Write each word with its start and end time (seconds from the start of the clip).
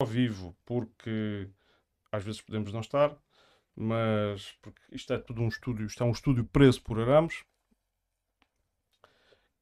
ao 0.00 0.06
vivo 0.06 0.56
porque 0.64 1.50
às 2.12 2.22
vezes 2.22 2.40
podemos 2.40 2.72
não 2.72 2.80
estar, 2.80 3.16
mas 3.74 4.52
porque 4.62 4.80
isto 4.92 5.12
é 5.12 5.18
tudo 5.18 5.42
um 5.42 5.48
estúdio, 5.48 5.86
isto 5.86 6.02
é 6.02 6.06
um 6.06 6.12
estúdio 6.12 6.44
preso 6.44 6.80
por 6.82 7.00
arames. 7.00 7.44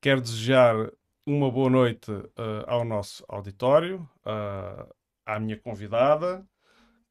Quero 0.01 0.21
desejar 0.21 0.75
uma 1.25 1.51
boa 1.51 1.71
noite 1.71 2.11
uh, 2.11 2.65
ao 2.67 2.85
nosso 2.85 3.25
auditório, 3.29 4.09
uh, 4.27 4.95
à 5.25 5.41
minha 5.41 5.57
convidada, 5.57 6.47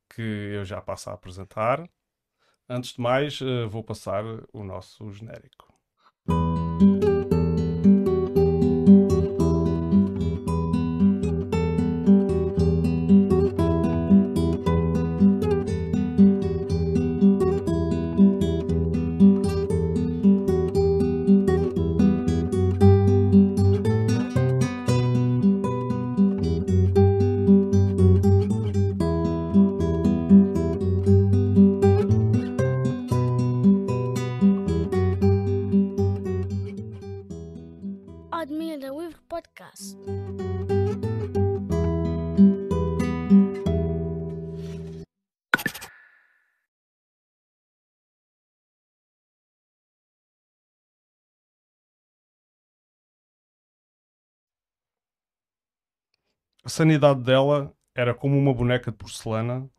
que 0.07 0.21
eu 0.21 0.63
já 0.63 0.79
passo 0.79 1.09
a 1.09 1.13
apresentar. 1.13 1.83
Antes 2.69 2.93
de 2.93 3.01
mais, 3.01 3.41
uh, 3.41 3.67
vou 3.67 3.83
passar 3.83 4.23
o 4.53 4.63
nosso 4.63 5.11
genérico. 5.11 5.64
Sanidade 56.75 57.21
dela 57.21 57.73
era 57.95 58.13
como 58.13 58.37
uma 58.37 58.53
boneca 58.53 58.91
de 58.91 58.97
porcelana 58.97 59.69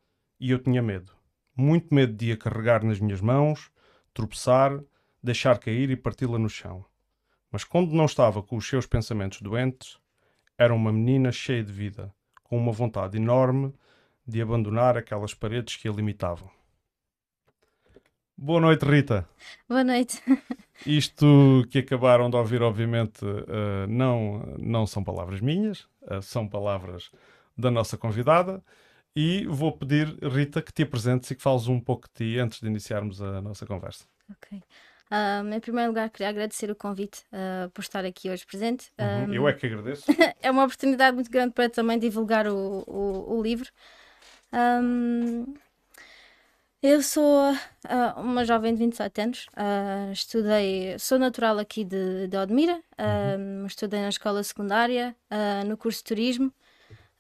e 0.41 0.51
eu 0.51 0.59
tinha 0.59 0.81
medo. 0.81 1.13
Muito 1.55 1.95
medo 1.95 2.15
de 2.15 2.33
a 2.33 2.39
carregar 2.39 2.83
nas 2.83 2.99
minhas 2.99 3.21
mãos, 3.21 3.71
tropeçar, 4.15 4.81
deixar 5.23 5.59
cair 5.59 5.91
e 5.91 5.97
parti-la 5.97 6.39
no 6.39 6.49
chão. 6.49 6.87
Mas 7.53 7.65
quando 7.65 7.93
não 7.93 8.07
estava 8.07 8.43
com 8.43 8.57
os 8.57 8.67
seus 8.67 8.87
pensamentos 8.87 9.43
doentes, 9.43 9.99
era 10.57 10.73
uma 10.73 10.91
menina 10.91 11.31
cheia 11.31 11.63
de 11.63 11.71
vida, 11.71 12.11
com 12.43 12.57
uma 12.57 12.73
vontade 12.73 13.19
enorme 13.19 13.75
de 14.27 14.41
abandonar 14.41 14.97
aquelas 14.97 15.35
paredes 15.35 15.77
que 15.77 15.87
a 15.87 15.93
limitavam. 15.93 16.49
Boa 18.39 18.61
noite, 18.61 18.85
Rita. 18.85 19.27
Boa 19.67 19.83
noite. 19.83 20.23
Isto 20.85 21.65
que 21.71 21.79
acabaram 21.79 22.29
de 22.29 22.37
ouvir, 22.37 22.61
obviamente, 22.61 23.25
uh, 23.25 23.87
não, 23.89 24.55
não 24.59 24.87
são 24.87 25.03
palavras 25.03 25.41
minhas, 25.41 25.89
uh, 26.03 26.21
são 26.21 26.47
palavras 26.47 27.11
da 27.57 27.71
nossa 27.71 27.97
convidada. 27.97 28.63
E 29.15 29.47
vou 29.47 29.73
pedir, 29.73 30.19
Rita, 30.23 30.61
que 30.61 30.71
te 30.71 30.83
apresentes 30.83 31.31
e 31.31 31.35
que 31.35 31.43
fales 31.43 31.67
um 31.67 31.81
pouco 31.81 32.07
de 32.09 32.35
ti 32.35 32.39
antes 32.39 32.61
de 32.61 32.67
iniciarmos 32.67 33.23
a 33.23 33.41
nossa 33.41 33.65
conversa. 33.65 34.05
Ok. 34.31 34.63
Um, 35.11 35.55
em 35.55 35.61
primeiro 35.61 35.89
lugar, 35.89 36.11
queria 36.11 36.29
agradecer 36.29 36.71
o 36.71 36.75
convite 36.75 37.23
uh, 37.33 37.71
por 37.71 37.81
estar 37.81 38.05
aqui 38.05 38.29
hoje 38.29 38.45
presente. 38.45 38.93
Uhum, 38.99 39.31
um, 39.31 39.35
eu 39.35 39.49
é 39.49 39.55
que 39.55 39.65
agradeço. 39.65 40.05
é 40.43 40.51
uma 40.51 40.65
oportunidade 40.65 41.15
muito 41.15 41.31
grande 41.31 41.55
para 41.55 41.71
também 41.71 41.99
divulgar 41.99 42.47
o, 42.47 42.85
o, 42.87 43.39
o 43.39 43.43
livro. 43.43 43.71
Um, 44.53 45.55
eu 46.87 47.03
sou 47.03 47.53
uh, 47.53 48.21
uma 48.21 48.45
jovem 48.45 48.73
de 48.73 48.79
27 48.79 49.21
anos, 49.21 49.47
uh, 49.57 50.13
estudei, 50.13 50.99
sou 50.99 51.19
natural 51.19 51.59
aqui 51.59 51.85
de, 51.85 52.29
de 52.29 52.37
Odmira, 52.37 52.81
uhum. 52.99 53.67
estudei 53.67 54.01
na 54.01 54.09
escola 54.09 54.43
secundária, 54.43 55.15
uh, 55.31 55.67
no 55.67 55.77
curso 55.77 55.99
de 55.99 56.05
turismo 56.05 56.53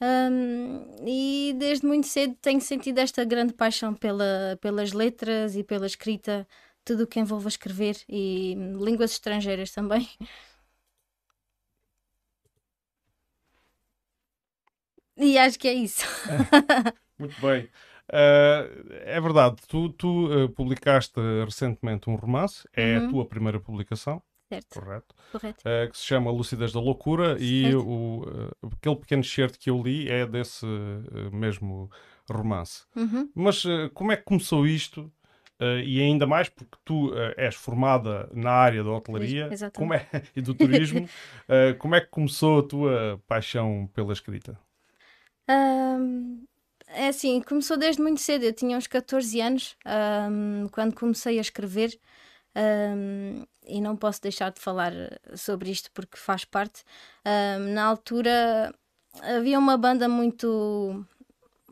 um, 0.00 0.94
e 1.06 1.54
desde 1.58 1.86
muito 1.86 2.06
cedo 2.06 2.34
tenho 2.42 2.60
sentido 2.60 2.98
esta 2.98 3.24
grande 3.24 3.54
paixão 3.54 3.94
pela, 3.94 4.58
pelas 4.60 4.92
letras 4.92 5.56
e 5.56 5.64
pela 5.64 5.86
escrita, 5.86 6.46
tudo 6.84 7.04
o 7.04 7.06
que 7.06 7.18
envolve 7.18 7.48
escrever 7.48 7.96
e 8.08 8.54
línguas 8.78 9.12
estrangeiras 9.12 9.70
também. 9.72 10.08
E 15.18 15.38
acho 15.38 15.58
que 15.58 15.66
é 15.66 15.72
isso. 15.72 16.04
muito 17.18 17.40
bem. 17.40 17.70
Uh, 18.08 18.92
é 19.04 19.20
verdade, 19.20 19.56
tu, 19.66 19.88
tu 19.90 20.26
uh, 20.26 20.48
publicaste 20.50 21.20
recentemente 21.44 22.08
um 22.08 22.14
romance, 22.14 22.68
é 22.72 22.98
uhum. 22.98 23.06
a 23.06 23.10
tua 23.10 23.26
primeira 23.26 23.60
publicação. 23.60 24.22
Certo. 24.48 24.80
Correto. 24.80 25.14
Correto. 25.32 25.64
Uh, 25.68 25.90
que 25.90 25.98
se 25.98 26.04
chama 26.04 26.30
Lucidez 26.30 26.72
da 26.72 26.78
Loucura 26.78 27.30
certo. 27.30 27.42
e 27.42 27.74
o, 27.74 28.24
aquele 28.62 28.96
pequeno 28.96 29.22
excerto 29.22 29.58
que 29.58 29.68
eu 29.68 29.82
li 29.82 30.08
é 30.08 30.24
desse 30.24 30.64
mesmo 31.32 31.90
romance. 32.30 32.84
Uhum. 32.94 33.28
Mas 33.34 33.64
como 33.92 34.12
é 34.12 34.16
que 34.16 34.24
começou 34.24 34.66
isto? 34.66 35.10
e 35.86 36.02
ainda 36.02 36.26
mais 36.26 36.50
porque 36.50 36.76
tu 36.84 37.14
és 37.34 37.54
formada 37.54 38.28
na 38.34 38.50
área 38.50 38.84
da 38.84 38.90
hotelaria 38.90 39.48
como 39.74 39.94
é, 39.94 40.06
e 40.36 40.42
do 40.42 40.52
turismo, 40.52 41.08
como 41.80 41.94
é 41.94 42.00
que 42.02 42.08
começou 42.08 42.58
a 42.58 42.62
tua 42.62 43.22
paixão 43.26 43.88
pela 43.94 44.12
escrita? 44.12 44.58
Um 45.48 46.44
é 46.88 47.08
assim, 47.08 47.40
começou 47.40 47.76
desde 47.76 48.00
muito 48.00 48.20
cedo. 48.20 48.44
Eu 48.44 48.52
tinha 48.52 48.76
uns 48.76 48.86
14 48.86 49.40
anos 49.40 49.76
um, 50.30 50.68
quando 50.68 50.94
comecei 50.94 51.38
a 51.38 51.40
escrever. 51.40 51.98
Um, 52.56 53.44
e 53.66 53.80
não 53.80 53.96
posso 53.96 54.22
deixar 54.22 54.50
de 54.50 54.60
falar 54.60 54.92
sobre 55.34 55.70
isto 55.70 55.90
porque 55.92 56.16
faz 56.16 56.44
parte. 56.44 56.82
Um, 57.24 57.74
na 57.74 57.84
altura 57.84 58.74
havia 59.22 59.58
uma 59.58 59.76
banda 59.76 60.08
muito 60.08 61.04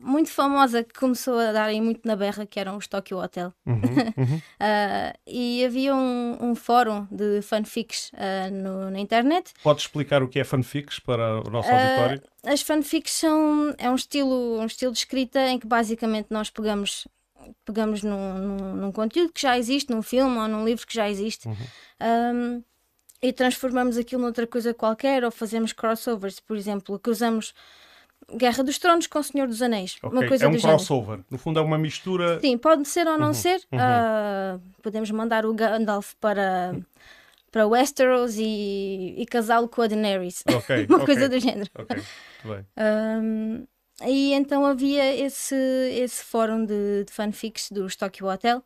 muito 0.04 0.30
famosa 0.30 0.84
que 0.84 0.92
começou 0.92 1.38
a 1.38 1.50
darem 1.50 1.80
muito 1.80 2.06
na 2.06 2.14
berra, 2.14 2.44
que 2.44 2.60
eram 2.60 2.76
os 2.76 2.86
Tokyo 2.86 3.18
Hotel. 3.18 3.52
Uhum, 3.64 3.80
uhum. 4.16 4.36
uh, 4.36 5.18
e 5.26 5.64
havia 5.64 5.94
um, 5.94 6.36
um, 6.40 6.54
fórum 6.54 7.06
de 7.10 7.40
fanfics 7.42 8.10
uh, 8.12 8.52
no, 8.52 8.90
na 8.90 9.00
internet. 9.00 9.52
Podes 9.62 9.84
explicar 9.84 10.22
o 10.22 10.28
que 10.28 10.38
é 10.38 10.44
fanfics 10.44 10.98
para 10.98 11.40
o 11.40 11.50
nosso 11.50 11.70
uh, 11.70 11.74
auditório? 11.74 12.22
As 12.44 12.60
fanfics 12.60 13.12
são 13.12 13.74
é 13.78 13.90
um 13.90 13.94
estilo, 13.94 14.60
um 14.60 14.66
estilo 14.66 14.92
de 14.92 14.98
escrita 14.98 15.40
em 15.48 15.58
que 15.58 15.66
basicamente 15.66 16.26
nós 16.30 16.50
pegamos 16.50 17.08
pegamos 17.64 18.02
num, 18.02 18.34
num, 18.38 18.74
num 18.74 18.92
conteúdo 18.92 19.32
que 19.32 19.42
já 19.42 19.58
existe, 19.58 19.90
num 19.90 20.02
filme 20.02 20.38
ou 20.38 20.48
num 20.48 20.64
livro 20.64 20.86
que 20.86 20.94
já 20.94 21.10
existe. 21.10 21.48
Uhum. 21.48 21.56
Um, 22.00 22.62
e 23.22 23.32
transformamos 23.32 23.96
aquilo 23.96 24.20
noutra 24.20 24.46
coisa 24.46 24.74
qualquer 24.74 25.24
ou 25.24 25.30
fazemos 25.30 25.72
crossovers, 25.72 26.40
por 26.40 26.56
exemplo, 26.56 26.98
cruzamos 26.98 27.54
Guerra 28.32 28.62
dos 28.62 28.78
Tronos 28.78 29.06
com 29.06 29.18
o 29.18 29.22
Senhor 29.22 29.46
dos 29.46 29.62
Anéis. 29.62 29.96
Okay. 30.02 30.18
Uma 30.18 30.26
coisa 30.26 30.44
é 30.44 30.48
um 30.48 30.52
do 30.52 30.60
crossover. 30.60 31.16
Género. 31.16 31.26
No 31.30 31.38
fundo, 31.38 31.58
é 31.58 31.62
uma 31.62 31.78
mistura. 31.78 32.40
Sim, 32.40 32.58
pode 32.58 32.86
ser 32.88 33.06
ou 33.06 33.18
não 33.18 33.28
uhum. 33.28 33.34
ser. 33.34 33.60
Uhum. 33.72 33.78
Uh, 33.78 34.60
podemos 34.82 35.10
mandar 35.10 35.44
o 35.46 35.54
Gandalf 35.54 36.14
para, 36.20 36.76
para 37.50 37.66
Westeros 37.66 38.36
e, 38.36 39.14
e 39.16 39.26
casá-lo 39.26 39.68
com 39.68 39.82
a 39.82 39.86
Daenerys. 39.86 40.42
Okay. 40.46 40.86
uma 40.88 40.96
okay. 40.96 41.06
coisa 41.06 41.28
do 41.28 41.38
género. 41.38 41.70
Ok, 41.74 42.02
bem. 42.44 42.66
Um, 42.78 43.66
e 44.02 44.32
então 44.32 44.66
havia 44.66 45.14
esse, 45.14 45.54
esse 45.54 46.24
fórum 46.24 46.64
de, 46.64 47.04
de 47.04 47.12
fanfics 47.12 47.70
dos 47.70 47.94
Tokyo 47.94 48.26
Hotel 48.26 48.62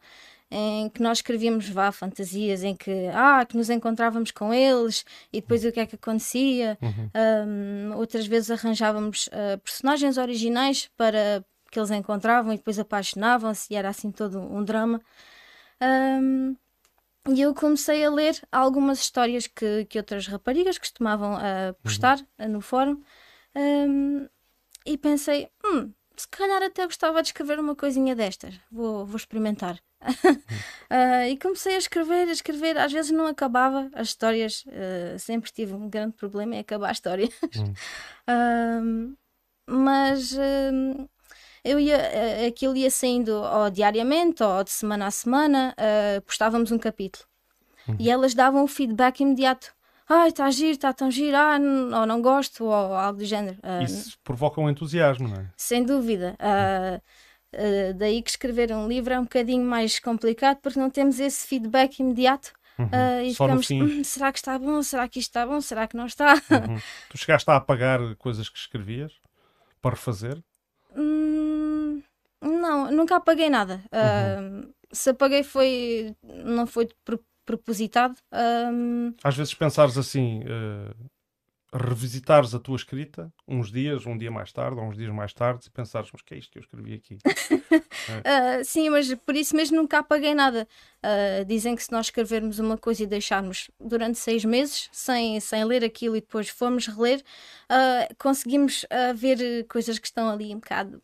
em 0.50 0.88
que 0.88 1.02
nós 1.02 1.18
escrevíamos 1.18 1.68
vá 1.68 1.92
fantasias 1.92 2.62
em 2.62 2.74
que 2.74 3.08
ah 3.12 3.44
que 3.44 3.56
nos 3.56 3.68
encontrávamos 3.68 4.30
com 4.30 4.52
eles 4.52 5.04
e 5.32 5.40
depois 5.40 5.64
o 5.64 5.70
que 5.70 5.80
é 5.80 5.86
que 5.86 5.96
acontecia 5.96 6.78
uhum. 6.80 7.10
um, 7.46 7.96
outras 7.96 8.26
vezes 8.26 8.50
arranjávamos 8.50 9.28
uh, 9.28 9.58
personagens 9.58 10.16
originais 10.16 10.88
para 10.96 11.44
que 11.70 11.78
eles 11.78 11.90
encontravam 11.90 12.52
e 12.52 12.56
depois 12.56 12.78
apaixonavam-se 12.78 13.72
e 13.72 13.76
era 13.76 13.90
assim 13.90 14.10
todo 14.10 14.38
um 14.40 14.64
drama 14.64 15.00
um, 15.82 16.56
e 17.30 17.42
eu 17.42 17.54
comecei 17.54 18.02
a 18.04 18.10
ler 18.10 18.40
algumas 18.50 19.00
histórias 19.00 19.46
que, 19.46 19.84
que 19.84 19.98
outras 19.98 20.26
raparigas 20.26 20.78
costumavam 20.78 21.34
uh, 21.34 21.74
postar 21.82 22.18
uhum. 22.38 22.48
no 22.48 22.60
fórum 22.62 23.02
um, 23.54 24.26
e 24.86 24.96
pensei, 24.96 25.50
hum, 25.64 25.92
se 26.18 26.28
calhar 26.28 26.62
até 26.62 26.84
gostava 26.84 27.22
de 27.22 27.28
escrever 27.28 27.58
uma 27.58 27.74
coisinha 27.74 28.14
destas, 28.14 28.54
vou, 28.70 29.06
vou 29.06 29.16
experimentar 29.16 29.80
uh, 30.02 31.28
e 31.28 31.36
comecei 31.38 31.74
a 31.74 31.78
escrever, 31.78 32.28
a 32.28 32.32
escrever. 32.32 32.78
Às 32.78 32.92
vezes 32.92 33.10
não 33.10 33.26
acabava 33.26 33.90
as 33.94 34.08
histórias, 34.08 34.64
uh, 34.66 35.18
sempre 35.18 35.50
tive 35.50 35.74
um 35.74 35.88
grande 35.88 36.14
problema 36.14 36.56
em 36.56 36.60
acabar 36.60 36.92
histórias. 36.92 37.30
Hum. 37.56 37.72
uh, 39.12 39.16
mas 39.70 40.34
eu 41.62 41.78
ia, 41.78 41.98
aquilo 42.48 42.74
ia 42.74 42.90
saindo 42.90 43.32
ou 43.32 43.68
diariamente 43.68 44.42
ou 44.42 44.64
de 44.64 44.70
semana 44.70 45.06
a 45.06 45.10
semana, 45.10 45.76
postávamos 46.24 46.72
um 46.72 46.78
capítulo. 46.78 47.26
Uhum. 47.86 47.96
E 47.98 48.10
elas 48.10 48.32
davam 48.32 48.64
o 48.64 48.66
feedback 48.66 49.20
imediato. 49.20 49.74
Ai, 50.08 50.28
está 50.28 50.50
giro, 50.50 50.72
está 50.72 50.92
tão 50.92 51.10
giro, 51.10 51.36
ah, 51.36 51.58
ou 52.00 52.06
não 52.06 52.22
gosto, 52.22 52.64
ou 52.64 52.72
algo 52.72 53.18
do 53.18 53.24
género. 53.24 53.58
Uh, 53.62 53.82
Isso 53.82 54.18
provoca 54.24 54.60
um 54.60 54.70
entusiasmo, 54.70 55.28
não 55.28 55.36
é? 55.36 55.46
Sem 55.56 55.84
dúvida. 55.84 56.36
Uh, 56.40 57.00
uh, 57.54 57.94
daí 57.94 58.22
que 58.22 58.30
escrever 58.30 58.72
um 58.72 58.88
livro 58.88 59.12
é 59.12 59.18
um 59.18 59.24
bocadinho 59.24 59.64
mais 59.64 59.98
complicado 59.98 60.58
porque 60.62 60.78
não 60.78 60.90
temos 60.90 61.20
esse 61.20 61.46
feedback 61.46 61.98
imediato. 61.98 62.52
Uhum. 62.78 62.86
Uh, 62.86 63.22
e 63.24 63.34
Só 63.34 63.44
ficamos, 63.44 63.70
hum, 63.70 64.04
será 64.04 64.32
que 64.32 64.38
está 64.38 64.58
bom? 64.58 64.82
Será 64.82 65.08
que 65.08 65.18
isto 65.18 65.30
está 65.30 65.44
bom? 65.44 65.60
Será 65.60 65.86
que 65.86 65.96
não 65.96 66.06
está? 66.06 66.34
Uhum. 66.34 66.78
Tu 67.10 67.18
chegaste 67.18 67.50
a 67.50 67.56
apagar 67.56 68.00
coisas 68.16 68.48
que 68.48 68.58
escrevias 68.58 69.12
para 69.82 69.90
refazer? 69.90 70.40
Hum, 70.96 72.00
não, 72.40 72.90
nunca 72.92 73.16
apaguei 73.16 73.50
nada. 73.50 73.82
Uhum. 73.92 74.60
Uh, 74.60 74.74
se 74.92 75.10
apaguei 75.10 75.42
foi 75.42 76.14
não 76.22 76.66
foi 76.66 76.88
propositado. 77.48 78.14
Um... 78.70 79.14
Às 79.24 79.34
vezes 79.34 79.54
pensares 79.54 79.96
assim, 79.96 80.40
uh, 80.40 80.94
revisitares 81.72 82.54
a 82.54 82.58
tua 82.58 82.76
escrita 82.76 83.30
uns 83.46 83.70
dias, 83.70 84.06
um 84.06 84.16
dia 84.16 84.30
mais 84.30 84.52
tarde, 84.52 84.78
ou 84.78 84.86
uns 84.86 84.96
dias 84.96 85.12
mais 85.12 85.32
tarde, 85.34 85.66
e 85.66 85.70
pensares, 85.70 86.08
mas 86.12 86.22
que 86.22 86.34
é 86.34 86.38
isto 86.38 86.50
que 86.50 86.58
eu 86.58 86.62
escrevi 86.62 86.94
aqui? 86.94 87.18
é. 88.24 88.60
uh, 88.60 88.64
sim, 88.64 88.88
mas 88.88 89.12
por 89.14 89.36
isso 89.36 89.54
mesmo 89.54 89.76
nunca 89.76 89.98
apaguei 89.98 90.34
nada. 90.34 90.66
Uh, 90.98 91.44
dizem 91.44 91.76
que 91.76 91.82
se 91.82 91.92
nós 91.92 92.06
escrevermos 92.06 92.58
uma 92.58 92.78
coisa 92.78 93.02
e 93.02 93.06
deixarmos 93.06 93.70
durante 93.78 94.18
seis 94.18 94.44
meses 94.44 94.88
sem, 94.92 95.38
sem 95.40 95.64
ler 95.64 95.84
aquilo 95.84 96.16
e 96.16 96.20
depois 96.20 96.48
formos 96.48 96.86
reler, 96.86 97.20
uh, 97.20 98.14
conseguimos 98.18 98.86
ver 99.14 99.66
coisas 99.68 99.98
que 99.98 100.06
estão 100.06 100.28
ali 100.30 100.54
um 100.54 100.60
bocado 100.60 101.02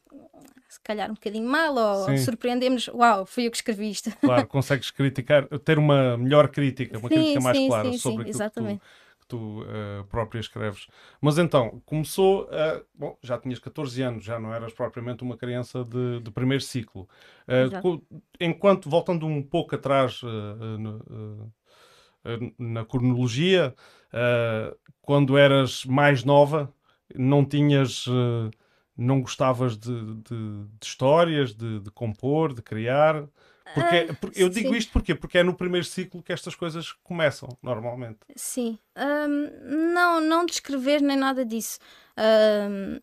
se 0.69 0.81
calhar 0.81 1.09
um 1.09 1.15
bocadinho 1.15 1.49
mal 1.49 1.73
ou 1.73 2.19
surpreendemos, 2.19 2.89
uau, 2.89 3.25
fui 3.25 3.47
eu 3.47 3.51
que 3.51 3.57
escrevi 3.59 3.91
isto. 3.91 4.11
Claro, 4.21 4.47
consegues 4.49 4.91
criticar, 4.91 5.47
ter 5.61 5.79
uma 5.79 6.19
melhor 6.19 6.49
crítica, 6.49 6.99
uma 6.99 7.09
sim, 7.09 7.15
crítica 7.15 7.41
mais 7.41 7.57
sim, 7.57 7.69
clara 7.69 7.93
sim, 7.93 7.99
sobre 7.99 8.23
aquilo 8.23 8.37
exatamente. 8.37 8.81
que 8.81 8.85
tu 8.85 9.04
que 9.25 9.29
tu 9.29 9.63
uh, 9.63 10.05
própria 10.09 10.39
escreves. 10.39 10.87
Mas 11.21 11.39
então, 11.39 11.83
começou 11.87 12.49
a. 12.51 12.83
Bom, 12.95 13.19
já 13.23 13.39
tinhas 13.39 13.59
14 13.59 14.03
anos, 14.03 14.25
já 14.25 14.39
não 14.39 14.55
eras 14.55 14.73
propriamente 14.73 15.23
uma 15.23 15.37
criança 15.37 15.85
de, 15.85 16.21
de 16.21 16.31
primeiro 16.31 16.63
ciclo. 16.63 17.09
Uh, 17.49 18.03
enquanto, 18.39 18.89
voltando 18.89 19.27
um 19.27 19.43
pouco 19.43 19.75
atrás 19.75 20.23
uh, 20.23 21.53
na 22.59 22.85
cronologia, 22.85 23.75
quando 25.03 25.37
eras 25.37 25.85
mais 25.85 26.25
nova, 26.25 26.73
não 27.15 27.45
tinhas. 27.45 28.07
não 28.97 29.21
gostavas 29.21 29.77
de, 29.77 30.15
de, 30.23 30.65
de 30.81 30.87
histórias, 30.87 31.53
de 31.55 31.91
compor, 31.93 32.55
de 32.55 32.63
criar? 32.63 33.29
Porque, 33.73 33.97
uh, 33.97 34.15
porque 34.17 34.43
eu 34.43 34.49
digo 34.49 34.71
sim. 34.71 34.77
isto 34.77 34.93
porquê? 34.93 35.15
porque 35.15 35.39
é 35.39 35.43
no 35.43 35.55
primeiro 35.55 35.87
ciclo 35.87 36.23
que 36.23 36.33
estas 36.33 36.55
coisas 36.55 36.93
começam, 37.03 37.49
normalmente. 37.63 38.19
Sim. 38.37 38.79
Um, 38.97 39.93
não, 39.95 40.21
não 40.21 40.45
descrever 40.45 41.01
nem 41.01 41.17
nada 41.17 41.45
disso. 41.45 41.79
Um, 42.19 43.01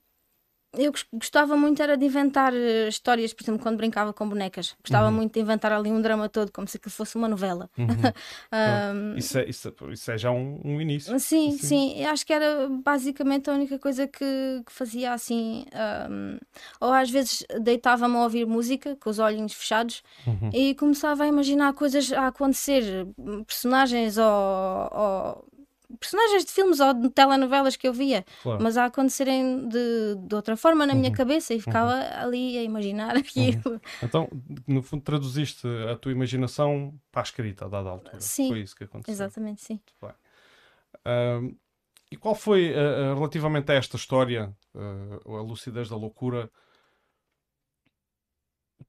eu 0.78 0.94
gostava 1.12 1.58
muito 1.58 1.82
era 1.82 1.98
de 1.98 2.06
inventar 2.06 2.54
eh, 2.54 2.88
histórias, 2.88 3.34
por 3.34 3.44
exemplo, 3.44 3.62
quando 3.62 3.76
brincava 3.76 4.14
com 4.14 4.28
bonecas. 4.28 4.74
Gostava 4.82 5.08
uhum. 5.08 5.14
muito 5.14 5.34
de 5.34 5.42
inventar 5.42 5.74
ali 5.74 5.92
um 5.92 6.02
drama 6.02 6.30
todo, 6.30 6.50
como 6.52 6.66
se 6.66 6.78
aquilo 6.78 6.92
fosse 6.92 7.18
uma 7.18 7.28
novela. 7.28 7.70
Uhum. 7.78 7.88
um, 9.14 9.18
isso, 9.18 9.38
é, 9.38 9.50
isso, 9.50 9.74
isso, 9.92 10.12
é, 10.12 10.18
já 10.18 10.32
um, 10.32 10.62
um 10.64 10.80
início. 10.80 11.20
Sim, 11.20 11.50
assim. 11.50 11.58
sim. 11.58 12.06
Acho 12.06 12.26
que 12.26 12.32
era 12.32 12.70
basicamente 12.70 13.50
a 13.50 13.54
única 13.54 13.78
coisa 13.78 14.08
que, 14.08 14.62
que 14.66 14.72
fazia 14.72 15.12
assim. 15.12 15.66
Um, 16.10 16.38
ou 16.80 16.94
às 16.94 17.10
vezes 17.10 17.44
deitava-me 17.60 18.16
a 18.16 18.24
ouvir 18.24 18.46
música, 18.46 18.96
com 18.96 19.10
os 19.10 19.20
olhinhos 19.20 19.54
fechados, 19.54 20.02
uhum. 20.26 20.52
e 20.54 20.74
começava 20.76 21.24
a 21.24 21.28
imaginar 21.28 21.74
coisas 21.74 22.14
a 22.14 22.28
acontecer, 22.28 23.08
personagens 23.46 24.18
ou, 24.18 24.26
ou 24.26 25.46
personagens 26.00 26.46
de 26.46 26.52
filmes 26.52 26.80
ou 26.80 26.94
de 26.94 27.10
telenovelas 27.10 27.76
que 27.76 27.88
eu 27.88 27.94
via, 27.94 28.26
claro. 28.42 28.62
mas 28.62 28.78
a 28.78 28.86
acontecerem 28.86 29.68
de, 29.68 30.16
de 30.28 30.36
outra 30.36 30.56
forma 30.56 30.86
na 30.86 30.94
minha 30.94 31.10
uhum. 31.10 31.16
cabeça 31.16 31.54
e 31.54 31.60
ficava 31.60 31.94
uhum. 31.94 32.24
ali 32.24 32.58
a 32.58 32.64
imaginar 32.64 33.16
aquilo. 33.18 33.62
Uhum. 33.66 33.80
Então, 34.04 34.30
no 34.68 34.82
fundo, 34.82 35.04
traduziste 35.04 35.68
a 35.92 35.96
tua 35.96 36.12
imaginação 36.12 36.94
para 37.12 37.22
a 37.22 37.24
escrita 37.24 37.66
a 37.66 37.68
dada 37.68 37.90
altura. 37.90 38.20
Sim. 38.20 38.50
Foi 38.50 38.60
isso 38.62 38.76
que 38.76 38.84
aconteceu. 38.84 39.14
Exatamente, 39.14 39.62
sim. 39.62 39.80
Uh, 40.04 41.56
e 42.12 42.18
qual 42.18 42.36
foi, 42.36 42.72
uh, 42.72 43.16
relativamente 43.16 43.72
a 43.72 43.76
esta 43.76 43.96
história, 43.96 44.54
uh, 44.76 45.38
a 45.38 45.42
lucidez 45.42 45.90
da 45.90 45.96
loucura, 45.96 46.52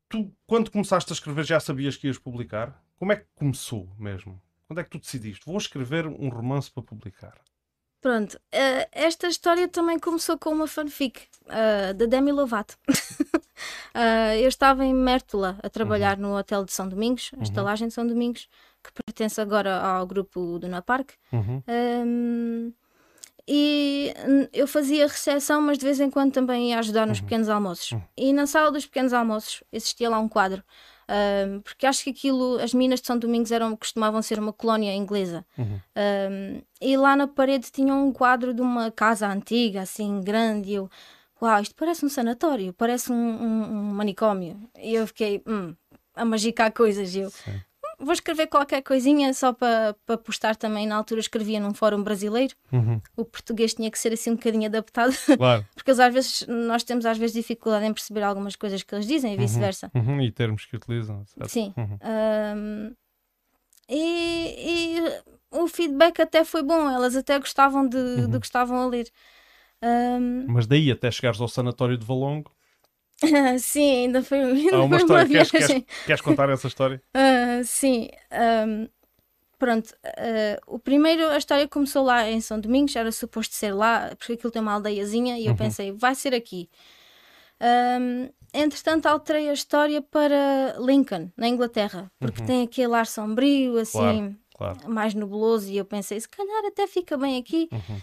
tu, 0.08 0.32
quando 0.46 0.70
começaste 0.70 1.12
a 1.12 1.14
escrever, 1.14 1.44
já 1.44 1.60
sabias 1.60 1.96
que 1.96 2.08
ias 2.08 2.18
publicar? 2.18 2.82
Como 2.98 3.12
é 3.12 3.16
que 3.16 3.26
começou 3.34 3.88
mesmo? 3.98 4.40
Quando 4.72 4.80
é 4.80 4.84
que 4.84 4.90
tu 4.90 4.98
decidiste? 4.98 5.44
Vou 5.44 5.58
escrever 5.58 6.06
um 6.06 6.30
romance 6.30 6.70
para 6.70 6.82
publicar. 6.82 7.34
Pronto, 8.00 8.36
uh, 8.36 8.88
esta 8.90 9.28
história 9.28 9.68
também 9.68 9.98
começou 9.98 10.38
com 10.38 10.48
uma 10.48 10.66
fanfic 10.66 11.24
uh, 11.42 11.92
da 11.92 12.06
Demi 12.06 12.32
Lovato. 12.32 12.78
uh, 12.88 14.32
eu 14.40 14.48
estava 14.48 14.82
em 14.82 14.94
Mértola 14.94 15.58
a 15.62 15.68
trabalhar 15.68 16.16
uhum. 16.16 16.22
no 16.22 16.38
Hotel 16.38 16.64
de 16.64 16.72
São 16.72 16.88
Domingos, 16.88 17.30
a 17.34 17.36
uhum. 17.36 17.42
estalagem 17.42 17.88
de 17.88 17.92
São 17.92 18.06
Domingos, 18.06 18.48
que 18.82 18.90
pertence 19.04 19.38
agora 19.42 19.78
ao 19.78 20.06
grupo 20.06 20.58
do 20.58 20.66
Napark. 20.68 21.10
Uhum. 21.30 21.62
Um, 21.68 22.72
e 23.46 24.14
eu 24.54 24.66
fazia 24.66 25.06
recepção, 25.06 25.60
mas 25.60 25.76
de 25.76 25.84
vez 25.84 26.00
em 26.00 26.08
quando 26.08 26.32
também 26.32 26.70
ia 26.70 26.78
ajudar 26.78 27.06
nos 27.06 27.18
uhum. 27.18 27.24
pequenos 27.24 27.50
almoços. 27.50 27.92
Uhum. 27.92 28.02
E 28.16 28.32
na 28.32 28.46
sala 28.46 28.72
dos 28.72 28.86
pequenos 28.86 29.12
almoços 29.12 29.62
existia 29.70 30.08
lá 30.08 30.18
um 30.18 30.30
quadro 30.30 30.64
um, 31.12 31.60
porque 31.60 31.86
acho 31.86 32.04
que 32.04 32.10
aquilo, 32.10 32.58
as 32.58 32.72
minas 32.72 33.00
de 33.00 33.06
São 33.06 33.18
Domingos 33.18 33.52
eram, 33.52 33.76
costumavam 33.76 34.22
ser 34.22 34.38
uma 34.38 34.52
colónia 34.52 34.94
inglesa. 34.94 35.44
Uhum. 35.58 35.80
Um, 35.96 36.62
e 36.80 36.96
lá 36.96 37.14
na 37.14 37.26
parede 37.26 37.70
tinha 37.70 37.94
um 37.94 38.12
quadro 38.12 38.54
de 38.54 38.62
uma 38.62 38.90
casa 38.90 39.28
antiga, 39.28 39.82
assim, 39.82 40.20
grande. 40.22 40.70
E 40.70 40.74
eu, 40.74 40.90
uau, 41.40 41.60
isto 41.60 41.74
parece 41.74 42.04
um 42.04 42.08
sanatório, 42.08 42.72
parece 42.72 43.12
um, 43.12 43.14
um, 43.14 43.62
um 43.62 43.82
manicômio. 43.92 44.58
E 44.78 44.94
eu 44.94 45.06
fiquei, 45.06 45.42
hum, 45.46 45.74
a 46.14 46.24
magicar 46.24 46.72
coisas. 46.72 47.14
Eu, 47.14 47.30
Sim 47.30 47.60
vou 48.02 48.12
escrever 48.12 48.46
qualquer 48.46 48.82
coisinha 48.82 49.32
só 49.32 49.52
para 49.52 49.94
pa 50.06 50.18
postar 50.18 50.56
também. 50.56 50.86
Na 50.86 50.96
altura 50.96 51.20
escrevia 51.20 51.60
num 51.60 51.72
fórum 51.72 52.02
brasileiro. 52.02 52.54
Uhum. 52.72 53.00
O 53.16 53.24
português 53.24 53.74
tinha 53.74 53.90
que 53.90 53.98
ser 53.98 54.12
assim 54.12 54.30
um 54.30 54.36
bocadinho 54.36 54.66
adaptado. 54.66 55.12
Claro. 55.42 55.66
Porque 55.74 55.90
às 55.90 56.12
vezes 56.12 56.46
nós 56.46 56.82
temos 56.82 57.06
às 57.06 57.18
vezes 57.18 57.34
dificuldade 57.34 57.84
em 57.86 57.92
perceber 57.92 58.22
algumas 58.22 58.54
coisas 58.54 58.82
que 58.82 58.94
eles 58.94 59.06
dizem 59.06 59.32
e 59.32 59.36
uhum. 59.36 59.42
vice-versa. 59.42 59.90
Uhum. 59.94 60.20
E 60.20 60.30
termos 60.30 60.64
que 60.66 60.76
utilizam. 60.76 61.24
Certo? 61.26 61.48
Sim. 61.48 61.74
Um, 61.76 61.82
uhum. 61.82 62.94
e, 63.88 64.98
e, 64.98 65.22
o 65.50 65.66
feedback 65.66 66.20
até 66.20 66.44
foi 66.44 66.62
bom. 66.62 66.88
Elas 66.90 67.16
até 67.16 67.38
gostavam 67.38 67.88
de, 67.88 67.98
de 67.98 68.22
uhum. 68.22 68.40
que 68.40 68.46
estavam 68.46 68.78
a 68.78 68.86
ler. 68.86 69.08
Um... 69.82 70.46
Mas 70.48 70.66
daí 70.66 70.90
até 70.90 71.10
chegares 71.10 71.40
ao 71.40 71.48
sanatório 71.48 71.98
de 71.98 72.06
Valongo 72.06 72.52
sim, 73.58 74.04
ainda 74.04 74.22
foi, 74.22 74.38
ainda 74.42 74.76
ah, 74.76 74.82
uma 74.82 74.88
foi 74.88 74.98
história. 74.98 75.22
Uma 75.24 75.28
queres, 75.28 75.50
queres, 75.50 75.84
queres, 76.06 76.20
contar 76.20 76.48
essa 76.50 76.66
história? 76.66 77.02
Uh, 77.14 77.62
sim. 77.66 78.08
Um, 78.66 78.88
pronto, 79.58 79.88
uh, 80.04 80.74
o 80.74 80.78
primeiro, 80.78 81.28
a 81.28 81.38
história 81.38 81.68
começou 81.68 82.04
lá 82.04 82.28
em 82.28 82.40
São 82.40 82.58
Domingos, 82.58 82.96
era 82.96 83.12
suposto 83.12 83.54
ser 83.54 83.72
lá, 83.72 84.12
porque 84.16 84.32
aquilo 84.34 84.50
tem 84.50 84.62
uma 84.62 84.72
aldeiazinha, 84.72 85.38
e 85.38 85.46
eu 85.46 85.52
uhum. 85.52 85.56
pensei, 85.56 85.92
vai 85.92 86.14
ser 86.14 86.34
aqui. 86.34 86.68
Um, 88.00 88.28
entretanto, 88.52 89.06
alterei 89.06 89.48
a 89.48 89.52
história 89.52 90.02
para 90.02 90.74
Lincoln, 90.78 91.30
na 91.36 91.48
Inglaterra, 91.48 92.10
porque 92.18 92.40
uhum. 92.40 92.46
tem 92.46 92.62
aquele 92.62 92.94
ar 92.94 93.06
sombrio, 93.06 93.78
assim, 93.78 94.36
claro, 94.56 94.76
claro. 94.76 94.90
mais 94.90 95.14
nebuloso, 95.14 95.70
e 95.70 95.76
eu 95.76 95.84
pensei, 95.84 96.18
se 96.20 96.28
calhar 96.28 96.64
até 96.66 96.86
fica 96.86 97.16
bem 97.16 97.38
aqui. 97.38 97.68
Uhum. 97.70 98.00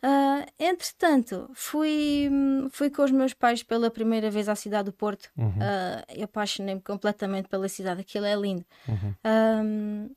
Uh, 0.00 0.46
entretanto, 0.58 1.50
fui, 1.54 2.30
fui 2.70 2.88
com 2.88 3.02
os 3.02 3.10
meus 3.10 3.34
pais 3.34 3.64
pela 3.64 3.90
primeira 3.90 4.30
vez 4.30 4.48
à 4.48 4.54
cidade 4.54 4.86
do 4.86 4.92
Porto. 4.92 5.28
Uhum. 5.36 5.48
Uh, 5.48 6.04
eu 6.14 6.24
apaixonei-me 6.24 6.80
completamente 6.80 7.48
pela 7.48 7.68
cidade, 7.68 8.00
aquilo 8.00 8.26
é 8.26 8.36
lindo. 8.36 8.64
Uhum. 8.86 9.14
Um, 9.26 10.10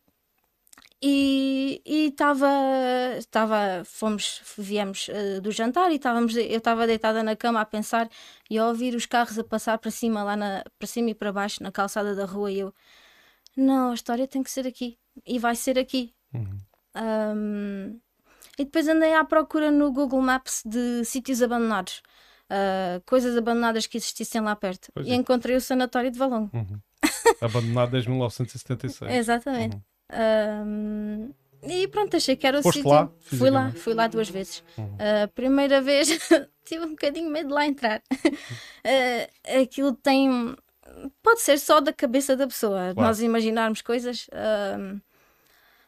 e 1.04 1.82
estava, 1.86 2.48
estava, 3.18 3.84
fomos, 3.86 4.42
viemos 4.56 5.08
uh, 5.08 5.42
do 5.42 5.52
jantar 5.52 5.92
e 5.92 5.96
estávamos, 5.96 6.36
eu 6.36 6.58
estava 6.58 6.86
deitada 6.86 7.24
na 7.24 7.36
cama 7.36 7.60
a 7.60 7.66
pensar 7.66 8.08
e 8.48 8.60
a 8.60 8.68
ouvir 8.68 8.94
os 8.94 9.08
carros 9.08 9.40
a 9.40 9.44
passar 9.44 9.80
para 9.80 9.90
cima, 9.90 10.24
lá 10.24 10.36
na, 10.36 10.64
para 10.78 10.88
cima 10.88 11.10
e 11.10 11.16
para 11.16 11.34
baixo, 11.34 11.64
na 11.64 11.72
calçada 11.72 12.14
da 12.14 12.26
rua. 12.26 12.52
E 12.52 12.60
eu, 12.60 12.74
não, 13.58 13.90
a 13.90 13.94
história 13.96 14.28
tem 14.28 14.44
que 14.44 14.52
ser 14.52 14.68
aqui 14.68 15.00
e 15.26 15.40
vai 15.40 15.56
ser 15.56 15.80
aqui. 15.80 16.14
Uhum. 16.32 16.60
Um, 16.96 18.00
e 18.62 18.66
depois 18.66 18.88
andei 18.88 19.16
à 19.16 19.26
procura 19.26 19.72
no 19.72 19.92
Google 19.92 20.22
Maps 20.22 20.62
de 20.64 21.04
sítios 21.04 21.42
abandonados, 21.42 22.04
uh, 22.46 23.02
coisas 23.08 23.36
abandonadas 23.36 23.88
que 23.88 23.98
existissem 23.98 24.40
lá 24.40 24.56
perto. 24.56 24.92
Pois 24.94 25.08
e 25.08 25.12
é. 25.12 25.16
encontrei 25.16 25.56
o 25.56 25.62
Sanatório 25.62 26.12
de 26.12 26.20
Valongo. 26.20 26.52
Uhum. 26.54 26.80
Abandonado 27.42 27.92
desde 27.92 28.10
1976. 28.12 29.10
Exatamente. 29.18 29.78
Uhum. 30.14 31.34
e 31.64 31.88
pronto, 31.88 32.18
achei 32.18 32.36
que 32.36 32.46
era 32.46 32.60
o 32.60 32.62
Foste 32.62 32.78
sítio. 32.78 32.92
Lá, 32.92 33.10
fui 33.20 33.50
lá, 33.50 33.72
fui 33.72 33.94
lá 33.96 34.08
duas 34.08 34.30
vezes. 34.30 34.64
Uhum. 34.78 34.96
A 35.24 35.28
primeira 35.30 35.82
vez 35.82 36.20
tive 36.64 36.86
um 36.86 36.92
bocadinho 36.92 37.32
medo 37.32 37.48
de 37.48 37.54
lá 37.56 37.66
entrar. 37.66 38.00
uh, 38.14 39.58
aquilo 39.60 39.94
tem. 39.94 40.56
Pode 41.24 41.42
ser 41.42 41.58
só 41.58 41.82
da 41.82 41.92
cabeça 41.92 42.38
da 42.38 42.46
pessoa, 42.46 42.94
claro. 42.94 43.02
nós 43.02 43.22
imaginarmos 43.22 43.82
coisas. 43.82 44.28
Uh, 44.28 45.02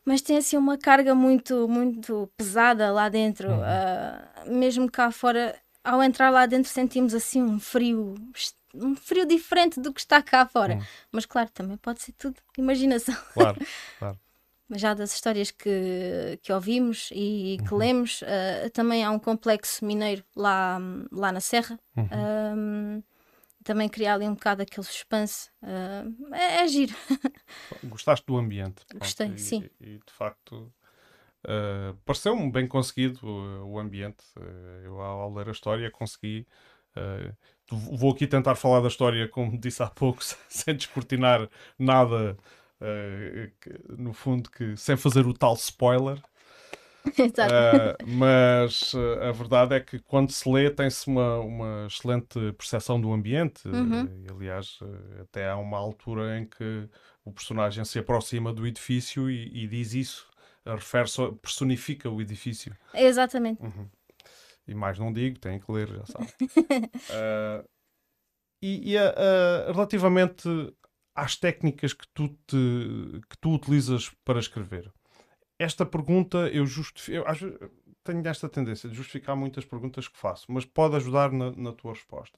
mas 0.05 0.21
tem 0.21 0.37
assim 0.37 0.57
uma 0.57 0.77
carga 0.77 1.15
muito, 1.15 1.67
muito 1.67 2.29
pesada 2.37 2.91
lá 2.91 3.09
dentro. 3.09 3.49
Uhum. 3.49 3.59
Uh, 3.59 4.51
mesmo 4.51 4.91
cá 4.91 5.11
fora, 5.11 5.55
ao 5.83 6.03
entrar 6.03 6.29
lá 6.29 6.45
dentro, 6.45 6.69
sentimos 6.69 7.13
assim 7.13 7.41
um 7.41 7.59
frio, 7.59 8.15
um 8.73 8.95
frio 8.95 9.25
diferente 9.25 9.79
do 9.79 9.93
que 9.93 10.01
está 10.01 10.21
cá 10.21 10.45
fora. 10.45 10.75
Uhum. 10.75 10.83
Mas 11.11 11.25
claro, 11.25 11.49
também 11.53 11.77
pode 11.77 12.01
ser 12.01 12.11
tudo 12.13 12.35
imaginação. 12.57 13.15
Claro, 13.33 13.57
claro. 13.99 14.19
Mas 14.67 14.81
já 14.81 14.93
das 14.93 15.13
histórias 15.13 15.51
que, 15.51 16.39
que 16.41 16.51
ouvimos 16.51 17.09
e 17.11 17.57
que 17.65 17.73
uhum. 17.73 17.79
lemos, 17.79 18.21
uh, 18.21 18.69
também 18.71 19.03
há 19.03 19.11
um 19.11 19.19
complexo 19.19 19.85
mineiro 19.85 20.23
lá, 20.35 20.79
lá 21.11 21.31
na 21.31 21.39
Serra. 21.39 21.79
Uhum 21.95 23.03
também 23.63 23.89
criar 23.89 24.15
ali 24.15 24.27
um 24.27 24.33
bocado 24.33 24.61
aquele 24.61 24.85
suspense. 24.85 25.49
Uh, 25.61 26.33
é, 26.33 26.63
é 26.63 26.67
giro. 26.67 26.95
Gostaste 27.83 28.25
do 28.25 28.37
ambiente? 28.37 28.83
Gostei, 28.95 29.29
e, 29.29 29.39
sim. 29.39 29.69
E, 29.79 29.99
de 30.05 30.11
facto 30.11 30.71
uh, 31.45 31.95
pareceu-me 32.05 32.51
bem 32.51 32.67
conseguido 32.67 33.25
o, 33.25 33.73
o 33.73 33.79
ambiente. 33.79 34.23
Uh, 34.37 34.83
eu, 34.83 35.01
ao, 35.01 35.21
ao, 35.21 35.33
ler 35.33 35.47
a 35.47 35.51
história, 35.51 35.89
consegui. 35.89 36.45
vou 37.69 38.11
aqui 38.11 38.27
tentar 38.27 38.55
falar 38.55 38.81
da 38.81 38.87
história, 38.87 39.27
como 39.27 39.57
disse 39.57 39.81
há 39.81 39.87
pouco, 39.87 40.21
sem 40.49 40.75
descortinar 40.75 41.49
nada. 41.77 42.37
no 43.97 44.13
fundo, 44.13 44.51
que 44.51 44.75
sem 44.75 44.97
fazer 44.97 45.25
o 45.25 45.33
tal 45.33 45.53
spoiler, 45.53 46.21
Exato. 47.17 47.53
Uh, 47.53 48.07
mas 48.07 48.93
uh, 48.93 49.21
a 49.21 49.31
verdade 49.31 49.75
é 49.75 49.79
que 49.79 49.99
quando 49.99 50.31
se 50.31 50.49
lê 50.49 50.69
tem-se 50.69 51.07
uma, 51.07 51.39
uma 51.39 51.87
excelente 51.87 52.39
percepção 52.53 52.99
do 52.99 53.11
ambiente. 53.11 53.67
Uhum. 53.67 54.05
Uh, 54.05 54.35
aliás, 54.35 54.79
até 55.21 55.49
há 55.49 55.57
uma 55.57 55.77
altura 55.77 56.39
em 56.39 56.45
que 56.45 56.89
o 57.25 57.31
personagem 57.31 57.83
se 57.85 57.99
aproxima 57.99 58.53
do 58.53 58.65
edifício 58.65 59.29
e, 59.29 59.63
e 59.63 59.67
diz 59.67 59.93
isso. 59.93 60.29
refere 60.65 61.09
personifica 61.41 62.09
o 62.09 62.21
edifício. 62.21 62.75
Exatamente. 62.93 63.61
Uhum. 63.61 63.89
E 64.65 64.73
mais 64.73 64.97
não 64.97 65.11
digo, 65.11 65.39
tem 65.39 65.59
que 65.59 65.71
ler, 65.71 65.89
já 65.89 66.05
sabe. 66.05 66.27
e, 68.63 68.93
e 68.93 68.97
relativamente 69.73 70.47
às 71.13 71.35
técnicas 71.35 71.91
que 71.91 72.07
tu, 72.13 72.29
te, 72.47 73.21
que 73.29 73.37
tu 73.41 73.53
utilizas 73.53 74.09
para 74.23 74.39
escrever 74.39 74.89
esta 75.63 75.85
pergunta 75.85 76.37
eu 76.49 76.65
justifico. 76.65 77.17
Eu, 77.17 77.71
tenho 78.03 78.27
esta 78.27 78.49
tendência 78.49 78.89
de 78.89 78.95
justificar 78.95 79.35
muitas 79.35 79.65
perguntas 79.65 80.07
que 80.07 80.17
faço, 80.17 80.51
mas 80.51 80.65
pode 80.65 80.95
ajudar 80.97 81.31
na, 81.31 81.51
na 81.51 81.71
tua 81.71 81.93
resposta. 81.93 82.37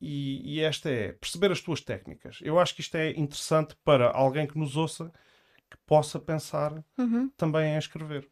E, 0.00 0.56
e, 0.56 0.60
esta 0.60 0.90
é 0.90 1.12
perceber 1.12 1.52
as 1.52 1.60
tuas 1.60 1.80
técnicas. 1.80 2.40
Eu 2.42 2.58
acho 2.58 2.74
que 2.74 2.80
isto 2.80 2.96
é 2.96 3.10
interessante 3.10 3.76
para 3.84 4.10
alguém 4.10 4.46
que 4.46 4.58
nos 4.58 4.76
ouça 4.76 5.12
que 5.70 5.76
possa 5.86 6.18
pensar 6.18 6.84
uhum. 6.98 7.30
também 7.36 7.74
em 7.74 7.78
escrever. 7.78 8.28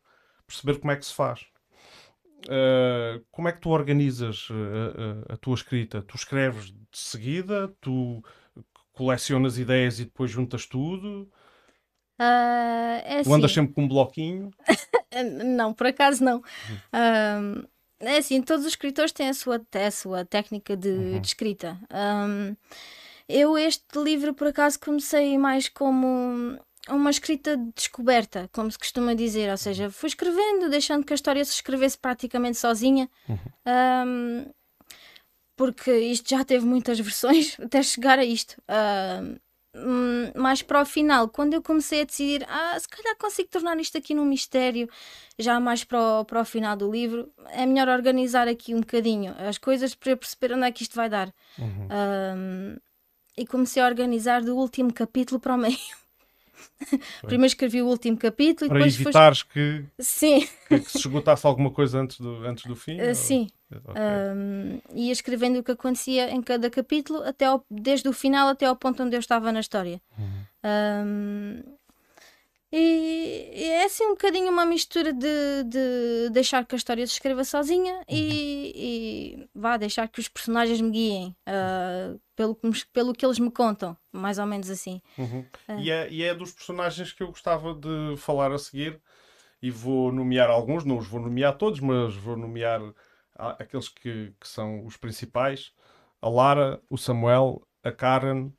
Perceber 0.47 0.81
como 0.81 0.91
é 0.91 0.97
que 0.97 1.07
se 1.07 1.15
faz. 1.15 1.47
Uh, 2.47 3.25
como 3.31 3.49
é 3.49 3.53
que 3.53 3.61
tu 3.61 3.69
organizas 3.69 4.49
a, 4.51 4.55
uh, 4.55 5.27
a, 5.29 5.35
a, 5.35 5.37
tua 5.37 5.55
escrita? 5.55 6.03
Tu 6.03 6.17
escreves 6.17 6.73
de 6.73 6.99
seguida? 6.99 7.69
Tu 7.81 8.23
colecionas 8.93 9.59
ideias 9.59 10.01
e 10.01 10.05
depois 10.05 10.31
juntas 10.31 10.67
tudo? 10.67 11.31
Uh, 12.21 13.01
é 13.03 13.15
assim... 13.21 13.31
Tu 13.31 13.35
andas 13.35 13.53
sempre 13.53 13.73
com 13.73 13.85
um 13.85 13.89
bloquinho? 13.89 14.51
não, 15.43 15.73
por 15.73 15.87
acaso 15.87 16.23
não. 16.23 16.39
Uh, 16.39 17.67
é 17.99 18.19
assim, 18.19 18.43
todos 18.43 18.67
os 18.67 18.73
escritores 18.73 19.11
têm 19.11 19.31
a 19.31 19.35
sua, 19.35 19.61
a 19.87 19.91
sua 19.91 20.25
técnica 20.25 20.77
de, 20.77 20.91
uhum. 20.91 21.21
de 21.21 21.27
escrita. 21.27 21.79
Um, 21.91 22.55
eu 23.27 23.57
este 23.57 23.99
livro, 23.99 24.35
por 24.35 24.49
acaso, 24.49 24.79
comecei 24.79 25.39
mais 25.39 25.69
como 25.69 26.59
uma 26.89 27.11
escrita 27.11 27.57
de 27.57 27.73
descoberta, 27.75 28.51
como 28.53 28.71
se 28.71 28.79
costuma 28.79 29.15
dizer, 29.15 29.51
ou 29.51 29.57
seja, 29.57 29.91
fui 29.91 30.09
escrevendo, 30.09 30.69
deixando 30.69 31.05
que 31.05 31.13
a 31.13 31.15
história 31.15 31.45
se 31.45 31.53
escrevesse 31.53 31.97
praticamente 31.97 32.59
sozinha. 32.59 33.09
Uhum. 33.29 33.39
Um, 33.67 34.47
porque 35.57 35.93
isto 35.93 36.29
já 36.29 36.45
teve 36.45 36.67
muitas 36.67 36.99
versões 37.01 37.59
até 37.61 37.83
chegar 37.83 38.19
a 38.19 38.25
isto. 38.25 38.61
Uh, 38.63 39.39
Hum, 39.75 40.33
mais 40.35 40.63
para 40.63 40.83
o 40.83 40.85
final, 40.85 41.29
quando 41.29 41.55
eu 41.55 41.63
comecei 41.63 42.01
a 42.01 42.05
decidir, 42.05 42.45
ah, 42.49 42.77
se 42.79 42.89
calhar 42.89 43.17
consigo 43.17 43.49
tornar 43.49 43.79
isto 43.79 43.97
aqui 43.97 44.15
num 44.15 44.25
mistério, 44.25 44.89
já 45.39 45.61
mais 45.61 45.85
para 45.85 46.21
o, 46.21 46.25
para 46.25 46.41
o 46.41 46.45
final 46.45 46.77
do 46.77 46.91
livro, 46.91 47.33
é 47.51 47.65
melhor 47.65 47.89
organizar 47.89 48.49
aqui 48.49 48.75
um 48.75 48.81
bocadinho 48.81 49.33
as 49.39 49.59
coisas 49.59 49.95
para 49.95 50.11
eu 50.11 50.17
perceber 50.17 50.55
onde 50.55 50.67
é 50.67 50.73
que 50.73 50.83
isto 50.83 50.97
vai 50.97 51.09
dar. 51.09 51.33
Uhum. 51.57 51.89
Um, 51.91 52.77
e 53.37 53.47
comecei 53.47 53.81
a 53.81 53.87
organizar 53.87 54.43
do 54.43 54.57
último 54.57 54.93
capítulo 54.93 55.41
para 55.41 55.55
o 55.55 55.59
meio. 55.59 55.79
Primeiro 57.23 57.47
escrevi 57.47 57.81
o 57.81 57.87
último 57.87 58.17
capítulo 58.19 58.69
para 58.71 58.81
e 58.81 58.91
depois. 58.91 59.15
Para 59.15 59.29
evitares 59.29 59.43
que, 59.45 59.85
sim. 60.01 60.49
Que, 60.67 60.81
que, 60.81 60.91
se 60.91 60.99
esgotasse 60.99 61.47
alguma 61.47 61.71
coisa 61.71 62.01
antes 62.01 62.19
do, 62.19 62.45
antes 62.45 62.65
do 62.65 62.75
fim? 62.75 63.01
Uh, 63.01 63.15
sim. 63.15 63.49
Okay. 63.77 64.03
Um, 64.03 64.81
ia 64.95 65.13
escrevendo 65.13 65.61
o 65.61 65.63
que 65.63 65.73
acontecia 65.73 66.31
em 66.31 66.43
cada 66.43 66.69
capítulo, 66.69 67.23
até 67.23 67.47
ao, 67.47 67.65
desde 67.71 68.09
o 68.09 68.13
final 68.13 68.49
até 68.49 68.67
ao 68.67 68.77
ponto 68.77 69.03
onde 69.03 69.17
eu 69.17 69.21
estava 69.21 69.53
na 69.53 69.61
história. 69.61 70.01
Uhum. 70.19 70.45
Um, 71.07 71.63
e, 72.73 73.51
e, 73.53 73.65
é 73.65 73.85
assim 73.85 74.05
um 74.07 74.11
bocadinho 74.11 74.49
uma 74.49 74.65
mistura 74.65 75.13
de, 75.13 75.65
de 75.65 76.31
deixar 76.31 76.65
que 76.65 76.75
a 76.75 76.79
história 76.79 77.05
se 77.05 77.15
escreva 77.15 77.43
sozinha 77.43 77.95
uhum. 77.95 78.05
e, 78.09 78.73
e, 78.77 79.49
vá 79.53 79.77
deixar 79.77 80.07
que 80.07 80.21
os 80.21 80.29
personagens 80.29 80.81
me 80.81 80.91
guiem 80.91 81.37
uh, 81.49 82.21
pelo, 82.37 82.57
pelo 82.93 83.13
que 83.13 83.27
eles 83.27 83.41
me 83.41 83.51
contam, 83.51 83.97
mais 84.13 84.39
ou 84.39 84.47
menos 84.47 84.71
assim. 84.71 85.03
Uhum. 85.19 85.45
Uh. 85.69 85.81
E, 85.81 85.91
é, 85.91 86.09
e 86.11 86.23
é 86.23 86.33
dos 86.33 86.53
personagens 86.53 87.13
que 87.13 87.25
eu 87.25 87.29
gostava 87.29 87.75
de 87.75 88.17
falar 88.17 88.53
a 88.53 88.59
seguir 88.59 89.01
e 89.61 89.69
vou 89.69 90.13
nomear 90.13 90.49
alguns, 90.49 90.85
não 90.85 90.99
os 90.99 91.09
vou 91.09 91.21
nomear 91.21 91.59
todos, 91.59 91.81
mas 91.81 92.15
vou 92.15 92.37
nomear 92.37 92.81
aqueles 93.59 93.89
que, 93.89 94.33
que 94.39 94.49
são 94.49 94.85
os 94.85 94.97
principais: 94.97 95.73
a 96.21 96.29
Lara, 96.29 96.81
o 96.89 96.97
Samuel, 96.97 97.63
a 97.83 97.91
Karen, 97.91 98.51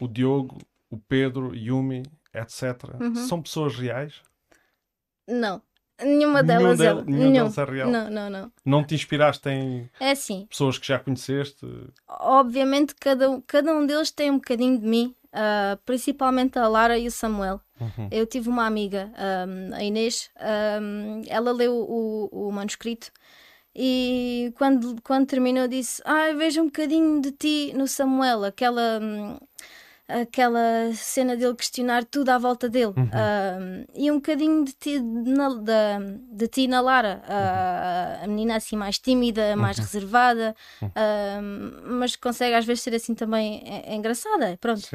o 0.00 0.08
Diogo, 0.08 0.58
o 0.90 0.98
Pedro, 0.98 1.54
Yumi 1.54 2.02
etc. 2.34 2.94
Uhum. 3.00 3.14
São 3.14 3.42
pessoas 3.42 3.76
reais? 3.76 4.22
Não. 5.26 5.62
Nenhuma 6.02 6.42
delas 6.42 6.80
é. 6.80 6.94
Delas 6.94 7.58
é 7.58 7.64
real. 7.64 7.90
Não, 7.90 8.10
não, 8.10 8.30
não. 8.30 8.52
Não 8.64 8.84
te 8.84 8.94
inspiraste 8.94 9.48
em 9.50 9.90
é 10.00 10.12
assim. 10.12 10.46
pessoas 10.46 10.78
que 10.78 10.86
já 10.86 10.98
conheceste? 10.98 11.66
Obviamente, 12.08 12.94
cada, 12.94 13.40
cada 13.46 13.72
um 13.74 13.84
deles 13.84 14.10
tem 14.10 14.30
um 14.30 14.36
bocadinho 14.36 14.80
de 14.80 14.86
mim, 14.86 15.14
uh, 15.26 15.76
principalmente 15.84 16.58
a 16.58 16.66
Lara 16.66 16.98
e 16.98 17.06
o 17.06 17.10
Samuel. 17.10 17.60
Uhum. 17.78 18.08
Eu 18.10 18.26
tive 18.26 18.48
uma 18.48 18.64
amiga, 18.64 19.12
um, 19.46 19.74
a 19.74 19.84
Inês, 19.84 20.30
um, 20.80 21.22
ela 21.28 21.52
leu 21.52 21.74
o, 21.74 22.28
o 22.48 22.50
manuscrito 22.50 23.12
e 23.74 24.52
quando, 24.56 25.00
quando 25.02 25.26
terminou 25.26 25.68
disse: 25.68 26.02
Ah, 26.04 26.32
vejo 26.36 26.62
um 26.62 26.66
bocadinho 26.66 27.20
de 27.20 27.32
ti 27.32 27.72
no 27.74 27.86
Samuel, 27.86 28.44
aquela. 28.44 28.98
Hum, 29.00 29.38
aquela 30.10 30.92
cena 30.94 31.36
dele 31.36 31.54
questionar 31.54 32.04
tudo 32.04 32.30
à 32.30 32.38
volta 32.38 32.68
dele 32.68 32.86
uhum. 32.96 33.04
uh, 33.04 33.86
e 33.94 34.10
um 34.10 34.16
bocadinho 34.16 34.64
de 34.64 34.72
ti 34.72 34.98
na, 34.98 35.48
de, 35.50 36.18
de 36.32 36.48
ti 36.48 36.66
na 36.66 36.80
Lara 36.80 37.22
uh, 37.24 38.24
a 38.24 38.26
menina 38.26 38.56
assim 38.56 38.76
mais 38.76 38.98
tímida 38.98 39.54
mais 39.54 39.78
uhum. 39.78 39.84
reservada 39.84 40.56
uh, 40.82 41.92
mas 41.92 42.16
consegue 42.16 42.54
às 42.54 42.64
vezes 42.64 42.82
ser 42.82 42.94
assim 42.94 43.14
também 43.14 43.62
é, 43.64 43.92
é 43.92 43.94
engraçada 43.94 44.58
pronto 44.60 44.88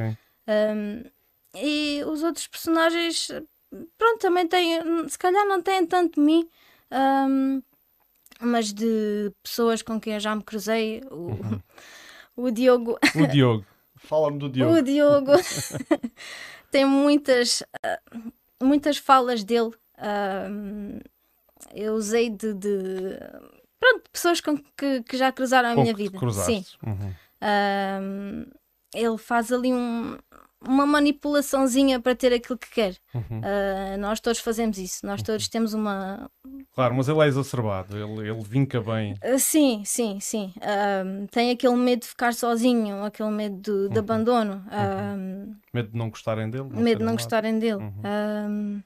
e 1.55 2.03
os 2.05 2.21
outros 2.21 2.47
personagens 2.47 3.29
pronto 3.97 4.19
também 4.19 4.47
têm 4.47 4.81
se 5.07 5.17
calhar 5.17 5.45
não 5.45 5.61
têm 5.61 5.85
tanto 5.85 6.15
de 6.15 6.25
mim 6.25 6.47
mas 8.41 8.73
de 8.73 9.31
pessoas 9.41 9.81
com 9.81 9.99
quem 9.99 10.13
eu 10.13 10.19
já 10.19 10.35
me 10.35 10.43
cruzei 10.43 11.01
o, 11.09 11.15
uhum. 11.15 11.61
o 12.35 12.51
Diogo 12.51 12.97
o 13.15 13.27
Diogo 13.27 13.65
Fala-me 14.05 14.37
do 14.37 14.49
Diogo. 14.49 14.77
O 14.77 14.81
Diogo 14.81 15.31
tem 16.71 16.85
muitas, 16.85 17.61
uh, 17.61 18.31
muitas 18.63 18.97
falas 18.97 19.43
dele. 19.43 19.71
Uh, 19.97 21.01
eu 21.73 21.93
usei 21.93 22.29
de, 22.29 22.53
de, 22.53 23.17
pronto, 23.79 24.09
pessoas 24.11 24.39
com 24.39 24.57
que, 24.57 25.03
que 25.03 25.17
já 25.17 25.31
cruzaram 25.31 25.69
a 25.71 25.75
com 25.75 25.81
minha 25.81 25.93
vida. 25.93 26.17
Sim. 26.31 26.63
Uhum. 26.85 27.13
Uh, 27.41 28.51
ele 28.93 29.17
faz 29.17 29.51
ali 29.51 29.73
um, 29.73 30.17
uma 30.67 30.85
manipulaçãozinha 30.85 31.99
para 31.99 32.15
ter 32.15 32.33
aquilo 32.33 32.57
que 32.57 32.69
quer. 32.69 32.95
Uhum. 33.13 33.39
Uh, 33.39 33.97
nós 33.99 34.19
todos 34.19 34.39
fazemos 34.39 34.77
isso, 34.77 35.05
nós 35.05 35.21
todos 35.21 35.47
temos 35.47 35.73
uma. 35.73 36.29
Claro, 36.73 36.95
mas 36.95 37.07
ele 37.07 37.19
é 37.19 37.27
exacerbado, 37.27 37.97
ele, 37.97 38.29
ele 38.29 38.43
vinca 38.43 38.81
bem. 38.81 39.13
Uh, 39.23 39.39
sim, 39.39 39.83
sim, 39.85 40.19
sim. 40.19 40.53
Uh, 40.57 41.27
tem 41.27 41.51
aquele 41.51 41.75
medo 41.75 42.01
de 42.01 42.07
ficar 42.07 42.33
sozinho, 42.33 43.03
aquele 43.03 43.29
medo 43.29 43.55
de, 43.55 43.89
de 43.89 43.93
uhum. 43.93 43.99
abandono. 43.99 44.65
Uhum. 44.71 45.55
medo 45.73 45.91
de 45.91 45.97
não 45.97 46.09
gostarem 46.09 46.49
dele. 46.49 46.69
Não 46.69 46.81
medo 46.81 46.99
de 46.99 47.05
não 47.05 47.13
gostarem 47.13 47.59
dele. 47.59 47.83
Uhum. 47.83 48.81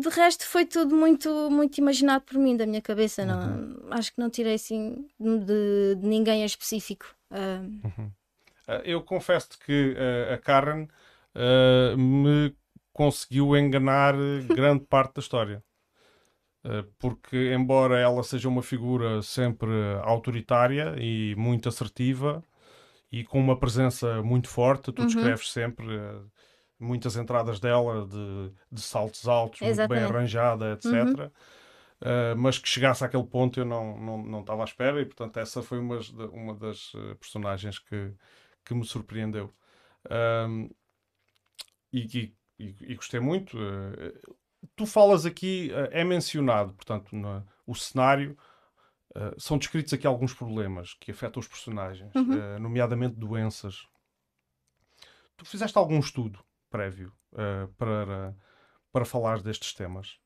de 0.00 0.08
resto 0.08 0.44
foi 0.46 0.64
tudo 0.64 0.96
muito 0.96 1.48
muito 1.50 1.78
imaginado 1.78 2.24
por 2.24 2.38
mim 2.38 2.56
da 2.56 2.66
minha 2.66 2.82
cabeça 2.82 3.24
não 3.24 3.38
uhum. 3.38 3.86
acho 3.90 4.12
que 4.12 4.18
não 4.18 4.28
tirei 4.28 4.54
assim 4.54 5.06
de, 5.20 5.94
de 5.94 6.06
ninguém 6.06 6.44
específico 6.44 7.06
uh, 7.30 8.12
eu 8.84 9.02
confesso 9.02 9.58
que 9.58 9.94
uh, 9.94 10.34
a 10.34 10.38
Karen 10.38 10.84
uh, 11.34 11.96
me 11.96 12.54
conseguiu 12.92 13.56
enganar 13.56 14.14
grande 14.54 14.84
parte 14.84 15.14
da 15.14 15.20
história. 15.20 15.62
Porque, 16.98 17.54
embora 17.54 17.98
ela 17.98 18.22
seja 18.22 18.46
uma 18.46 18.62
figura 18.62 19.22
sempre 19.22 19.70
autoritária 20.02 20.96
e 20.98 21.34
muito 21.34 21.66
assertiva 21.66 22.42
e 23.10 23.24
com 23.24 23.40
uma 23.40 23.58
presença 23.58 24.22
muito 24.22 24.48
forte, 24.48 24.92
tu 24.92 25.00
uhum. 25.00 25.06
descreves 25.06 25.50
sempre 25.50 25.86
muitas 26.78 27.16
entradas 27.16 27.58
dela 27.58 28.06
de, 28.06 28.52
de 28.70 28.82
saltos 28.82 29.26
altos, 29.26 29.62
Exatamente. 29.62 30.00
muito 30.00 30.10
bem 30.10 30.18
arranjada, 30.18 30.72
etc. 30.72 30.92
Uhum. 30.92 31.26
Uh, 31.26 32.36
mas 32.36 32.58
que 32.58 32.68
chegasse 32.68 33.02
àquele 33.02 33.24
ponto 33.24 33.58
eu 33.58 33.64
não, 33.64 33.98
não, 33.98 34.22
não 34.22 34.40
estava 34.40 34.62
à 34.62 34.64
espera 34.64 35.00
e 35.00 35.06
portanto 35.06 35.38
essa 35.38 35.62
foi 35.62 35.78
uma, 35.78 35.98
uma 36.32 36.54
das 36.54 36.92
personagens 37.18 37.78
que, 37.78 38.12
que 38.68 38.74
me 38.74 38.84
surpreendeu. 38.84 39.54
Uh, 40.04 40.70
e, 41.92 42.34
e, 42.58 42.76
e, 42.80 42.94
gostei 42.94 43.18
muito 43.18 43.58
uh, 43.58 44.36
tu 44.76 44.86
falas 44.86 45.26
aqui 45.26 45.70
é 45.90 46.04
mencionado 46.04 46.72
portanto 46.74 47.16
no, 47.16 47.44
o 47.66 47.74
cenário 47.74 48.38
são 49.36 49.58
descritos 49.58 49.92
aqui 49.92 50.06
alguns 50.06 50.32
problemas 50.32 50.94
que 50.94 51.10
afetam 51.10 51.40
os 51.40 51.48
personagens 51.48 52.14
uhum. 52.14 52.58
nomeadamente 52.60 53.16
doenças. 53.16 53.84
Tu 55.36 55.44
fizeste 55.44 55.76
algum 55.76 55.98
estudo 55.98 56.38
prévio 56.70 57.12
para, 57.76 58.36
para 58.92 59.04
falar 59.04 59.42
destes 59.42 59.72
temas 59.72 60.20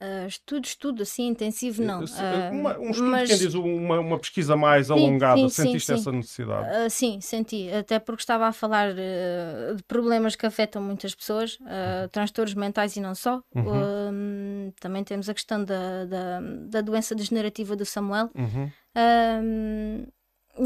Uh, 0.00 0.26
estudo, 0.26 0.64
estudo 0.64 1.02
assim 1.04 1.28
intensivo, 1.28 1.80
não. 1.82 2.00
Uh, 2.00 2.50
uma, 2.52 2.78
um 2.78 2.90
estudo, 2.90 3.10
mas... 3.10 3.28
quem 3.28 3.38
diz, 3.38 3.54
uma, 3.54 4.00
uma 4.00 4.18
pesquisa 4.18 4.56
mais 4.56 4.88
sim, 4.88 4.92
alongada, 4.92 5.40
sim, 5.42 5.48
sentiste 5.48 5.86
sim, 5.86 5.94
essa 5.94 6.10
necessidade? 6.10 6.68
Uh, 6.68 6.90
sim, 6.90 7.20
senti, 7.20 7.70
até 7.72 8.00
porque 8.00 8.20
estava 8.20 8.46
a 8.48 8.52
falar 8.52 8.92
de 8.92 9.82
problemas 9.86 10.34
que 10.34 10.44
afetam 10.44 10.82
muitas 10.82 11.14
pessoas, 11.14 11.58
uhum. 11.60 12.08
transtornos 12.10 12.54
mentais 12.54 12.96
e 12.96 13.00
não 13.00 13.14
só. 13.14 13.40
Uhum. 13.54 14.72
também 14.80 15.04
temos 15.04 15.28
a 15.28 15.34
questão 15.34 15.64
da, 15.64 16.04
da, 16.04 16.40
da 16.68 16.80
doença 16.80 17.14
degenerativa 17.14 17.76
do 17.76 17.84
Samuel. 17.84 18.30
Uhum. 18.34 18.70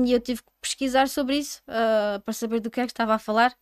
e 0.04 0.12
eu 0.12 0.20
tive 0.20 0.40
que 0.40 0.50
pesquisar 0.61 1.06
sobre 1.08 1.37
isso 1.37 1.62
para 2.25 2.32
saber 2.32 2.61
do 2.61 2.70
que 2.70 2.80
é 2.80 2.87
que 2.87 2.92
estava 2.92 3.14
a 3.14 3.18
falar, 3.18 3.54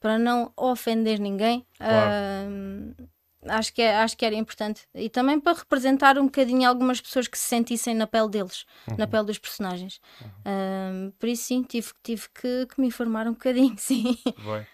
para 0.00 0.16
não 0.16 0.52
ofender 0.56 1.18
ninguém. 1.18 1.66
Claro 1.76 3.10
acho 3.48 3.72
que, 3.72 3.82
é, 3.82 3.96
acho 3.96 4.16
que 4.16 4.24
era 4.24 4.34
importante. 4.34 4.86
E 4.94 5.08
também 5.08 5.40
para 5.40 5.58
representar 5.58 6.18
um 6.18 6.24
bocadinho 6.24 6.68
algumas 6.68 7.00
pessoas 7.00 7.28
que 7.28 7.38
se 7.38 7.44
sentissem 7.44 7.94
na 7.94 8.06
pele 8.06 8.28
deles, 8.28 8.64
uhum. 8.88 8.96
na 8.96 9.06
pele 9.06 9.24
dos 9.24 9.38
personagens. 9.38 10.00
Uhum. 10.20 11.12
por 11.18 11.28
isso, 11.28 11.44
sim, 11.44 11.62
tive, 11.62 11.90
tive 12.02 12.28
que, 12.34 12.66
que, 12.66 12.80
me 12.80 12.86
informar 12.86 13.26
um 13.26 13.32
bocadinho, 13.32 13.74
sim. 13.78 14.18
Bem. 14.24 14.66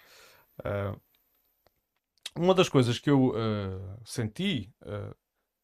Uh, 0.59 0.99
uma 2.35 2.53
das 2.53 2.69
coisas 2.69 2.99
que 2.99 3.09
eu 3.09 3.29
uh, 3.29 3.99
senti 4.05 4.71
uh, 4.81 5.15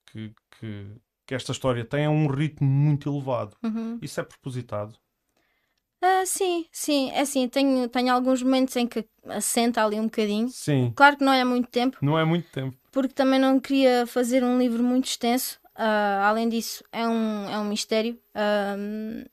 que, 0.07 0.33
que, 0.59 0.95
que, 1.25 1.35
esta 1.35 1.51
história 1.51 1.83
tem 1.83 2.05
é 2.05 2.09
um 2.09 2.27
ritmo 2.27 2.67
muito 2.67 3.09
elevado. 3.09 3.55
Uhum. 3.63 3.99
Isso 4.01 4.19
é 4.19 4.23
propositado? 4.23 4.95
Uh, 6.01 6.25
sim, 6.25 6.65
sim, 6.71 7.11
é 7.11 7.21
assim, 7.21 7.47
tenho, 7.49 7.89
tenho 7.89 8.13
alguns 8.13 8.41
momentos 8.41 8.73
em 8.77 8.87
que 8.87 9.05
assenta 9.27 9.83
ali 9.83 9.99
um 9.99 10.05
bocadinho. 10.05 10.47
Sim. 10.47 10.93
Claro 10.95 11.17
que 11.17 11.25
não 11.25 11.33
é 11.33 11.43
muito 11.43 11.67
tempo. 11.67 11.97
Não 12.01 12.17
é 12.17 12.23
muito 12.23 12.49
tempo. 12.49 12.77
Porque 12.91 13.13
também 13.13 13.39
não 13.39 13.59
queria 13.59 14.07
fazer 14.07 14.43
um 14.43 14.57
livro 14.57 14.81
muito 14.81 15.05
extenso. 15.05 15.59
Uh, 15.75 16.23
além 16.23 16.47
disso, 16.47 16.83
é 16.91 17.05
um, 17.05 17.49
é 17.49 17.59
um 17.59 17.65
mistério. 17.65 18.17
Uh, 18.33 19.29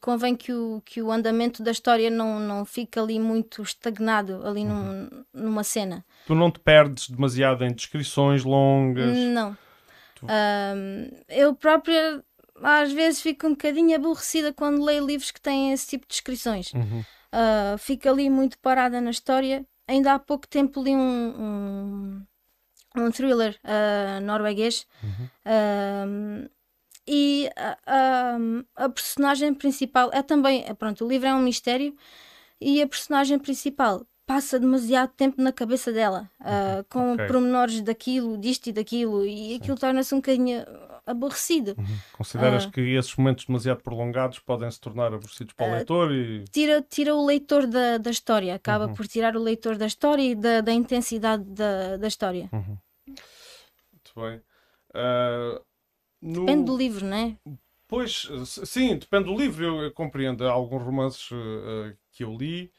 convém 0.00 0.34
que 0.34 0.52
o, 0.52 0.82
que 0.84 1.00
o 1.00 1.10
andamento 1.12 1.62
da 1.62 1.70
história 1.70 2.10
não, 2.10 2.40
não 2.40 2.64
fique 2.64 2.98
ali 2.98 3.20
muito 3.20 3.62
estagnado 3.62 4.44
ali 4.44 4.64
num, 4.64 4.74
uhum. 4.74 5.24
numa 5.32 5.62
cena. 5.62 6.04
Tu 6.26 6.34
não 6.34 6.50
te 6.50 6.58
perdes 6.58 7.08
demasiado 7.08 7.64
em 7.64 7.72
descrições 7.72 8.42
longas? 8.44 9.16
Não. 9.16 9.56
Tu... 10.16 10.26
eu 11.28 11.54
própria 11.54 12.22
às 12.62 12.92
vezes 12.92 13.20
fico 13.20 13.46
um 13.46 13.50
bocadinho 13.50 13.94
aborrecida 13.94 14.52
quando 14.52 14.84
leio 14.84 15.06
livros 15.06 15.30
que 15.30 15.40
têm 15.40 15.72
esse 15.72 15.86
tipo 15.86 16.06
de 16.06 16.12
descrições. 16.12 16.72
Uhum. 16.72 17.00
Uh, 17.00 17.78
fico 17.78 18.08
ali 18.08 18.28
muito 18.30 18.58
parada 18.58 19.00
na 19.00 19.10
história. 19.10 19.64
Ainda 19.86 20.14
há 20.14 20.18
pouco 20.18 20.46
tempo 20.46 20.82
li 20.82 20.94
um, 20.94 22.24
um, 22.96 23.02
um 23.02 23.10
thriller 23.10 23.58
uh, 23.64 24.20
norueguês. 24.20 24.86
Uhum. 25.02 26.44
Uh, 26.44 26.50
e 27.06 27.48
a, 27.56 28.36
a, 28.76 28.88
personagem 28.90 29.54
principal 29.54 30.10
é 30.12 30.22
também. 30.22 30.62
Pronto, 30.74 31.04
o 31.04 31.08
livro 31.08 31.26
é 31.26 31.34
um 31.34 31.40
mistério 31.40 31.96
e 32.60 32.82
a 32.82 32.86
personagem 32.86 33.38
principal 33.38 34.06
passa 34.26 34.60
demasiado 34.60 35.10
tempo 35.16 35.40
na 35.40 35.50
cabeça 35.50 35.90
dela, 35.90 36.30
uh, 36.40 36.84
com 36.90 37.14
okay. 37.14 37.26
pormenores 37.26 37.80
daquilo, 37.80 38.36
disto 38.36 38.66
e 38.66 38.72
daquilo, 38.72 39.24
e 39.24 39.54
aquilo 39.54 39.78
torna-se 39.78 40.14
um 40.14 40.18
bocadinho 40.18 40.62
aborrecido. 41.10 41.74
Uhum. 41.78 41.98
Consideras 42.12 42.64
uh, 42.64 42.70
que 42.70 42.80
esses 42.80 43.14
momentos 43.16 43.44
demasiado 43.44 43.82
prolongados 43.82 44.38
podem 44.38 44.70
se 44.70 44.80
tornar 44.80 45.12
aborrecidos 45.12 45.54
para 45.54 45.66
o 45.66 45.70
uh, 45.70 45.74
leitor? 45.74 46.12
E... 46.12 46.44
Tira, 46.50 46.82
tira 46.82 47.14
o 47.14 47.24
leitor 47.24 47.66
da, 47.66 47.98
da 47.98 48.10
história, 48.10 48.54
acaba 48.54 48.86
uhum. 48.86 48.94
por 48.94 49.06
tirar 49.06 49.36
o 49.36 49.42
leitor 49.42 49.76
da 49.76 49.86
história 49.86 50.22
e 50.22 50.34
da, 50.34 50.60
da 50.60 50.72
intensidade 50.72 51.44
da, 51.44 51.96
da 51.96 52.06
história. 52.08 52.48
Uhum. 52.52 52.78
Muito 53.06 54.12
bem. 54.16 54.40
No... 56.20 56.46
Depende 56.46 56.64
do 56.64 56.76
livro, 56.76 57.06
não 57.06 57.16
é? 57.16 57.36
Pois, 57.86 58.28
sim, 58.44 58.96
depende 58.96 59.24
do 59.24 59.36
livro. 59.36 59.64
Eu, 59.64 59.82
eu 59.82 59.92
compreendo. 59.92 60.46
Há 60.46 60.50
alguns 60.50 60.82
romances 60.82 61.28
que 62.12 62.24
eu 62.24 62.36
li 62.36 62.70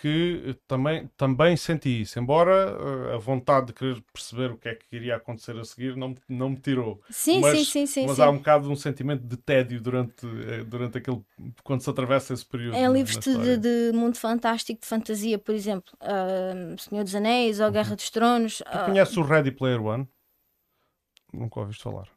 que 0.00 0.54
também, 0.68 1.08
também 1.16 1.56
senti 1.56 2.02
isso, 2.02 2.18
embora 2.18 2.76
uh, 2.76 3.14
a 3.14 3.18
vontade 3.18 3.68
de 3.68 3.72
querer 3.72 4.02
perceber 4.12 4.50
o 4.50 4.58
que 4.58 4.68
é 4.68 4.74
que 4.74 4.84
iria 4.94 5.16
acontecer 5.16 5.56
a 5.58 5.64
seguir 5.64 5.96
não, 5.96 6.14
não 6.28 6.50
me 6.50 6.56
tirou. 6.56 7.00
Sim, 7.08 7.40
mas, 7.40 7.58
sim, 7.58 7.64
sim, 7.64 7.86
sim. 7.86 8.06
Mas 8.06 8.16
sim. 8.16 8.22
há 8.22 8.28
um 8.28 8.36
bocado 8.36 8.70
um 8.70 8.76
sentimento 8.76 9.24
de 9.24 9.36
tédio 9.38 9.80
durante, 9.80 10.26
uh, 10.26 10.64
durante 10.66 10.98
aquele. 10.98 11.22
quando 11.64 11.80
se 11.80 11.88
atravessa 11.88 12.34
esse 12.34 12.44
período. 12.44 12.76
Em 12.76 12.92
livros 12.92 13.18
de, 13.18 13.56
de, 13.56 13.92
mundo 13.94 14.18
fantástico, 14.18 14.80
de 14.80 14.86
fantasia, 14.86 15.38
por 15.38 15.54
exemplo, 15.54 15.92
uh, 16.02 16.78
Senhor 16.78 17.02
dos 17.02 17.14
Anéis 17.14 17.58
ou 17.58 17.70
Guerra 17.70 17.90
uhum. 17.90 17.96
dos 17.96 18.10
Tronos. 18.10 18.58
Tu 18.58 18.84
conheces 18.84 19.16
o 19.16 19.22
Ready 19.22 19.50
Player 19.50 19.82
One? 19.82 20.06
Nunca 21.32 21.60
ouviste 21.60 21.82
falar. 21.82 22.15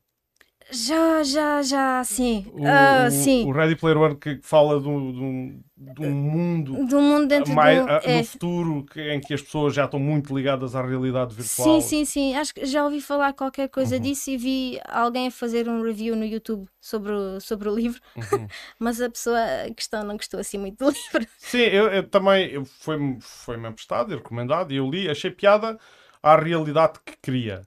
Já, 0.72 1.24
já, 1.24 1.62
já, 1.64 2.04
sim. 2.04 2.46
O, 2.54 2.62
uh, 2.62 3.12
sim. 3.12 3.46
o 3.46 3.52
Ready 3.52 3.76
Player 3.76 3.98
One 3.98 4.16
que 4.16 4.40
fala 4.44 4.80
de 4.80 4.88
um, 4.88 5.62
de 5.76 6.02
um 6.06 6.12
mundo, 6.12 6.86
de 6.86 6.96
um 6.96 7.02
mundo 7.02 7.28
dentro 7.28 7.54
mais, 7.54 7.84
do, 7.84 7.92
é. 7.92 8.18
no 8.18 8.24
futuro 8.24 8.86
que, 8.86 9.02
em 9.14 9.20
que 9.20 9.34
as 9.34 9.42
pessoas 9.42 9.74
já 9.74 9.86
estão 9.86 10.00
muito 10.00 10.36
ligadas 10.36 10.76
à 10.76 10.86
realidade 10.86 11.34
virtual. 11.34 11.82
Sim, 11.82 11.88
sim, 11.88 12.06
sim. 12.06 12.36
Acho 12.36 12.54
que 12.54 12.66
já 12.66 12.84
ouvi 12.84 13.02
falar 13.02 13.34
qualquer 13.34 13.68
coisa 13.70 13.96
uhum. 13.96 14.02
disso 14.02 14.30
e 14.30 14.38
vi 14.38 14.80
alguém 14.88 15.28
a 15.28 15.32
fazer 15.32 15.68
um 15.68 15.82
review 15.82 16.16
no 16.16 16.26
YouTube 16.26 16.68
sobre 16.80 17.14
o, 17.14 17.40
sobre 17.40 17.68
o 17.68 17.76
livro, 17.76 18.00
uhum. 18.16 18.48
mas 18.78 19.02
a 19.02 19.10
pessoa 19.10 19.40
a 19.66 19.74
questão 19.74 20.04
não 20.04 20.18
gostou 20.18 20.40
assim 20.40 20.58
muito 20.60 20.78
do 20.78 20.92
livro. 20.92 21.28
Sim, 21.38 21.58
eu, 21.58 21.88
eu 21.88 22.04
também 22.04 22.64
foi-me 22.66 23.18
foi 23.22 23.58
emprestado 23.58 24.14
e 24.14 24.18
recomendado 24.18 24.72
e 24.72 24.78
eu 24.78 24.90
li, 24.90 25.10
achei 25.10 25.32
piada 25.32 25.80
à 26.22 26.36
realidade 26.36 27.00
que 27.06 27.18
queria. 27.22 27.62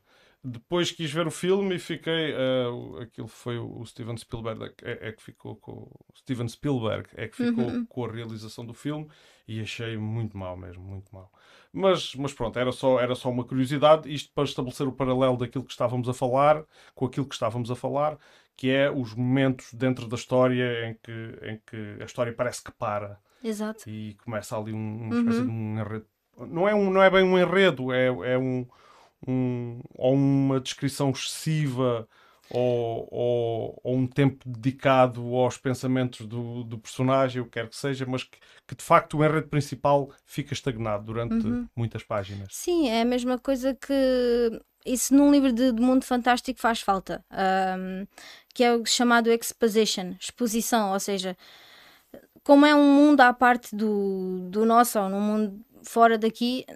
Depois 0.45 0.91
quis 0.91 1.13
ver 1.13 1.27
o 1.27 1.31
filme 1.31 1.77
e 1.77 1.79
fiquei. 1.79 2.33
Uh, 2.35 2.99
aquilo 3.03 3.29
foi 3.29 3.59
o 3.59 3.85
Steven 3.87 4.17
Spielberg 4.17 4.75
é, 4.83 5.09
é, 5.09 5.13
que 5.13 5.23
ficou 5.23 5.55
com. 5.55 5.89
Steven 6.17 6.49
Spielberg 6.49 7.09
é 7.15 7.29
que 7.29 7.37
ficou 7.37 7.65
uhum. 7.65 7.87
com 7.87 8.05
a 8.05 8.11
realização 8.11 8.67
do 8.67 8.75
filme 8.75 9.09
e 9.47 9.61
achei 9.61 9.97
muito 9.97 10.37
mal 10.37 10.57
mesmo, 10.57 10.83
muito 10.83 11.15
mal. 11.15 11.31
Mas, 11.73 12.15
mas 12.17 12.33
pronto, 12.33 12.59
era 12.59 12.73
só, 12.73 12.99
era 12.99 13.15
só 13.15 13.31
uma 13.31 13.45
curiosidade, 13.45 14.13
isto 14.13 14.33
para 14.35 14.43
estabelecer 14.43 14.87
o 14.87 14.93
paralelo 14.93 15.37
daquilo 15.37 15.65
que 15.65 15.71
estávamos 15.71 16.09
a 16.09 16.15
falar, 16.15 16.65
com 16.95 17.07
aquilo 17.07 17.27
que 17.27 17.35
estávamos 17.35 17.71
a 17.71 17.77
falar, 17.77 18.19
que 18.57 18.69
é 18.69 18.91
os 18.91 19.15
momentos 19.15 19.73
dentro 19.73 20.09
da 20.09 20.17
história 20.17 20.89
em 20.89 20.95
que, 21.01 21.39
em 21.43 21.61
que 21.65 22.03
a 22.03 22.05
história 22.05 22.33
parece 22.33 22.65
que 22.65 22.73
para. 22.73 23.19
Exato. 23.45 23.89
E 23.89 24.15
começa 24.25 24.57
ali 24.57 24.73
um, 24.73 25.05
uma 25.05 25.19
espécie 25.19 25.39
uhum. 25.39 25.47
de 25.47 25.53
um 25.53 25.81
enredo. 25.81 26.07
Não 26.49 26.69
é, 26.69 26.75
um, 26.75 26.91
não 26.91 27.03
é 27.03 27.11
bem 27.11 27.23
um 27.23 27.39
enredo, 27.39 27.93
é, 27.93 28.07
é 28.07 28.39
um 28.39 28.67
um, 29.27 29.81
ou 29.95 30.15
uma 30.15 30.61
descrição 30.61 31.11
excessiva 31.11 32.09
ou, 32.51 33.09
ou, 33.11 33.81
ou, 33.83 33.97
um 33.97 34.07
tempo 34.07 34.47
dedicado 34.47 35.23
aos 35.37 35.57
pensamentos 35.57 36.27
do, 36.27 36.65
do 36.65 36.79
personagem, 36.79 37.41
o 37.41 37.47
que 37.47 37.53
quer 37.53 37.69
que 37.69 37.77
seja, 37.77 38.05
mas 38.07 38.25
que, 38.25 38.39
que, 38.67 38.75
de 38.75 38.83
facto 38.83 39.17
o 39.17 39.25
enredo 39.25 39.49
principal 39.49 40.11
fica 40.27 40.53
estagnado 40.53 41.05
durante 41.05 41.47
uhum. 41.47 41.67
muitas 41.75 42.03
páginas. 42.03 42.49
Sim, 42.51 42.89
é 42.89 43.01
a 43.01 43.07
mesma 43.07 43.39
coisa 43.39 43.75
que 43.75 44.61
isso 44.85 45.15
num 45.15 45.31
livro 45.31 45.53
de, 45.53 45.73
de 45.73 45.81
mundo 45.81 46.05
fantástico 46.05 46.61
faz 46.61 46.81
falta, 46.81 47.25
um, 47.31 48.07
que 48.53 48.63
é 48.63 48.75
o 48.75 48.85
chamado 48.85 49.31
exposition, 49.31 50.15
exposição, 50.21 50.93
ou 50.93 51.01
seja, 51.01 51.37
como 52.45 52.67
é 52.67 52.75
um 52.75 52.93
mundo 52.93 53.21
à 53.21 53.33
parte 53.33 53.75
do, 53.75 54.49
do 54.51 54.67
nosso, 54.67 54.99
ou 54.99 55.09
num 55.09 55.21
mundo 55.21 55.65
fora 55.85 56.19
daqui, 56.19 56.67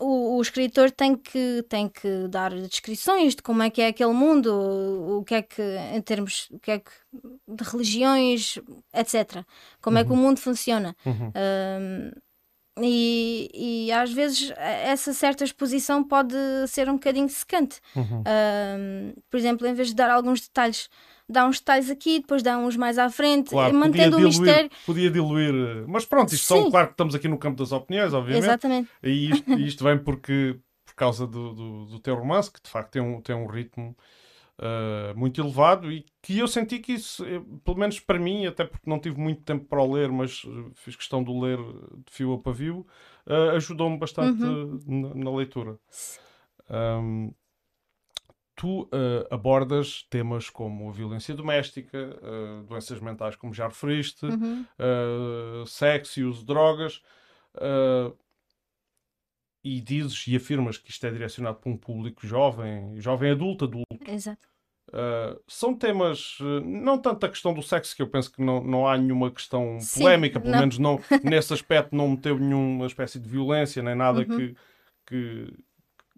o, 0.00 0.36
o, 0.36 0.42
escritor 0.42 0.90
tem 0.90 1.16
que, 1.16 1.64
tem 1.68 1.88
que 1.88 2.28
dar 2.28 2.50
descrições 2.54 3.34
de 3.34 3.42
como 3.42 3.62
é 3.62 3.70
que 3.70 3.80
é 3.80 3.88
aquele 3.88 4.12
mundo, 4.12 4.52
o, 4.52 5.18
o 5.18 5.24
que 5.24 5.34
é 5.34 5.42
que, 5.42 5.62
em 5.94 6.00
termos 6.02 6.48
o 6.50 6.58
que 6.58 6.70
é 6.70 6.78
que, 6.78 6.90
de 7.48 7.64
religiões, 7.64 8.58
etc. 8.94 9.44
Como 9.80 9.96
uhum. 9.96 10.02
é 10.02 10.04
que 10.04 10.10
o 10.10 10.14
uhum. 10.14 10.20
mundo 10.20 10.40
funciona. 10.40 10.94
Uhum. 11.04 11.32
Um, 11.34 12.10
e, 12.78 13.50
e 13.54 13.92
às 13.92 14.12
vezes 14.12 14.52
essa 14.56 15.14
certa 15.14 15.44
exposição 15.44 16.04
pode 16.04 16.36
ser 16.68 16.88
um 16.90 16.94
bocadinho 16.94 17.28
secante. 17.28 17.80
Uhum. 17.94 18.20
Uh, 18.20 19.22
por 19.30 19.38
exemplo, 19.38 19.66
em 19.66 19.72
vez 19.72 19.88
de 19.88 19.94
dar 19.94 20.10
alguns 20.10 20.42
detalhes, 20.42 20.90
dá 21.28 21.46
uns 21.46 21.58
detalhes 21.58 21.90
aqui, 21.90 22.20
depois 22.20 22.42
dá 22.42 22.56
uns 22.58 22.76
mais 22.76 22.98
à 22.98 23.08
frente, 23.10 23.50
Claro, 23.50 23.74
mantendo 23.74 24.16
o 24.16 24.20
mistério. 24.20 24.70
podia 24.86 25.10
diluir. 25.10 25.54
eh, 25.54 25.84
Mas 25.88 26.04
pronto, 26.04 26.32
isto 26.32 26.46
Sim. 26.46 26.62
são, 26.62 26.70
claro 26.70 26.86
que 26.88 26.92
estamos 26.94 27.14
aqui 27.14 27.28
no 27.28 27.38
campo 27.38 27.56
das 27.58 27.72
opiniões, 27.72 28.12
obviamente. 28.14 28.44
Exatamente. 28.44 28.90
E 29.02 29.30
isto, 29.30 29.50
isto 29.52 29.84
vem 29.84 29.98
porque, 29.98 30.58
por 30.84 30.94
causa 30.94 31.26
do, 31.26 31.52
do, 31.52 31.84
do 31.86 32.00
teu 32.00 32.14
romance, 32.14 32.50
que 32.50 32.62
de 32.62 32.70
facto 32.70 32.92
tem 32.92 33.02
um, 33.02 33.20
tem 33.20 33.34
um 33.34 33.46
ritmo 33.46 33.96
ah, 34.58 35.12
muito 35.16 35.40
elevado 35.40 35.90
e 35.92 36.04
que 36.22 36.38
eu 36.38 36.48
senti 36.48 36.78
que 36.78 36.92
isso, 36.92 37.24
eh, 37.26 37.42
pelo 37.64 37.76
menos 37.78 38.00
para 38.00 38.18
mim, 38.18 38.46
até 38.46 38.64
porque 38.64 38.88
não 38.88 38.98
tive 38.98 39.18
muito 39.20 39.42
tempo 39.42 39.64
para 39.66 39.82
o 39.82 39.92
ler, 39.92 40.10
mas 40.10 40.42
fiz 40.74 40.96
questão 40.96 41.22
de 41.22 41.30
o 41.30 41.40
ler 41.40 41.58
de 41.58 42.10
fio 42.12 42.32
a 42.34 42.38
pavio, 42.38 42.86
ah, 43.26 43.52
ajudou-me 43.56 43.98
bastante 43.98 44.42
Uhum. 44.42 44.80
na, 44.86 45.14
na 45.14 45.30
leitura. 45.36 45.78
Ahm, 46.68 47.30
tu 48.56 48.88
ah, 48.90 49.34
abordas 49.34 50.06
temas 50.10 50.48
como 50.50 50.88
a 50.88 50.92
violência 50.92 51.34
doméstica, 51.34 52.18
ah, 52.22 52.62
doenças 52.66 52.98
mentais, 53.00 53.36
como 53.36 53.52
já 53.54 53.68
referiste, 53.68 54.24
Uhum. 54.26 54.64
uh, 55.62 55.66
sexo 55.66 56.20
e 56.20 56.24
uso 56.24 56.40
de 56.40 56.46
drogas, 56.46 57.02
uh, 57.56 58.16
e 59.64 59.80
dizes 59.80 60.26
e 60.28 60.36
afirmas 60.36 60.78
que 60.78 60.90
isto 60.90 61.04
é 61.06 61.10
direcionado 61.10 61.58
para 61.58 61.70
um 61.70 61.76
público 61.76 62.26
jovem, 62.26 63.00
jovem 63.00 63.32
adulto, 63.32 63.64
adulto. 63.64 64.10
Exato. 64.10 64.48
Uh, 64.88 65.42
são 65.48 65.74
temas, 65.74 66.38
uh, 66.38 66.60
não 66.64 66.96
tanto 66.96 67.26
a 67.26 67.28
questão 67.28 67.52
do 67.52 67.60
sexo, 67.60 67.96
que 67.96 68.00
eu 68.02 68.06
penso 68.08 68.30
que 68.30 68.40
não, 68.40 68.62
não 68.62 68.86
há 68.86 68.96
nenhuma 68.96 69.32
questão 69.32 69.80
Sim, 69.80 70.00
polémica, 70.00 70.38
pelo 70.38 70.52
não. 70.52 70.60
menos 70.60 70.78
não, 70.78 71.00
nesse 71.24 71.52
aspecto 71.52 71.96
não 71.96 72.10
meteu 72.10 72.38
nenhuma 72.38 72.86
espécie 72.86 73.18
de 73.18 73.28
violência, 73.28 73.82
nem 73.82 73.96
nada 73.96 74.20
Uhum. 74.20 74.26
que, 74.36 74.56
que, 75.06 75.52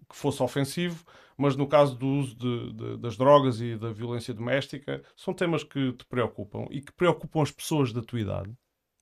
que 0.07 0.15
fosse 0.15 0.43
ofensivo, 0.43 1.03
mas 1.39 1.55
no 1.55 1.67
caso 1.67 1.95
do 1.95 2.05
uso 2.07 2.35
de- 2.35 2.73
de- 2.73 2.97
das 2.97 3.15
drogas 3.17 3.61
e 3.61 3.77
da 3.77 3.91
violência 3.91 4.33
doméstica, 4.33 5.01
são 5.15 5.33
temas 5.33 5.63
que 5.63 5.93
te 5.93 6.05
preocupam 6.05 6.67
e 6.69 6.81
que 6.81 6.91
preocupam 6.91 7.41
as 7.41 7.51
pessoas 7.51 7.93
da 7.93 8.01
tua 8.01 8.19
idade. 8.19 8.51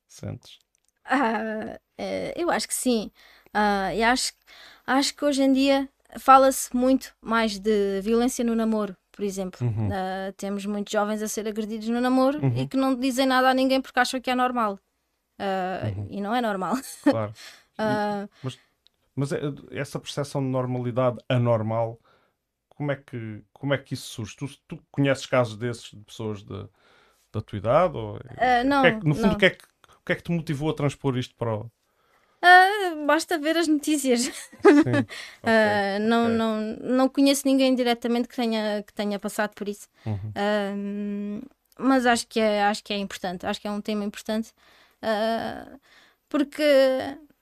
Sentes? 0.07 0.59
Ah, 1.03 1.79
eh, 1.97 2.33
eu 2.35 2.49
acho 2.51 2.67
que 2.67 2.73
sim. 2.73 3.11
Ah, 3.53 3.93
e 3.93 4.03
acho, 4.03 4.33
acho 4.85 5.15
que 5.15 5.25
hoje 5.25 5.41
em 5.43 5.51
dia 5.51 5.89
fala-se 6.19 6.75
muito 6.75 7.13
mais 7.21 7.57
de 7.59 8.01
violência 8.01 8.43
no 8.45 8.55
namoro, 8.55 8.95
por 9.11 9.23
exemplo. 9.23 9.65
Uhum. 9.65 9.89
Ah, 9.91 10.31
temos 10.37 10.65
muitos 10.65 10.91
jovens 10.91 11.21
a 11.21 11.27
ser 11.27 11.47
agredidos 11.47 11.87
no 11.89 11.99
namoro 12.01 12.39
Uhum. 12.43 12.53
e 12.55 12.67
que 12.67 12.77
não 12.77 12.93
dizem 12.95 13.25
nada 13.25 13.49
a 13.49 13.53
ninguém 13.53 13.81
porque 13.81 13.99
acham 13.99 14.21
que 14.21 14.29
é 14.29 14.35
normal. 14.35 14.79
Ah, 15.39 15.89
Uhum. 15.97 16.07
E 16.11 16.21
não 16.21 16.35
é 16.35 16.41
normal. 16.41 16.75
Claro. 17.03 17.33
Ah, 17.79 18.27
Mas 19.15 19.31
é- 19.31 19.39
essa 19.71 19.99
percepção 19.99 20.41
de 20.41 20.47
normalidade 20.47 21.17
anormal, 21.29 21.99
como 22.77 22.91
é 22.91 22.95
que, 22.95 23.43
como 23.53 23.73
é 23.73 23.77
que 23.77 23.93
isso 23.95 24.07
surge? 24.07 24.35
Tu, 24.37 24.47
tu 24.67 24.79
conheces 24.91 25.25
casos 25.25 25.57
desses 25.57 25.89
de 25.91 26.03
pessoas 26.05 26.43
de- 26.43 26.67
da 27.33 27.41
tua 27.41 27.57
idade? 27.57 27.97
Ou, 27.97 28.19
ah, 28.37 28.63
não, 28.63 28.85
é 28.85 28.91
que- 28.99 29.07
no 29.07 29.15
fundo, 29.15 29.27
não. 29.29 29.35
o 29.35 29.37
que, 29.37 29.45
é 29.45 29.49
que, 29.51 29.65
o 29.65 30.05
que 30.05 30.11
é 30.11 30.15
que 30.15 30.23
te 30.23 30.31
motivou 30.31 30.69
a 30.69 30.73
transpor 30.73 31.17
isto 31.17 31.35
para 31.35 31.55
o. 31.55 31.71
Ah, 32.41 32.95
basta 33.07 33.37
ver 33.39 33.57
as 33.57 33.67
notícias. 33.67 34.21
Sim. 34.21 34.31
Ah, 35.49 35.97
não, 35.99 36.25
ok. 36.25 36.37
não, 36.37 36.61
não 36.97 37.09
conheço 37.09 37.43
ninguém 37.47 37.73
diretamente 37.73 38.27
que 38.27 38.35
tenha, 38.35 38.83
que 38.83 38.93
tenha 38.93 39.17
passado 39.17 39.53
por 39.55 39.67
isso. 39.69 39.87
Uhum. 40.05 41.41
Mas 41.79 42.05
acho 42.05 42.27
que, 42.27 42.39
é, 42.39 42.63
acho 42.63 42.83
que 42.83 42.93
é 42.93 42.97
importante, 42.97 43.45
acho 43.45 43.61
que 43.61 43.67
é 43.67 43.71
um 43.71 43.81
tema 43.81 44.03
importante, 44.03 44.51
porque 46.29 46.63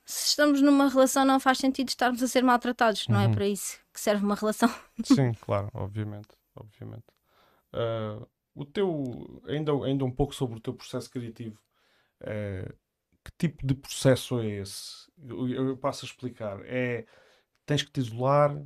se 0.06 0.30
estamos 0.30 0.62
numa 0.62 0.90
relação 0.90 1.26
não 1.26 1.40
faz 1.40 1.58
sentido 1.60 1.90
estarmos 1.90 2.22
a 2.24 2.28
ser 2.28 2.44
maltratados, 2.44 3.08
não 3.10 3.20
é 3.20 3.28
Uhum. 3.28 3.34
para 3.36 3.48
isso 3.48 3.80
que 3.94 4.00
serve 4.02 4.24
uma 4.26 4.36
relação. 4.36 4.70
Sim, 5.04 5.34
claro, 5.36 5.70
obviamente. 5.74 6.30
obviamente. 6.56 7.06
Ah, 7.74 8.26
o 8.56 8.66
teu, 8.66 9.42
ainda, 9.48 9.72
ainda 9.86 10.06
um 10.06 10.12
pouco 10.12 10.36
sobre 10.36 10.58
o 10.58 10.62
teu 10.62 10.74
processo 10.74 11.10
criativo. 11.10 11.60
eh, 12.22 12.74
que 13.24 13.32
tipo 13.40 13.66
de 13.68 13.76
processo 13.76 14.40
é 14.42 14.48
esse? 14.48 15.12
Eu, 15.20 15.50
eu 15.50 15.78
passo 15.78 16.06
a 16.06 16.10
explicar. 16.10 16.62
É 16.66 17.06
tens 17.66 17.84
que 17.84 17.92
te 17.92 18.00
isolar, 18.02 18.58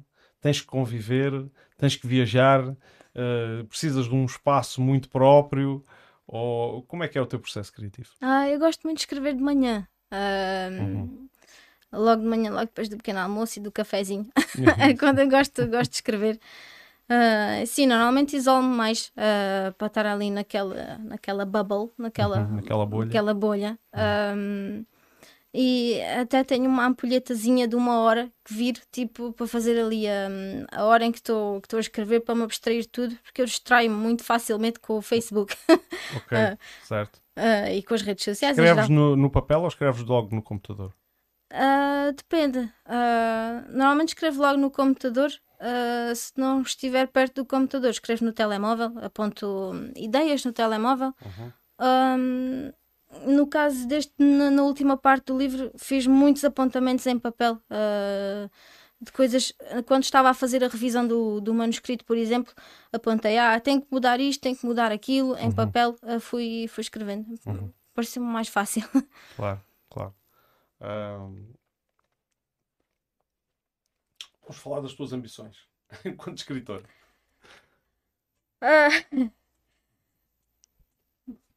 tens 0.42 0.62
que 0.62 0.68
conviver, 0.68 1.32
tens 1.78 1.96
que 1.98 2.08
viajar, 2.08 2.76
eh, 3.16 3.64
precisas 3.70 4.08
de 4.08 4.16
um 4.16 4.26
espaço 4.26 4.82
muito 4.82 5.10
próprio. 5.10 5.84
Ou 6.28 6.84
como 6.86 7.04
é 7.04 7.10
que 7.10 7.18
é 7.20 7.22
o 7.22 7.28
teu 7.28 7.40
processo 7.40 7.74
criativo? 7.74 8.12
Ah, 8.22 8.48
eu 8.50 8.60
gosto 8.60 8.84
muito 8.84 8.98
de 8.98 9.02
escrever 9.04 9.36
de 9.36 9.44
manhã. 9.44 9.86
Uhum. 10.12 11.28
Logo 11.92 12.22
de 12.22 12.28
manhã, 12.28 12.52
logo 12.52 12.66
depois 12.66 12.88
do 12.88 12.98
pequeno 12.98 13.20
almoço 13.20 13.60
e 13.60 13.62
do 13.62 13.72
cafezinho. 13.72 14.28
Uhum. 14.58 14.66
é 14.80 14.96
quando 14.96 15.20
eu 15.20 15.30
gosto, 15.30 15.68
gosto 15.68 15.90
de 15.92 15.98
escrever. 15.98 16.40
Ah, 17.10 17.64
sim, 17.66 17.88
normalmente 17.88 18.36
isolo-me 18.36 18.76
mais 18.76 19.12
ah, 19.18 19.74
para 19.78 19.88
estar 19.88 20.06
ali 20.06 20.30
naquela, 20.30 21.00
naquela 21.00 21.46
bubble, 21.46 21.92
naquela, 21.98 22.42
Uhum, 22.42 22.56
naquela 22.58 22.86
bolha. 22.86 23.06
naquela 23.08 23.34
bolha. 23.34 23.80
Ahm, 23.94 24.84
e 25.52 26.00
até 26.22 26.44
tenho 26.44 26.70
uma 26.70 26.86
ampulhetazinha 26.86 27.68
de 27.68 27.76
uma 27.76 28.02
hora 28.02 28.32
que 28.46 28.54
viro, 28.54 28.80
tipo, 28.92 29.34
para 29.34 29.48
fazer 29.48 29.80
ali 29.84 30.08
a, 30.08 30.28
a 30.72 30.86
hora 30.86 31.04
em 31.04 31.12
que 31.12 31.18
estou 31.18 31.60
que 31.60 31.76
a 31.76 31.80
escrever 31.80 32.20
para 32.20 32.36
me 32.36 32.44
abstrair 32.44 32.86
tudo, 32.86 33.16
porque 33.24 33.42
eu 33.42 33.46
distraio-me 33.46 33.96
muito 33.98 34.24
facilmente 34.24 34.80
com 34.80 34.98
o 34.98 35.02
Facebook 35.02 35.56
Ok, 36.16 36.38
Ah. 36.38 36.58
certo. 36.84 37.20
Ah, 37.40 37.72
e 37.72 37.82
com 37.84 37.94
as 37.94 38.02
redes 38.02 38.24
sociais. 38.24 38.56
geral. 38.56 38.72
Escreves 38.72 38.90
no, 38.90 39.16
no 39.16 39.30
papel 39.30 39.62
ou 39.62 39.68
escreves 39.68 40.04
logo 40.04 40.36
no 40.36 40.42
computador? 40.42 40.94
Ah, 41.52 42.12
depende. 42.16 42.72
Ah, 42.86 43.64
normalmente 43.70 44.10
escrevo 44.10 44.42
logo 44.42 44.58
no 44.58 44.70
computador. 44.72 45.32
Se 46.16 46.32
não 46.38 46.62
estiver 46.62 47.08
perto 47.08 47.42
do 47.42 47.46
computador, 47.46 47.90
escrevo 47.90 48.24
no 48.24 48.32
telemóvel, 48.32 48.94
aponto 49.02 49.74
ideias 49.96 50.46
no 50.46 50.54
telemóvel. 50.54 51.14
Uhum. 51.26 51.52
Ahm, 51.80 52.72
no 53.26 53.46
caso 53.48 53.86
deste, 53.86 54.14
na, 54.18 54.50
na 54.50 54.64
última 54.64 54.96
parte 54.96 55.26
do 55.26 55.38
livro, 55.38 55.72
fiz 55.78 56.08
muitos 56.08 56.46
apontamentos 56.46 57.06
em 57.08 57.20
papel. 57.20 57.60
ah, 57.70 58.50
de 59.02 59.12
coisas, 59.12 59.54
quando 59.86 60.04
estava 60.04 60.30
a 60.30 60.34
fazer 60.34 60.64
a 60.64 60.68
revisão 60.68 61.08
do, 61.08 61.40
do 61.40 61.54
manuscrito, 61.54 62.04
por 62.04 62.18
exemplo, 62.18 62.54
apontei, 62.92 63.38
ah, 63.38 63.60
tenho 63.60 63.82
que 63.82 63.88
mudar 63.92 64.20
isto, 64.20 64.42
tenho 64.42 64.58
que 64.58 64.66
mudar 64.66 64.92
aquilo, 64.92 65.38
em 65.38 65.46
Uhum. 65.48 65.52
papel, 65.56 65.96
ah, 66.04 66.20
fui, 66.20 66.68
fui 66.68 66.82
escrevendo. 66.82 67.26
Uhum. 67.46 67.72
Pareceu-me 67.94 68.28
mais 68.30 68.48
fácil. 68.50 68.84
Claro, 69.36 69.62
claro. 69.90 70.14
Ahm, 70.82 71.54
Vamos 74.44 74.62
falar 74.64 74.82
das 74.82 74.94
tuas 74.94 75.14
ambições 75.14 75.56
enquanto 76.06 76.38
escritor. 76.40 76.84
Ah. 78.62 78.90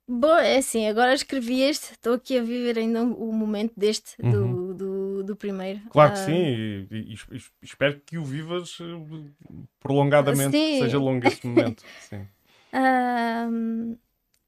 Bom, 0.07 0.37
é 0.37 0.59
assim, 0.59 0.87
agora 0.89 1.15
escrevi 1.15 1.63
este, 1.63 1.93
estou 1.93 2.15
aqui 2.15 2.37
a 2.39 2.43
viver 2.43 2.79
ainda 2.79 3.03
o 3.03 3.33
momento 3.33 3.73
deste, 3.77 4.21
do, 4.21 4.75
do, 4.75 5.02
do 5.23 5.37
primeiro. 5.37 5.81
Claro 5.91 6.13
que 6.13 6.19
Ah, 6.19 6.25
sim, 6.27 6.33
e, 6.35 6.87
e- 6.91 6.97
e 7.13 7.15
es- 7.15 7.51
espero 7.63 8.01
que 8.05 8.19
o 8.19 8.25
vivas 8.25 8.79
eh, 8.81 9.29
prolongadamente, 9.81 10.57
Sim. 10.57 10.79
seja 10.81 10.99
longo 10.99 11.27
esse 11.27 11.47
momento. 11.47 11.85
Sim. 12.01 12.27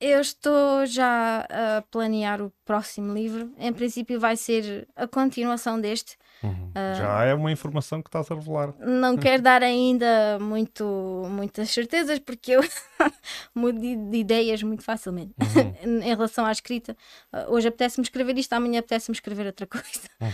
Eu 0.01 0.21
estou 0.21 0.85
já 0.85 1.47
a 1.49 1.83
planear 1.83 2.43
o 2.43 2.53
próximo 2.65 3.15
livro. 3.15 3.53
Em 3.57 3.73
princípio, 3.73 4.21
vai 4.21 4.37
ser 4.37 4.87
a 4.95 5.07
continuação 5.07 5.81
deste. 5.81 6.17
Uhum. 6.43 6.73
Já 6.75 7.25
é 7.25 7.33
uma 7.33 7.51
informação 7.51 8.03
que 8.03 8.09
estás 8.09 8.31
a 8.31 8.35
revelar. 8.35 8.75
Não 8.81 9.17
quero 9.17 9.43
dar 9.43 9.63
ainda 9.63 10.39
muito, 10.41 10.85
muitas 11.31 11.71
certezas, 11.71 12.19
porque 12.19 12.51
eu 12.53 12.61
mudo 13.55 13.81
de, 13.81 13.97
de 13.97 14.17
ideias 14.19 14.63
muito 14.63 14.83
facilmente 14.83 15.33
Uhum. 15.41 16.03
em 16.03 16.09
relação 16.15 16.45
à 16.45 16.53
escrita. 16.53 16.95
Ah, 17.33 17.47
Hoje 17.49 17.69
apetece-me 17.69 18.05
escrever 18.05 18.37
isto, 18.37 18.53
amanhã 18.53 18.81
apetece-me 18.81 19.15
escrever 19.15 19.47
outra 19.47 19.67
coisa. 19.67 19.87
Uhum. 20.21 20.29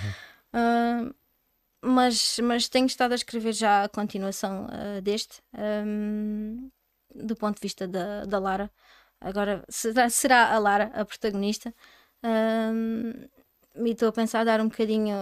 Ah, 0.52 1.10
mas, 1.82 2.38
mas 2.42 2.68
tenho 2.68 2.86
estado 2.86 3.12
a 3.12 3.14
escrever 3.14 3.52
já 3.52 3.84
a 3.84 3.88
continuação 3.88 4.66
ah, 4.70 5.00
deste, 5.00 5.42
ahm, 5.54 6.68
do 7.14 7.34
ponto 7.36 7.56
de 7.56 7.62
vista 7.62 7.88
da, 7.88 8.24
da 8.24 8.38
Lara. 8.38 8.70
Agora 9.20 9.64
será, 9.68 10.08
será 10.10 10.54
a 10.54 10.58
Lara 10.58 10.90
a 10.94 11.04
protagonista. 11.04 11.74
Ahm, 12.22 13.28
e 13.76 13.90
estou 13.90 14.08
a 14.08 14.12
pensar 14.12 14.44
dar 14.44 14.60
um 14.60 14.68
bocadinho 14.68 15.14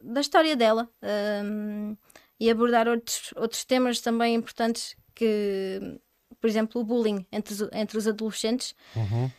da 0.00 0.20
história 0.20 0.56
dela 0.56 0.88
ahm, 1.02 1.94
e 2.38 2.50
abordar 2.50 2.88
outros, 2.88 3.32
outros 3.36 3.64
temas 3.64 4.00
também 4.00 4.34
importantes 4.34 4.96
que, 5.14 6.00
por 6.40 6.48
exemplo, 6.48 6.80
o 6.80 6.84
bullying 6.84 7.26
entre 7.30 7.52
os, 7.54 7.60
entre 7.72 7.98
os 7.98 8.08
adolescentes. 8.08 8.74
Uhum. 8.96 9.30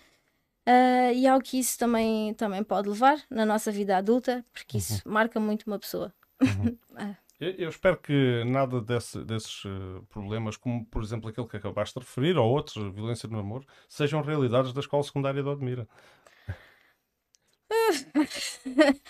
Ah, 0.65 1.11
e 1.13 1.27
ao 1.27 1.41
que 1.41 1.59
isso 1.59 1.77
também, 1.77 2.33
também 2.35 2.63
pode 2.63 2.87
levar 2.89 3.17
na 3.29 3.45
nossa 3.45 3.71
vida 3.71 3.97
adulta, 3.97 4.45
porque 4.53 4.77
isso 4.77 5.01
marca 5.07 5.39
muito 5.39 5.63
uma 5.67 5.79
pessoa. 5.79 6.13
Eu, 7.39 7.49
eu 7.57 7.69
espero 7.69 7.97
que 7.97 8.43
nada 8.45 8.79
desse- 8.79 9.23
desses 9.25 9.63
eh, 9.65 10.01
problemas, 10.09 10.57
como 10.57 10.85
por 10.85 11.01
exemplo 11.01 11.27
aquele 11.27 11.47
que 11.47 11.57
acabaste 11.57 11.99
de 11.99 12.05
referir, 12.05 12.37
ou 12.37 12.47
outros, 12.47 12.93
violência 12.93 13.27
no 13.27 13.39
amor, 13.39 13.65
sejam 13.89 14.21
realidades 14.21 14.71
da 14.73 14.79
escola 14.79 15.01
secundária 15.01 15.41
de 15.41 15.49
Odmira. 15.49 15.87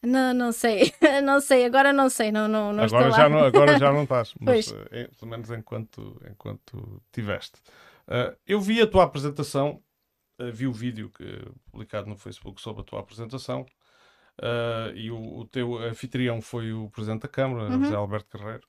Não, 0.00 0.32
não 0.32 0.52
sei, 0.52 0.92
não 1.24 1.40
sei, 1.40 1.64
agora 1.64 1.92
não 1.92 2.08
sei, 2.08 2.30
não, 2.30 2.46
não, 2.46 2.72
não 2.72 2.84
agora, 2.84 3.08
estou 3.08 3.16
já 3.18 3.22
lá. 3.24 3.28
não, 3.28 3.38
agora 3.44 3.76
já 3.76 3.92
não 3.92 4.04
estás, 4.04 4.32
mas 4.40 4.68
Pois. 4.68 4.74
eh, 4.92 5.10
pelo 5.18 5.30
menos 5.30 5.50
enquanto, 5.50 6.22
enquanto 6.30 7.02
tiveste. 7.10 7.60
Eu 8.46 8.60
vi 8.60 8.80
a 8.80 8.86
tua 8.86 9.02
apresentação, 9.04 9.82
vi 10.52 10.66
o 10.66 10.72
vídeo 10.72 11.10
que, 11.10 11.24
publicado 11.70 12.08
no 12.08 12.16
Facebook 12.16 12.60
sobre 12.60 12.82
a 12.82 12.84
tua 12.84 13.00
apresentação, 13.00 13.66
eh, 14.42 14.92
e 14.94 15.10
o, 15.10 15.38
o 15.40 15.46
teu 15.46 15.76
anfitrião 15.78 16.40
foi 16.40 16.72
o 16.72 16.90
Presidente 16.90 17.22
da 17.22 17.28
Câmara, 17.28 17.68
Uhum. 17.68 17.82
José 17.84 17.94
Alberto 17.94 18.28
Carreiro, 18.38 18.66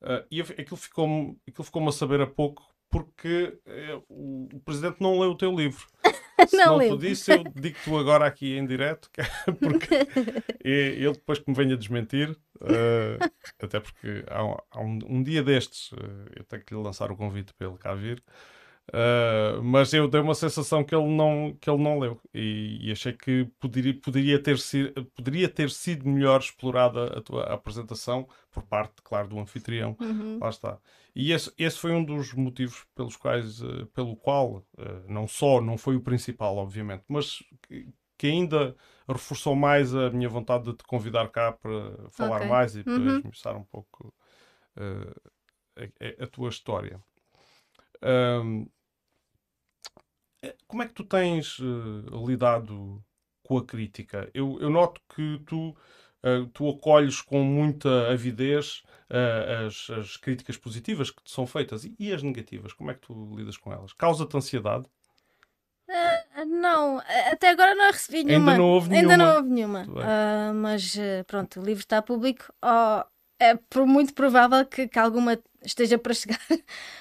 Eh, 0.00 0.24
e 0.30 0.40
aquilo 0.40 0.76
ficou-me 0.76 1.36
aquilo 1.48 1.64
ficou-me 1.64 1.88
a 1.88 1.92
saber 1.92 2.20
a 2.20 2.26
pouco 2.26 2.62
porque 2.88 3.58
eh, 3.66 4.00
o, 4.08 4.48
o 4.54 4.60
Presidente 4.60 5.00
não 5.00 5.18
leu 5.18 5.32
o 5.32 5.36
teu 5.36 5.52
livro. 5.54 5.86
Se 6.48 6.56
Não 6.56 6.78
não, 6.78 6.88
tu 6.88 6.98
disse, 6.98 7.32
eu 7.32 7.42
digo-te 7.42 7.90
aqui 7.90 8.22
aqui 8.22 8.56
em 8.56 8.64
direto, 8.64 9.10
é 9.20 9.24
porque 9.52 9.94
ele 11.02 11.12
depois 11.12 11.40
que 11.40 11.50
me 11.50 11.56
venha 11.56 11.76
desmentir, 11.76 12.36
eh, 12.62 13.18
até 13.60 13.80
porque 13.80 14.24
há, 14.28 14.44
um- 14.44 14.56
há 14.70 14.80
um, 14.80 14.98
um 15.08 15.22
dia 15.22 15.42
destes, 15.42 15.90
eh, 15.94 16.32
eu 16.40 16.44
tenho 16.44 16.64
que 16.64 16.74
lhe 16.74 16.80
lançar 16.80 17.10
o 17.10 17.16
convite 17.16 17.52
para 17.54 17.66
ele 17.68 17.76
cá 17.78 17.92
vir, 17.94 18.22
eh, 18.92 19.60
mas 19.62 19.92
eu 19.92 20.08
dei 20.08 20.20
uma 20.20 20.34
sensação 20.34 20.84
que 20.84 20.94
ele 20.94 21.06
não, 21.08 21.54
que 21.60 21.68
ele 21.70 21.82
não 21.82 21.98
leu 21.98 22.20
e, 22.34 22.78
e 22.88 22.92
achei 22.92 23.12
que 23.12 23.44
poderia, 23.60 23.94
poderia, 24.00 24.42
ter 24.42 24.58
sido, 24.58 25.04
poderia 25.06 25.48
ter 25.48 25.70
sido 25.70 26.08
melhor 26.08 26.40
explorada 26.40 27.18
a 27.18 27.22
tua 27.22 27.44
apresentação 27.44 28.28
por 28.50 28.62
parte, 28.64 29.02
claro, 29.02 29.28
do 29.28 29.38
anfitrião. 29.38 29.96
Uhum. 30.00 30.38
Lá 30.40 30.48
está. 30.50 30.78
E 31.14 31.32
esse, 31.32 31.52
esse 31.58 31.78
foi 31.78 31.92
um 31.92 32.04
dos 32.04 32.32
motivos 32.32 32.86
pelos 32.94 33.16
quais, 33.16 33.60
eh, 33.62 33.86
pelo 33.94 34.16
qual, 34.16 34.64
eh, 34.78 35.02
não 35.08 35.26
só, 35.26 35.60
não 35.60 35.76
foi 35.76 35.96
o 35.96 36.00
principal, 36.00 36.56
obviamente, 36.56 37.04
mas 37.08 37.42
que, 37.62 37.88
que 38.16 38.26
ainda 38.28 38.76
reforçou 39.08 39.56
mais 39.56 39.94
a 39.94 40.10
minha 40.10 40.28
vontade 40.28 40.64
de 40.64 40.74
te 40.76 40.84
convidar 40.84 41.28
cá 41.30 41.52
para 41.52 42.08
falar 42.10 42.40
Ok. 42.40 42.46
mais 42.46 42.76
e 42.76 42.84
para 42.84 43.02
Uhum. 43.02 43.18
esmiuçar 43.18 43.56
um 43.56 43.64
pouco 43.64 44.14
a, 45.76 46.24
a- 46.24 46.26
tua 46.26 46.48
história. 46.48 47.02
Eh, 48.02 48.66
como 50.66 50.82
é 50.82 50.86
que 50.86 50.94
tu 50.94 51.04
tens 51.04 51.58
eh, 51.60 52.16
lidado 52.26 53.02
com 53.42 53.58
a 53.58 53.64
crítica? 53.64 54.30
Eu, 54.34 54.58
eu 54.60 54.70
noto 54.70 55.00
que 55.14 55.38
tu, 55.46 55.76
eh, 56.22 56.46
tu 56.52 56.68
acolhes 56.70 57.20
com 57.22 57.42
muita 57.42 58.10
avidez 58.10 58.82
eh, 59.10 59.66
as, 59.66 59.90
as 59.90 60.16
críticas 60.16 60.56
positivas 60.56 61.10
que 61.10 61.22
te 61.22 61.30
são 61.30 61.46
feitas 61.46 61.84
e, 61.84 61.94
e 61.98 62.12
as 62.12 62.22
negativas. 62.22 62.72
Como 62.72 62.90
é 62.90 62.94
que 62.94 63.00
tu 63.00 63.34
lidas 63.36 63.56
com 63.56 63.72
elas? 63.72 63.92
Causa-te 63.92 64.36
ansiedade? 64.36 64.86
Ah, 66.34 66.44
Não, 66.44 66.98
até 67.32 67.50
agora 67.50 67.74
não 67.74 67.90
recebi 67.90 68.18
Ainda 68.18 68.24
nenhuma. 68.28 68.56
não 68.56 68.64
houve 68.70 68.90
Ainda 68.90 69.16
nenhuma. 69.16 69.16
não 69.16 69.36
houve 69.36 69.48
nenhuma. 69.50 69.86
Ah, 70.02 70.52
mas 70.54 70.96
eh, 70.96 71.22
pronto, 71.24 71.60
o 71.60 71.64
livro 71.64 71.80
está 71.82 72.00
público. 72.02 72.52
Oh, 72.62 73.04
é 73.38 73.54
por 73.56 73.86
muito 73.86 74.14
provável 74.14 74.64
que, 74.66 74.88
que 74.88 74.98
alguma 74.98 75.38
esteja 75.62 75.98
para 75.98 76.14
chegar, 76.14 76.38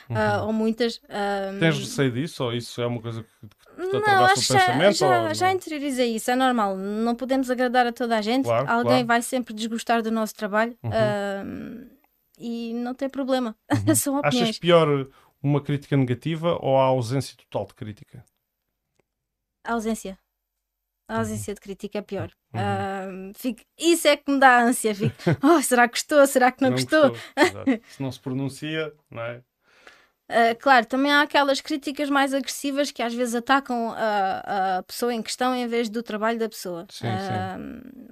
ah, 0.10 0.43
ou 0.43 0.54
muitas. 0.54 1.00
Ah, 1.10 1.52
Uhum. 1.54 1.60
Tens 1.60 1.78
receio 1.80 2.12
disso 2.12 2.43
ou 2.43 2.54
isso 2.54 2.82
é 2.82 2.86
uma 2.88 3.02
coisa 3.02 3.23
que, 3.23 3.30
que 3.47 3.47
te 3.47 3.91
Não, 3.93 4.00
atravessa 4.00 4.34
acho 4.34 4.54
o 4.54 4.58
pensamento? 4.58 4.95
já, 4.97 5.21
ou 5.28 5.34
já 5.34 5.52
interiorizei 5.52 6.15
isso, 6.15 6.32
é 6.32 6.36
normal. 6.36 6.76
Não 6.78 7.15
podemos 7.15 7.50
agradar 7.52 7.86
a 7.88 7.91
toda 7.93 8.17
a 8.17 8.21
gente. 8.21 8.45
Claro, 8.45 8.69
Alguém 8.69 8.89
claro. 9.06 9.08
vai 9.08 9.21
sempre 9.21 9.54
desgostar 9.54 10.02
do 10.02 10.12
nosso 10.12 10.36
trabalho 10.36 10.78
Uhum. 10.84 10.91
ah, 10.93 11.43
e 12.39 12.73
não 12.73 12.93
tem 12.93 13.10
problema. 13.10 13.56
São 13.95 14.17
Achas 14.17 14.28
opiniões. 14.30 14.60
pior 14.60 15.08
uma 15.41 15.62
crítica 15.62 15.95
negativa 15.97 16.58
ou 16.62 16.78
a 16.80 16.84
ausência 16.84 17.36
total 17.38 17.65
de 17.67 17.73
crítica? 17.76 18.23
A 19.63 19.73
ausência. 19.73 20.17
A 21.08 21.20
ausência 21.20 21.54
de 21.54 21.62
crítica 21.62 22.00
é 22.00 22.02
pior. 22.02 22.30
Uhum. 22.54 23.32
Fico- 23.34 23.62
isso 23.78 24.08
é 24.08 24.17
que 24.17 24.30
me 24.32 24.39
dá 24.39 24.60
ânsia. 24.62 24.93
Fico, 24.93 25.15
oh, 25.43 25.62
será 25.62 25.88
que 25.88 25.93
gostou? 25.96 26.28
Será 26.28 26.52
que 26.52 26.62
não, 26.62 26.72
gostou? 26.72 27.15
Exato. 27.38 27.72
Se 27.89 28.02
não 28.02 28.12
se 28.12 28.20
pronuncia, 28.20 28.93
não 29.10 29.22
é? 29.24 29.41
Ah, 30.30 30.54
claro, 30.60 30.86
também 30.86 31.10
há 31.12 31.22
aquelas 31.22 31.62
críticas 31.62 32.10
mais 32.10 32.34
agressivas 32.34 32.91
que 32.91 33.02
às 33.02 33.13
vezes 33.13 33.34
atacam 33.34 33.91
a, 33.96 34.78
a 34.80 34.84
pessoa 34.84 35.13
em 35.13 35.22
questão 35.22 35.56
em 35.56 35.65
vez 35.67 35.88
do 35.89 36.04
trabalho 36.04 36.38
da 36.38 36.50
pessoa. 36.50 36.86
Sim, 36.91 37.08
Ah, 37.08 37.58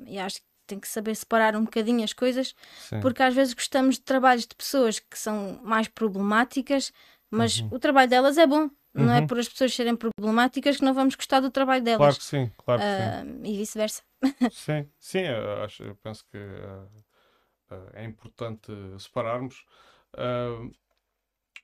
E 0.07 0.17
acho 0.17 0.37
que 0.37 0.45
tem 0.65 0.79
que 0.79 0.87
saber 0.87 1.13
separar 1.15 1.55
um 1.57 1.65
bocadinho 1.65 2.03
as 2.03 2.13
coisas, 2.13 2.55
Sim. 2.89 3.01
porque 3.01 3.21
às 3.21 3.35
vezes 3.35 3.53
gostamos 3.53 3.95
de 3.95 4.01
trabalhos 4.01 4.47
de 4.47 4.55
pessoas 4.55 4.97
que 4.99 5.19
são 5.19 5.59
mais 5.61 5.87
problemáticas, 5.89 6.91
mas 7.29 7.59
Uhum. 7.59 7.67
o 7.71 7.79
trabalho 7.79 8.09
delas 8.09 8.37
é 8.37 8.47
bom. 8.47 8.69
Não 8.95 9.13
é 9.13 9.19
Uhum. 9.19 9.27
por 9.27 9.37
as 9.39 9.49
pessoas 9.49 9.73
serem 9.75 9.95
problemáticas 9.95 10.77
que 10.77 10.83
não 10.83 10.93
vamos 10.93 11.15
gostar 11.15 11.39
do 11.41 11.51
trabalho 11.51 11.83
Claro 11.83 11.99
delas. 11.99 12.17
que 12.17 12.23
sim, 12.23 12.49
claro 12.57 12.81
que 12.81 12.87
sim. 12.87 12.93
Ah, 13.03 13.47
e 13.47 13.57
vice-versa. 13.57 14.03
Sim, 14.51 14.89
sim, 14.99 15.19
eu, 15.19 15.63
acho, 15.63 15.83
eu 15.83 15.95
penso 15.97 16.25
que 16.31 16.37
eh, 16.37 16.87
eh, 17.71 17.89
é 17.95 18.05
importante 18.05 18.71
separarmos. 18.99 19.65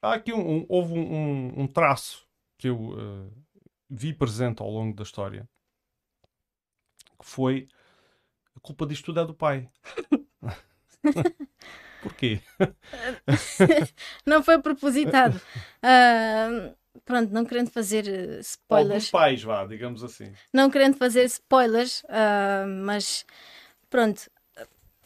Há 0.01 0.13
aqui 0.13 0.33
um, 0.33 0.57
um- 0.57 0.65
houve 0.67 0.93
um, 0.93 1.61
um- 1.61 1.67
traço 1.67 2.27
que 2.57 2.67
eu 2.69 3.31
vi 3.89 4.13
presente 4.13 4.61
ao 4.61 4.69
longo 4.69 4.95
da 4.95 5.03
história, 5.03 5.47
que 7.19 7.25
foi 7.25 7.67
a 8.55 8.59
culpa 8.59 8.85
disto 8.85 9.05
tudo 9.05 9.19
é 9.21 9.25
do 9.25 9.33
pai. 9.33 9.69
Porquê? 12.01 12.41
Não 14.25 14.43
foi 14.43 14.59
propositado. 14.61 15.39
Ah, 15.83 16.75
pronto, 17.05 17.31
não 17.33 17.45
querendo 17.45 17.69
fazer 17.69 18.07
eh, 18.07 18.39
spoilers. 18.41 19.09
pais, 19.09 19.43
vá, 19.43 19.65
digamos 19.65 20.03
assim. 20.03 20.31
não 20.53 20.69
querendo 20.69 20.97
fazer 20.97 21.23
spoilers, 21.25 22.03
ah, 22.09 22.65
mas 22.67 23.25
pronto, 23.89 24.29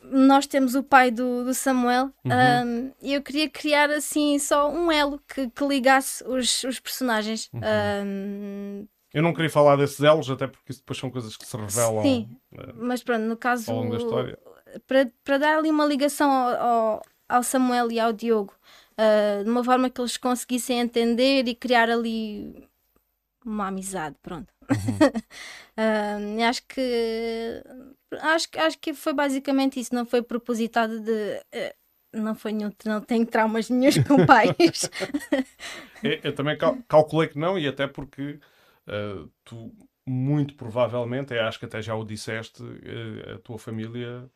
nós 0.03 0.45
temos 0.45 0.75
o 0.75 0.83
pai 0.83 1.09
do, 1.09 1.43
do 1.45 1.53
Samuel 1.53 2.11
Uhum. 2.23 2.31
ah, 2.31 2.63
e 3.01 3.13
eu 3.13 3.21
queria 3.23 3.49
criar 3.49 3.89
assim 3.89 4.37
só 4.37 4.69
um 4.71 4.91
elo 4.91 5.19
que, 5.27 5.49
que 5.49 5.65
ligasse 5.65 6.23
os, 6.27 6.63
os 6.63 6.79
personagens. 6.79 7.49
Uhum. 7.53 7.61
Ah, 7.63 8.87
Eu 9.13 9.23
não 9.23 9.33
queria 9.33 9.49
falar 9.49 9.75
desses 9.77 10.01
elos, 10.01 10.29
até 10.29 10.45
porque 10.47 10.71
isso 10.71 10.81
depois 10.81 10.99
são 10.99 11.09
coisas 11.09 11.35
que 11.37 11.45
se 11.45 11.55
revelam 11.57 12.01
Sim. 12.03 12.29
eh, 12.57 12.73
mas 12.75 13.01
pronto, 13.03 13.21
no 13.23 13.37
caso, 13.37 13.71
ao 13.71 13.77
longo 13.77 13.91
da 13.91 13.97
história. 13.97 14.37
para, 14.87 15.09
para 15.23 15.37
dar 15.37 15.57
ali 15.57 15.69
uma 15.71 15.85
ligação 15.85 16.29
ao, 16.29 16.55
ao, 16.55 17.01
ao 17.29 17.43
Samuel 17.43 17.91
e 17.91 17.99
ao 17.99 18.11
Diogo, 18.13 18.53
ah, 18.97 19.43
de 19.43 19.49
uma 19.49 19.63
forma 19.63 19.89
que 19.89 20.01
eles 20.01 20.17
conseguissem 20.17 20.79
entender 20.79 21.47
e 21.47 21.55
criar 21.55 21.89
ali 21.89 22.67
uma 23.45 23.67
amizade, 23.67 24.15
pronto. 24.21 24.53
Ah, 25.77 26.17
acho 26.49 26.63
que 26.67 27.61
acho, 28.21 28.49
que- 28.49 28.59
acho 28.59 28.79
que 28.79 28.93
foi 28.93 29.13
basicamente 29.13 29.79
isso, 29.79 29.93
não 29.93 30.05
foi 30.05 30.21
propositado 30.21 31.01
de 31.01 31.41
eh, 31.51 31.75
não 32.13 32.33
foi 32.33 32.53
nenhum, 32.53 32.71
não 32.85 33.01
tenho 33.01 33.25
traumas 33.25 33.69
nenhums 33.69 33.97
com 33.97 34.17
pais. 34.25 34.89
Eu, 36.01 36.19
eu 36.23 36.35
também 36.35 36.57
cal- 36.57 36.77
calculei 36.87 37.27
que 37.29 37.37
não, 37.37 37.57
e 37.59 37.67
até 37.67 37.87
porque 37.87 38.39
eh, 38.87 39.25
tu, 39.43 39.73
muito 40.05 40.55
provavelmente, 40.55 41.33
eu 41.33 41.43
acho 41.43 41.59
que 41.59 41.65
até 41.65 41.81
já 41.81 41.95
o 41.95 42.05
disseste, 42.05 42.63
eh, 42.83 43.33
a 43.33 43.39
tua 43.39 43.57
família 43.57 44.29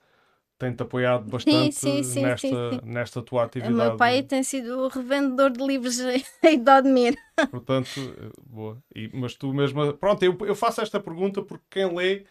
tem-te 0.59 0.83
apoiado 0.83 1.27
bastante 1.29 1.73
sim, 1.75 2.03
sim, 2.03 2.21
nesta, 2.21 2.47
sim, 2.47 2.55
sim. 2.55 2.81
nesta 2.83 3.21
tua 3.23 3.41
o 3.41 3.45
atividade. 3.45 3.75
meu 3.75 3.97
pai 3.97 4.21
tem 4.23 4.43
sido 4.43 4.77
o 4.81 4.87
revendedor 4.89 5.49
de 5.51 5.65
livros 5.65 5.97
em 6.43 6.63
Dodmir. 6.63 7.15
Portanto, 7.49 7.87
eh, 7.99 8.31
boa. 8.45 8.83
E- 8.95 9.09
mas 9.13 9.33
tu 9.35 9.53
mesmo. 9.53 9.93
Pronto, 9.93 10.21
eu, 10.23 10.37
eu 10.45 10.53
faço 10.55 10.81
esta 10.81 10.99
pergunta 10.99 11.41
porque 11.41 11.65
quem 11.69 11.95
lê. 11.95 12.25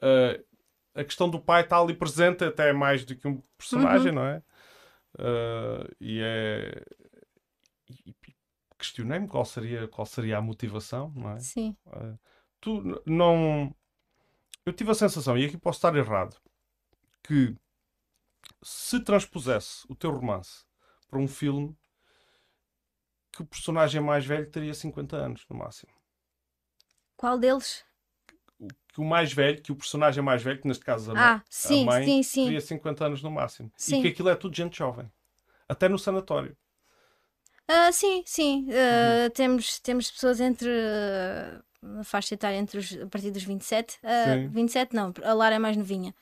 eh, 0.00 0.42
a 0.94 1.04
questão 1.04 1.28
do 1.28 1.40
pai 1.40 1.62
está 1.62 1.78
ali 1.78 1.94
presente 1.94 2.44
até 2.44 2.72
mais 2.72 3.04
do 3.04 3.16
que 3.16 3.26
um 3.26 3.42
personagem, 3.58 4.08
Uhum. 4.08 4.14
não 4.16 4.24
é? 4.26 4.42
Eh, 5.18 5.88
e 6.00 6.20
é. 6.22 6.82
Questionei-me 8.78 9.28
qual 9.28 9.44
seria, 9.44 9.86
qual 9.86 10.04
seria 10.06 10.38
a 10.38 10.42
motivação, 10.42 11.12
não 11.14 11.30
é? 11.30 11.38
Sim. 11.38 11.76
Eh, 11.92 12.14
tu 12.60 12.82
não. 13.06 13.74
Eu 14.66 14.72
tive 14.72 14.90
a 14.90 14.94
sensação, 14.94 15.36
e 15.38 15.44
aqui 15.44 15.56
posso 15.56 15.78
estar 15.78 15.94
errado, 15.96 16.36
que 17.22 17.54
se 18.62 19.00
transpusesse 19.00 19.84
o 19.88 19.94
teu 19.94 20.10
romance 20.10 20.64
para 21.08 21.18
um 21.18 21.28
filme, 21.28 21.76
que 23.32 23.42
o 23.42 23.46
personagem 23.46 24.00
mais 24.00 24.24
velho 24.26 24.50
teria 24.50 24.74
50 24.74 25.16
anos, 25.16 25.44
no 25.48 25.56
máximo. 25.56 25.92
Qual 27.16 27.38
deles? 27.38 27.84
O- 28.58 28.68
Que 28.92 29.00
o 29.00 29.04
mais 29.04 29.32
velho, 29.32 29.60
que 29.62 29.72
o 29.72 29.76
personagem 29.76 30.22
mais 30.22 30.42
velho, 30.42 30.60
que 30.60 30.68
neste 30.68 30.84
caso 30.84 31.10
a, 31.10 31.14
mãe- 31.14 31.22
Ah, 31.24 31.42
sim, 31.48 31.82
a 31.82 31.86
mãe, 31.86 32.04
sim, 32.04 32.22
sim. 32.22 32.44
teria 32.44 32.60
50 32.60 33.06
anos 33.06 33.22
no 33.22 33.30
máximo. 33.30 33.72
Sim. 33.76 33.98
E 33.98 34.02
que 34.02 34.08
aquilo 34.08 34.28
é 34.28 34.36
tudo 34.36 34.54
gente 34.54 34.76
jovem. 34.76 35.10
Até 35.68 35.88
no 35.88 35.98
sanatório. 35.98 36.56
Ah, 37.66 37.90
sim, 37.92 38.22
sim. 38.26 38.66
Ah, 38.70 39.24
Uhum. 39.24 39.30
temos, 39.30 39.78
temos 39.80 40.10
pessoas 40.10 40.40
entre 40.40 40.68
na 41.80 42.04
faixa 42.04 42.34
etária 42.34 42.56
entre 42.56 42.78
os, 42.78 42.92
a 42.92 43.06
partir 43.06 43.30
dos 43.30 43.42
27. 43.42 43.98
ah, 44.02 44.24
Sim. 44.36 44.48
27 44.48 44.94
não, 44.94 45.12
a 45.24 45.32
Lara 45.32 45.54
é 45.56 45.58
mais 45.58 45.76
novinha. 45.76 46.14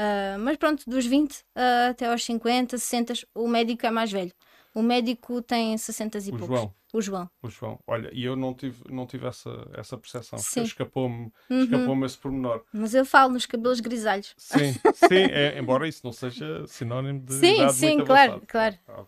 Ah, 0.00 0.36
mas 0.38 0.56
pronto, 0.56 0.88
dos 0.88 1.04
20 1.06 1.44
ah, 1.56 1.88
até 1.90 2.06
aos 2.06 2.24
50, 2.24 2.78
60, 2.78 3.14
o 3.34 3.48
médico 3.48 3.84
é 3.84 3.90
mais 3.90 4.12
velho. 4.12 4.32
O 4.72 4.80
médico 4.80 5.42
tem 5.42 5.76
60 5.76 6.18
e 6.18 6.28
O 6.32 6.36
poucos. 6.36 6.46
João. 6.46 6.74
O 6.94 7.00
João. 7.02 7.30
O 7.42 7.48
João. 7.50 7.80
Olha, 7.86 8.08
e 8.14 8.24
eu 8.24 8.36
não 8.36 8.54
tive, 8.54 8.80
não 8.90 9.06
tive 9.06 9.26
essa, 9.26 9.50
essa 9.74 9.98
percepção. 9.98 10.38
Escapou-me 10.62 11.32
Uhum. 11.50 11.62
escapou 11.64 12.04
esse 12.06 12.16
pormenor. 12.16 12.62
Mas 12.72 12.94
eu 12.94 13.04
falo 13.04 13.32
nos 13.32 13.44
cabelos 13.44 13.80
grisalhos. 13.80 14.34
Sim, 14.38 14.72
sim, 14.94 15.16
é, 15.16 15.58
embora 15.58 15.88
isso 15.88 16.00
não 16.04 16.12
seja 16.12 16.64
sinónimo 16.66 17.20
de 17.20 17.34
Sim, 17.34 17.68
sim, 17.70 18.04
claro, 18.04 18.40
claro. 18.46 18.78
Ah, 18.86 19.04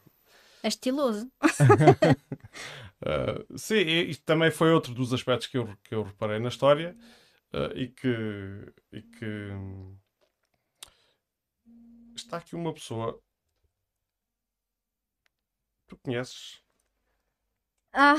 É 0.62 0.68
estiloso. 0.68 1.31
ah, 3.07 3.44
sim, 3.57 3.76
isto 4.09 4.24
também 4.24 4.50
foi 4.50 4.72
outro 4.72 4.92
dos 4.92 5.12
aspectos 5.12 5.46
que 5.46 5.57
eu, 5.57 5.68
que 5.85 5.94
eu 5.94 6.03
reparei 6.03 6.38
na 6.40 6.48
história 6.48 6.96
ah, 7.53 7.70
e 7.74 7.88
que, 7.88 8.09
e 8.92 9.03
que 9.03 9.53
está 12.30 12.38
aqui 12.38 12.56
uma 12.56 12.72
pessoa 12.72 13.20
tu 15.86 15.96
conheces 15.98 16.62
Ah, 17.92 18.14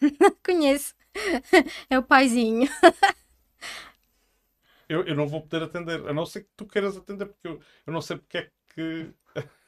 conheço. 0.44 0.94
É 1.90 1.98
o 1.98 2.02
paizinho. 2.02 2.68
eu, 4.88 5.04
eu 5.06 5.14
não 5.14 5.26
vou 5.26 5.42
poder 5.42 5.62
atender, 5.62 6.06
a 6.08 6.12
não 6.12 6.24
ser 6.26 6.42
que 6.44 6.50
tu 6.56 6.66
queiras 6.66 6.96
atender, 6.96 7.26
porque 7.26 7.48
eu, 7.48 7.60
eu 7.86 7.92
não 7.92 8.00
sei 8.00 8.16
porque 8.18 8.38
é 8.38 8.50
que 8.74 9.12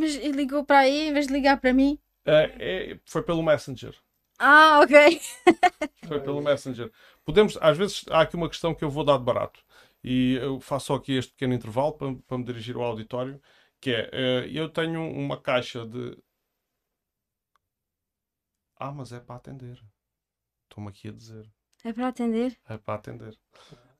Mas 0.00 0.16
ligou 0.16 0.64
para 0.64 0.80
aí 0.80 1.08
em 1.08 1.12
vez 1.12 1.26
de 1.28 1.32
ligar 1.32 1.60
para 1.60 1.72
mim. 1.72 1.96
ah, 2.26 2.42
é- 2.58 2.98
foi 3.06 3.22
pelo 3.22 3.42
Messenger. 3.42 3.94
Ah, 4.38 4.80
ok. 4.82 4.94
Foi 6.06 6.20
pelo 6.20 6.40
Messenger. 6.42 6.90
Podemos, 7.24 7.56
às 7.60 7.76
vezes, 7.76 8.04
há 8.10 8.22
aqui 8.22 8.36
uma 8.36 8.48
questão 8.48 8.74
que 8.74 8.84
eu 8.84 8.90
vou 8.90 9.04
dar 9.04 9.18
de 9.18 9.24
barato. 9.24 9.62
E 10.02 10.34
eu 10.34 10.60
faço 10.60 10.86
só 10.86 10.94
aqui 10.94 11.12
este 11.12 11.32
pequeno 11.32 11.54
intervalo 11.54 11.92
para, 11.92 12.14
para 12.14 12.38
me 12.38 12.44
dirigir 12.44 12.76
ao 12.76 12.82
auditório, 12.82 13.40
que 13.80 13.90
é, 13.90 14.10
eh, 14.12 14.50
eu 14.52 14.68
tenho 14.68 15.02
uma 15.10 15.40
caixa 15.40 15.86
de... 15.86 16.16
Ah, 18.76 18.92
mas 18.92 19.12
é 19.12 19.20
para 19.20 19.36
atender. 19.36 19.78
Estou-me 20.64 20.88
aqui 20.88 21.08
a 21.08 21.12
dizer. 21.12 21.50
É 21.84 21.92
para 21.92 22.08
atender? 22.08 22.58
É 22.68 22.78
para 22.78 22.94
atender. 22.94 23.38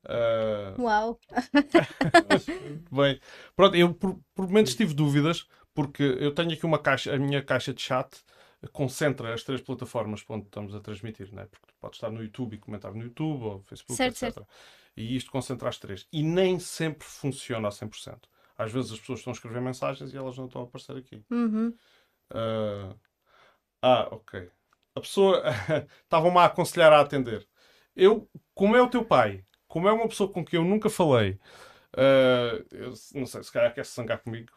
Ah, 0.05 0.75
Uau. 0.81 1.21
Bem, 2.91 3.21
pronto, 3.55 3.77
eu 3.77 3.95
por, 3.95 4.19
por 4.35 4.47
momentos 4.47 4.75
tive 4.75 4.95
dúvidas, 4.95 5.47
porque 5.75 6.03
eu 6.03 6.35
tenho 6.35 6.53
aqui 6.53 6.65
uma 6.65 6.79
caixa, 6.79 7.15
a 7.15 7.19
minha 7.19 7.43
caixa 7.43 7.75
de 7.75 7.83
chat 7.83 8.23
concentra 8.73 9.33
as 9.33 9.43
três 9.43 9.61
plataformas 9.61 10.23
para 10.23 10.37
onde 10.37 10.47
estamos 10.47 10.75
a 10.75 10.81
transmitir, 10.81 11.33
né? 11.35 11.47
porque 11.47 11.67
tu 11.67 11.75
podes 11.81 11.97
estar 11.97 12.11
no 12.11 12.23
YouTube 12.23 12.55
e 12.55 12.59
comentar 12.59 12.93
no 12.93 13.03
YouTube 13.03 13.43
ou 13.43 13.63
Facebook, 13.63 13.97
Certo, 13.97 14.17
etc. 14.17 14.35
certo. 14.35 14.47
E 15.01 15.17
isto 15.17 15.31
concentra 15.31 15.69
as 15.69 15.79
três. 15.79 16.07
E 16.13 16.23
nem 16.23 16.59
sempre 16.59 17.07
funciona 17.07 17.69
a 17.69 17.71
100%. 17.71 18.19
Às 18.57 18.71
vezes 18.71 18.93
as 18.93 19.01
pessoas 19.01 19.21
estão 19.21 19.31
a 19.31 19.35
escrever 19.35 19.63
mensagens 19.63 20.13
e 20.13 20.17
elas 20.17 20.37
não 20.37 20.45
estão 20.45 20.61
a 20.61 20.65
aparecer 20.65 20.95
aqui. 20.95 21.25
Uhum. 21.31 21.75
Ah, 22.31 22.95
ah, 23.81 24.09
ok. 24.11 24.51
A 24.95 25.01
pessoa 25.01 25.43
estava-me 26.05 26.37
a 26.37 26.45
aconselhar 26.45 26.93
a 26.93 27.01
atender. 27.01 27.49
Eu, 27.97 28.29
como 28.55 28.77
é 28.77 28.83
o 28.83 28.89
teu 28.89 29.03
pai, 29.03 29.43
como 29.67 29.89
é 29.89 29.93
uma 29.93 30.07
pessoa 30.07 30.31
com 30.31 30.45
quem 30.45 30.59
eu 30.59 30.65
nunca 30.65 30.91
falei, 30.91 31.39
ah, 31.97 32.63
eu 32.71 32.93
não 33.15 33.25
sei, 33.25 33.43
se 33.43 33.51
calhar 33.51 33.73
quer 33.75 33.87
se 33.87 33.95
zangar 33.95 34.19
comigo, 34.19 34.53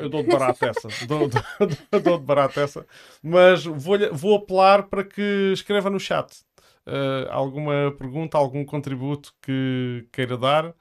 eu 0.00 0.08
dou 0.08 0.22
de 0.22 0.28
barato 0.28 0.64
essa, 0.64 0.88
dou, 1.06 1.28
dou, 1.28 2.00
dou 2.00 2.18
de 2.18 2.24
barato 2.24 2.58
essa, 2.58 2.86
mas 3.22 3.64
vou, 3.64 3.98
vou 4.12 4.36
apelar 4.36 4.84
para 4.88 5.04
que 5.04 5.52
escreva 5.52 5.90
no 5.90 6.00
chat 6.00 6.42
ah, 6.86 7.28
alguma 7.32 7.92
pergunta, 7.98 8.38
algum 8.38 8.64
contributo 8.64 9.34
que 9.42 10.08
queira 10.12 10.36
dar, 10.38 10.74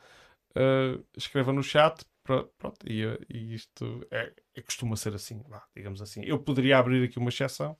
ah, 0.56 1.00
escreva 1.18 1.54
no 1.54 1.64
chat. 1.64 2.06
Pro- 2.24 2.48
Pronto, 2.60 2.80
e, 2.90 3.04
e 3.30 3.56
isto 3.56 4.06
é, 4.12 4.34
é- 4.56 4.62
costuma 4.62 4.96
ser 4.98 5.16
assim, 5.16 5.44
digamos 5.76 6.02
assim. 6.02 6.24
Eu 6.26 6.40
poderia 6.40 6.78
abrir 6.78 7.04
aqui 7.06 7.20
uma 7.20 7.30
exceção, 7.30 7.78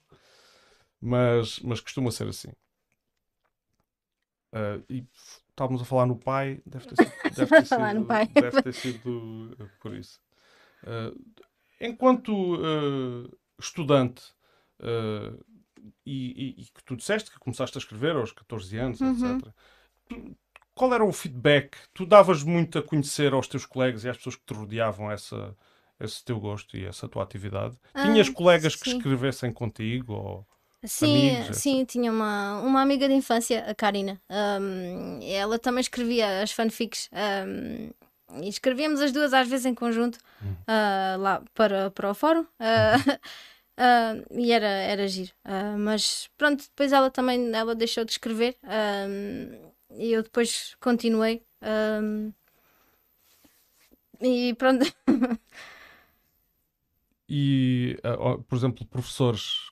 mas, 1.00 1.60
mas 1.60 1.80
costuma 1.80 2.12
ser 2.12 2.28
assim. 2.28 2.52
Ah, 4.54 4.82
e 4.90 5.06
estávamos 5.50 5.82
a 5.82 5.86
falar 5.86 6.06
no 6.06 6.18
pai, 6.18 6.62
deve 6.66 6.86
ter 6.88 6.98
sido, 6.98 7.16
deve 7.36 7.52
ter 7.54 7.66
sido- 7.66 8.06
pai. 8.06 8.28
deve 8.28 8.58
ter 8.60 8.74
sido, 8.74 9.56
eh, 9.60 9.68
por 9.80 9.94
isso. 9.96 10.20
Ah, 10.84 11.14
enquanto 11.82 12.32
ah, 12.58 13.30
estudante, 13.60 14.24
ah, 14.82 15.34
e, 16.06 16.56
e- 16.60 16.62
e 16.62 16.66
que 16.66 16.84
tu 16.86 16.96
disseste 16.96 17.32
que 17.32 17.40
começaste 17.40 17.78
a 17.78 17.80
escrever 17.82 18.16
aos 18.16 18.32
14 18.32 18.78
anos, 18.78 19.02
Uhum. 19.02 19.04
etc. 19.04 19.54
Tu- 20.10 20.36
qual 20.76 20.94
era 20.94 21.06
o 21.06 21.12
feedback? 21.14 21.78
Tu 21.94 22.06
davas 22.06 22.44
muito 22.44 22.80
a 22.80 22.84
conhecer 22.84 23.34
aos 23.34 23.48
teus 23.48 23.66
colegas 23.66 24.04
e 24.04 24.10
às 24.10 24.18
pessoas 24.18 24.36
que 24.36 24.46
te 24.46 24.54
rodeavam 24.54 25.12
essa, 25.12 25.56
esse 26.00 26.24
teu 26.26 26.40
gosto 26.40 26.78
e 26.78 26.86
essa 26.86 27.08
tua 27.10 27.24
atividade? 27.24 27.78
Ah, 27.94 28.02
Tinhas 28.02 28.30
colegas 28.30 28.76
que 28.76 28.86
sim. 28.86 28.88
escrevessem 28.88 29.52
contigo? 29.54 30.14
Ou... 30.14 30.48
Sim, 30.84 31.46
Amigos, 31.46 31.50
sim, 31.54 31.86
tinha 31.86 32.12
uma, 32.12 32.60
uma 32.62 32.82
amiga 32.82 33.08
de 33.08 33.14
infância, 33.14 33.64
a 33.70 33.76
Karina. 33.76 34.20
Ahm, 34.28 35.20
ela 35.24 35.60
também 35.60 35.82
escrevia 35.82 36.42
as 36.42 36.52
fanfics. 36.52 37.08
ahm, 37.12 37.92
e 38.44 38.48
escrevíamos 38.50 39.00
as 39.02 39.12
duas 39.12 39.34
às 39.34 39.48
vezes 39.48 39.66
em 39.66 39.76
conjunto 39.76 40.18
ah, 40.68 41.18
lá 41.20 41.44
para, 41.54 41.92
para 41.92 42.10
o 42.10 42.14
fórum. 42.16 42.46
ah, 42.60 42.94
ah, 43.82 44.14
e 44.32 44.52
era, 44.52 44.68
era 44.68 45.08
giro. 45.08 45.34
Ah, 45.44 45.76
mas 45.78 46.30
pronto, 46.38 46.64
depois 46.64 46.92
ela 46.94 47.10
também 47.12 47.52
ela 47.56 47.76
deixou 47.76 48.06
de 48.06 48.12
escrever. 48.12 48.58
ahm, 48.64 49.72
e 49.98 50.12
eu 50.14 50.24
depois 50.24 50.76
continuei. 50.80 51.44
e 54.22 54.54
pronto. 54.56 54.86
E, 57.30 57.98
ah, 58.04 58.38
por 58.48 58.56
exemplo, 58.58 58.86
professores, 58.88 59.72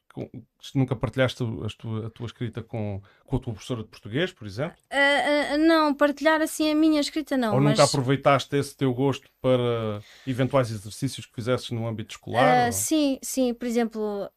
nunca 0.75 0.95
partilhaste 0.95 1.43
a 1.43 1.67
tua, 1.77 2.07
a 2.07 2.09
tua 2.09 2.25
escrita 2.25 2.61
com, 2.61 3.01
com 3.25 3.35
a 3.35 3.39
tua 3.39 3.53
professora 3.53 3.83
de 3.83 3.89
português, 3.89 4.31
por 4.31 4.45
exemplo? 4.45 4.77
Ah, 4.91 5.53
ah, 5.53 5.57
não, 5.57 5.93
partilhar 5.93 6.41
assim 6.41 6.71
a 6.71 6.75
minha 6.75 6.99
escrita 6.99 7.37
não. 7.37 7.55
ou 7.55 7.61
mas... 7.61 7.71
nunca 7.71 7.83
aproveitaste 7.83 8.55
esse 8.55 8.75
teu 8.75 8.93
gosto 8.93 9.29
para 9.41 10.01
eventuais 10.27 10.69
exercícios 10.71 11.25
que 11.25 11.33
fizesses 11.33 11.69
no 11.71 11.87
âmbito 11.87 12.13
escolar? 12.13 12.63
Ah, 12.63 12.65
ou- 12.67 12.71
sim, 12.71 13.19
sim, 13.21 13.53
por 13.53 13.65
exemplo, 13.65 14.29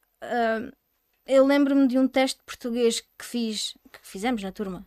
eu 1.26 1.46
lembro-me 1.46 1.86
de 1.86 1.98
um 1.98 2.08
teste 2.08 2.38
de 2.38 2.44
português 2.44 3.00
que 3.00 3.24
fiz, 3.24 3.74
que 3.92 3.98
fizemos 4.02 4.42
na 4.42 4.52
turma. 4.52 4.86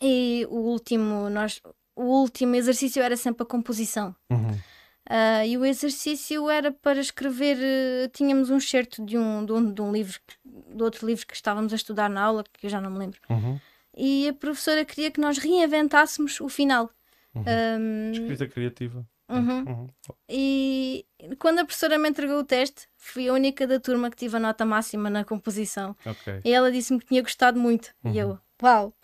e 0.00 0.46
o 0.50 0.56
último, 0.56 1.30
nós, 1.30 1.60
o 1.94 2.04
último 2.04 2.54
exercício 2.56 3.02
era 3.02 3.16
sempre 3.16 3.42
a 3.42 3.46
composição. 3.46 4.14
Uhum. 4.30 4.58
Ah, 5.08 5.46
e 5.46 5.56
o 5.56 5.64
exercício 5.64 6.50
era 6.50 6.72
para 6.72 7.00
escrever. 7.00 7.56
eh, 7.60 8.08
tínhamos 8.12 8.50
um 8.50 8.56
excerto 8.56 9.04
de 9.04 9.16
um, 9.16 9.44
de 9.44 9.52
um, 9.52 9.72
de 9.72 9.80
um 9.80 9.92
livro, 9.92 10.18
de 10.44 10.82
outro 10.82 11.06
livro 11.06 11.26
que 11.26 11.34
estávamos 11.34 11.72
a 11.72 11.76
estudar 11.76 12.10
na 12.10 12.22
aula, 12.22 12.44
que 12.52 12.66
eu 12.66 12.70
já 12.70 12.80
não 12.80 12.90
me 12.90 12.98
lembro. 12.98 13.20
Uhum. 13.30 13.58
E 13.96 14.28
a 14.28 14.34
professora 14.34 14.84
queria 14.84 15.10
que 15.10 15.20
nós 15.20 15.38
reinventássemos 15.38 16.40
o 16.40 16.48
final. 16.48 16.90
Uhum. 17.34 18.12
Escrita 18.12 18.48
criativa. 18.48 19.06
uhum. 19.28 19.64
Uhum. 19.64 19.86
E 20.28 21.06
quando 21.38 21.60
a 21.60 21.64
professora 21.64 21.98
me 21.98 22.08
entregou 22.08 22.38
o 22.40 22.44
teste, 22.44 22.88
fui 22.96 23.28
a 23.28 23.32
única 23.32 23.66
da 23.66 23.78
turma 23.80 24.10
que 24.10 24.16
tive 24.16 24.36
a 24.36 24.40
nota 24.40 24.64
máxima 24.64 25.08
na 25.08 25.24
composição. 25.24 25.96
Ok. 26.04 26.40
E 26.44 26.52
ela 26.52 26.70
disse-me 26.70 26.98
que 26.98 27.06
tinha 27.06 27.22
gostado 27.22 27.58
muito. 27.58 27.90
E 28.04 28.18
eu, 28.18 28.38
uau! 28.62 28.94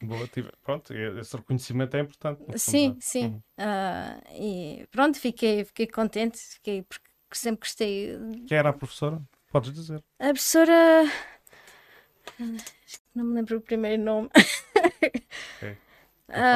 Boa, 0.00 0.26
tive- 0.28 0.52
Pronto, 0.62 0.92
esse 0.94 1.36
reconhecimento 1.36 1.96
é 1.96 2.00
importante. 2.00 2.40
no 2.46 2.54
fundo, 2.54 2.78
Sim, 2.78 2.90
é. 2.90 2.96
sim. 3.00 3.24
Uhum. 3.26 3.42
Ah, 3.58 4.20
e 4.32 4.86
pronto, 4.90 5.18
fiquei, 5.18 5.64
fiquei 5.64 5.86
contente, 5.86 6.38
fiquei, 6.38 6.82
porque 6.82 7.08
sempre 7.32 7.60
gostei. 7.66 8.16
Quem 8.46 8.58
era 8.58 8.70
a 8.70 8.72
professora? 8.72 9.22
Podes 9.50 9.72
dizer. 9.72 10.02
A 10.20 10.28
professora. 10.32 11.06
Não 13.14 13.24
me 13.24 13.34
lembro 13.34 13.56
o 13.58 13.60
primeiro 13.60 14.02
nome. 14.02 14.28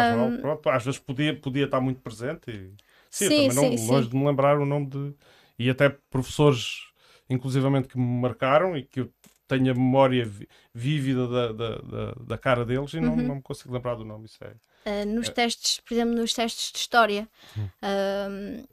Não. 0.08 0.32
Ahm, 0.32 0.40
Pronto, 0.40 0.68
às 0.68 0.84
vezes 0.84 0.98
podia, 1.00 1.38
podia 1.38 1.64
estar 1.64 1.80
muito 1.80 2.00
presente. 2.00 2.50
E... 2.50 2.74
Sim, 3.10 3.26
Sim, 3.26 3.34
eu 3.34 3.34
também 3.34 3.54
não, 3.54 3.68
sim, 3.70 3.76
longe 3.86 4.08
sim. 4.08 4.08
de 4.08 4.16
me 4.16 4.24
lembrar 4.26 4.58
o 4.58 4.66
nome 4.66 4.86
de. 4.88 5.14
E 5.58 5.68
até 5.70 5.88
professores, 6.10 6.88
inclusivamente, 7.28 7.88
que 7.88 7.98
me 7.98 8.20
marcaram 8.20 8.76
e 8.76 8.84
que 8.84 9.00
eu 9.00 9.12
tenho 9.58 9.70
a 9.72 9.74
memória 9.74 10.24
vi- 10.24 10.48
vívida 10.74 11.26
da, 11.28 11.52
da, 11.52 11.76
da, 11.78 12.12
da 12.20 12.38
cara 12.38 12.64
deles 12.64 12.92
e 12.94 13.00
não, 13.00 13.14
Uhum. 13.16 13.22
não 13.22 13.34
me 13.36 13.42
consigo 13.42 13.72
lembrar 13.74 13.94
do 13.96 14.04
nome. 14.04 14.26
Isso 14.26 14.38
é. 14.44 14.52
ah, 14.86 15.04
nos 15.04 15.28
testes, 15.28 15.80
por 15.80 15.92
exemplo, 15.94 16.14
nos 16.14 16.32
testes 16.32 16.72
de 16.72 16.78
história, 16.78 17.28
Hum. 17.56 17.68
ahm, 17.82 18.64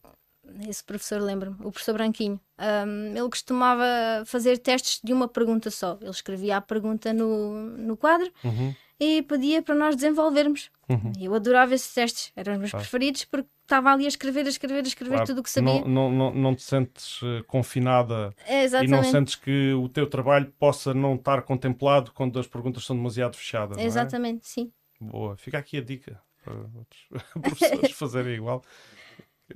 esse 0.69 0.84
professor 0.84 1.19
lembra-me, 1.21 1.55
o 1.59 1.71
professor 1.71 1.93
Branquinho, 1.93 2.39
ahm, 2.57 3.11
ele 3.17 3.30
costumava 3.30 3.84
fazer 4.25 4.57
testes 4.59 5.01
de 5.03 5.11
uma 5.11 5.28
pergunta 5.28 5.69
só. 5.69 5.97
Ele 5.99 6.09
escrevia 6.09 6.57
a 6.57 6.61
pergunta 6.61 7.11
no, 7.13 7.53
no 7.78 7.97
quadro 7.97 8.32
Uhum, 8.43 8.73
e 8.99 9.21
pedia 9.23 9.61
para 9.61 9.75
nós 9.75 9.95
desenvolvermos. 9.95 10.69
Uhum. 10.89 11.11
Eu 11.19 11.33
adorava 11.33 11.73
esses 11.75 11.93
testes, 11.93 12.31
eram 12.35 12.53
os 12.53 12.59
meus 12.59 12.71
Claro. 12.71 12.83
preferidos 12.85 13.25
porque 13.25 13.47
estava 13.63 13.91
ali 13.91 14.05
a 14.05 14.07
escrever, 14.07 14.45
a 14.45 14.49
escrever, 14.49 14.83
a 14.83 14.88
escrever 14.88 15.13
Claro, 15.15 15.27
tudo 15.27 15.39
o 15.39 15.43
que 15.43 15.49
sabia. 15.49 15.81
Não, 15.81 15.88
não, 15.88 16.11
não, 16.11 16.33
não 16.33 16.55
te 16.55 16.63
sentes 16.63 17.19
eh, 17.23 17.43
confinada 17.47 18.33
É, 18.47 18.65
e 18.83 18.88
não 18.88 19.03
sentes 19.03 19.35
que 19.35 19.73
o 19.73 19.89
teu 19.89 20.07
trabalho 20.07 20.51
possa 20.57 20.93
não 20.93 21.15
estar 21.15 21.41
contemplado 21.41 22.11
quando 22.13 22.39
as 22.39 22.47
perguntas 22.47 22.85
são 22.85 22.95
demasiado 22.95 23.35
fechadas. 23.35 23.77
é? 23.77 23.83
Exatamente, 23.83 24.47
sim. 24.47 24.71
Boa, 24.99 25.35
fica 25.38 25.57
aqui 25.57 25.77
a 25.77 25.81
dica 25.81 26.21
para 26.43 26.53
outros 26.53 27.07
professores 27.41 27.91
fazerem 27.97 28.35
igual. 28.35 28.63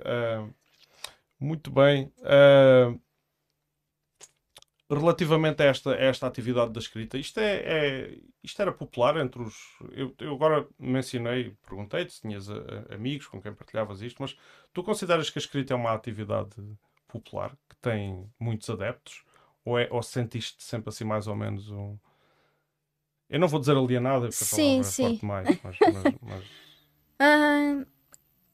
Ah, 0.04 0.48
Muito 1.40 1.72
bem. 1.72 2.12
Uh, 2.20 3.00
relativamente 5.00 5.62
a 5.62 5.66
esta, 5.66 5.92
a 5.92 6.04
esta 6.04 6.28
atividade 6.28 6.72
da 6.72 6.80
escrita, 6.80 7.18
isto, 7.18 7.40
é, 7.40 7.56
é, 7.64 8.18
isto 8.44 8.62
era 8.62 8.72
popular 8.72 9.18
entre 9.18 9.42
os. 9.42 9.56
Eu, 9.92 10.14
eu 10.20 10.34
agora 10.34 10.68
mencionei, 10.78 11.56
perguntei-te 11.66 12.14
se 12.14 12.22
tinhas 12.22 12.50
a, 12.50 12.56
a, 12.56 12.96
amigos 12.96 13.28
com 13.28 13.42
quem 13.42 13.54
partilhavas 13.54 14.02
isto, 14.02 14.22
mas 14.22 14.36
tu 14.74 14.84
consideras 14.84 15.30
que 15.30 15.40
a 15.40 15.42
escrita 15.42 15.74
é 15.74 15.76
uma 15.76 15.94
atividade 15.94 16.56
popular 17.08 17.52
que 17.70 17.76
tem 17.82 18.30
muitos 18.40 18.70
adeptos? 18.70 19.24
Ou, 19.64 19.78
é, 19.78 19.88
ou 19.92 20.02
sentiste 20.02 20.64
sempre 20.64 20.90
assim 20.90 21.04
mais 21.04 21.28
ou 21.28 21.36
menos 21.36 21.70
um. 21.70 21.98
Eu 23.30 23.40
não 23.40 23.48
vou 23.48 23.60
dizer 23.60 23.78
alienada, 23.78 24.28
porque 24.28 24.34
sim, 24.34 24.80
a 24.80 24.84
palavra 24.84 24.84
sim. 24.84 25.04
é 25.04 25.08
forte 25.10 25.26
mais, 25.26 25.62
mas. 25.64 25.78
mas, 25.80 26.16
mas... 26.22 26.44
Uh, 27.22 27.86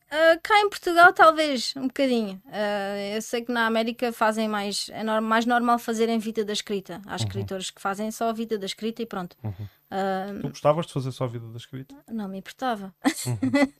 Uh, 0.07 0.39
cá 0.41 0.61
em 0.61 0.69
Portugal, 0.69 1.11
talvez, 1.11 1.73
um 1.75 1.87
bocadinho. 1.87 2.41
Uh, 2.45 3.15
eu 3.15 3.21
sei 3.21 3.41
que 3.41 3.51
na 3.51 3.65
América 3.65 4.13
fazem 4.13 4.47
mais. 4.47 4.89
É 4.93 5.03
mais 5.19 5.45
normal 5.45 5.77
fazerem 5.77 6.17
vida 6.17 6.45
da 6.45 6.53
escrita. 6.53 7.01
Há 7.05 7.09
uhum. 7.09 7.15
escritores 7.17 7.69
que 7.69 7.81
fazem 7.81 8.09
só 8.09 8.29
a 8.29 8.33
vida 8.33 8.57
da 8.57 8.65
escrita 8.65 9.01
e 9.01 9.05
pronto. 9.05 9.35
Uhum. 9.43 9.51
Uh, 9.51 10.41
tu 10.41 10.49
gostavas 10.49 10.85
de 10.85 10.93
fazer 10.93 11.11
só 11.11 11.25
a 11.25 11.27
vida 11.27 11.47
da 11.49 11.57
escrita? 11.57 11.93
Não 12.09 12.29
me 12.29 12.37
importava. 12.37 12.95
Uhum. 13.25 13.73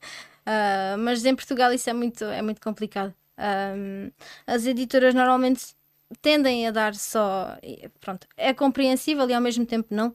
mas 1.02 1.24
em 1.24 1.34
Portugal 1.34 1.72
isso 1.72 1.88
é 1.88 1.94
muito, 1.94 2.24
é 2.24 2.42
muito 2.42 2.60
complicado. 2.60 3.14
as 4.46 4.66
editoras 4.66 5.14
normalmente 5.14 5.74
tendem 6.20 6.66
a 6.66 6.70
dar 6.70 6.94
só. 6.94 7.56
Pronto, 8.00 8.26
é 8.36 8.52
compreensível 8.52 9.28
e 9.30 9.32
ao 9.32 9.40
mesmo 9.40 9.64
tempo 9.64 9.94
não. 9.94 10.14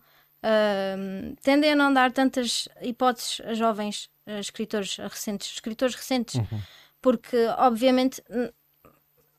tendem 1.41 1.71
a 1.71 1.75
não 1.75 1.91
dar 1.91 2.11
tantas 2.11 2.67
hipóteses 2.81 3.41
a 3.45 3.53
jovens 3.55 4.12
escritores 4.25 4.97
recentes, 4.97 5.51
escritores 5.51 5.95
recentes, 5.95 6.35
uhum. 6.35 6.61
porque 7.01 7.37
obviamente 7.57 8.21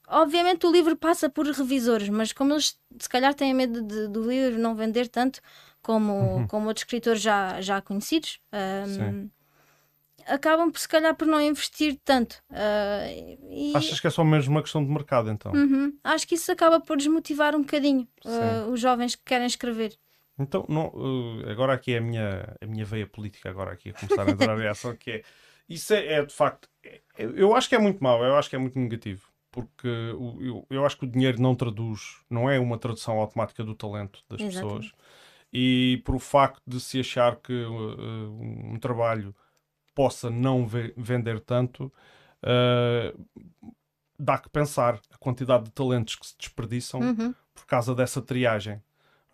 obviamente 0.06 0.66
o 0.66 0.72
livro 0.72 0.96
passa 0.96 1.28
por 1.28 1.46
revisores, 1.46 2.08
mas 2.08 2.32
como 2.32 2.52
eles 2.52 2.78
se 2.98 3.08
calhar 3.08 3.34
têm 3.34 3.54
medo 3.54 3.82
de, 3.82 4.08
do 4.08 4.28
livro 4.28 4.58
não 4.58 4.74
vender 4.74 5.08
tanto 5.08 5.40
como, 5.82 6.12
uhum. 6.12 6.46
como 6.46 6.68
outros 6.68 6.82
escritores 6.82 7.20
já, 7.20 7.60
já 7.60 7.80
conhecidos, 7.80 8.40
um, 8.52 9.28
acabam 10.26 10.70
por 10.70 10.78
se 10.78 10.88
calhar 10.88 11.14
por 11.14 11.26
não 11.26 11.40
investir 11.40 11.98
tanto. 12.04 12.36
Uh, 12.50 13.38
e... 13.50 13.72
Achas 13.74 14.00
que 14.00 14.06
é 14.06 14.10
só 14.10 14.24
mesmo 14.24 14.52
uma 14.52 14.62
questão 14.62 14.84
de 14.84 14.90
mercado 14.90 15.30
então? 15.30 15.52
Uhum. 15.52 15.92
Acho 16.02 16.26
que 16.26 16.34
isso 16.34 16.50
acaba 16.50 16.80
por 16.80 16.96
desmotivar 16.96 17.54
um 17.54 17.60
bocadinho 17.60 18.08
uh, 18.24 18.70
os 18.70 18.80
jovens 18.80 19.14
que 19.14 19.22
querem 19.24 19.46
escrever. 19.46 19.96
Então, 20.38 20.66
não, 20.68 20.88
uh, 20.88 21.48
agora 21.48 21.74
aqui 21.74 21.94
é 21.94 21.98
a 21.98 22.00
minha, 22.00 22.56
a 22.60 22.66
minha 22.66 22.84
veia 22.84 23.06
política, 23.06 23.48
agora 23.48 23.72
aqui 23.72 23.90
a 23.90 23.92
começar 23.92 24.26
a 24.26 24.30
entrar 24.30 24.58
em 24.58 24.66
ação, 24.66 24.96
que 24.96 25.10
é, 25.10 25.22
isso 25.68 25.94
é, 25.94 26.14
é 26.14 26.24
de 26.24 26.34
facto, 26.34 26.68
é, 26.82 27.00
eu 27.16 27.54
acho 27.54 27.68
que 27.68 27.74
é 27.74 27.78
muito 27.78 28.02
mau, 28.02 28.22
eu 28.24 28.36
acho 28.36 28.50
que 28.50 28.56
é 28.56 28.58
muito 28.58 28.78
negativo, 28.78 29.28
porque 29.52 29.88
o, 30.18 30.42
eu, 30.42 30.66
eu 30.68 30.84
acho 30.84 30.98
que 30.98 31.04
o 31.04 31.10
dinheiro 31.10 31.40
não 31.40 31.54
traduz, 31.54 32.18
não 32.28 32.50
é 32.50 32.58
uma 32.58 32.78
tradução 32.78 33.20
automática 33.20 33.62
do 33.62 33.74
talento 33.74 34.24
das 34.28 34.40
Exatamente. 34.40 34.90
pessoas, 34.90 34.92
e 35.52 36.02
por 36.04 36.16
o 36.16 36.18
facto 36.18 36.62
de 36.66 36.80
se 36.80 36.98
achar 36.98 37.36
que 37.36 37.52
uh, 37.52 38.72
um 38.72 38.76
trabalho 38.80 39.34
possa 39.94 40.28
não 40.28 40.66
ve 40.66 40.92
vender 40.96 41.38
tanto, 41.38 41.92
uh, 42.42 43.26
dá 44.18 44.36
que 44.36 44.48
pensar 44.48 45.00
a 45.12 45.18
quantidade 45.18 45.64
de 45.64 45.70
talentos 45.70 46.16
que 46.16 46.26
se 46.26 46.34
desperdiçam 46.36 47.00
uhum. 47.00 47.34
por 47.54 47.66
causa 47.66 47.94
dessa 47.94 48.20
triagem. 48.20 48.82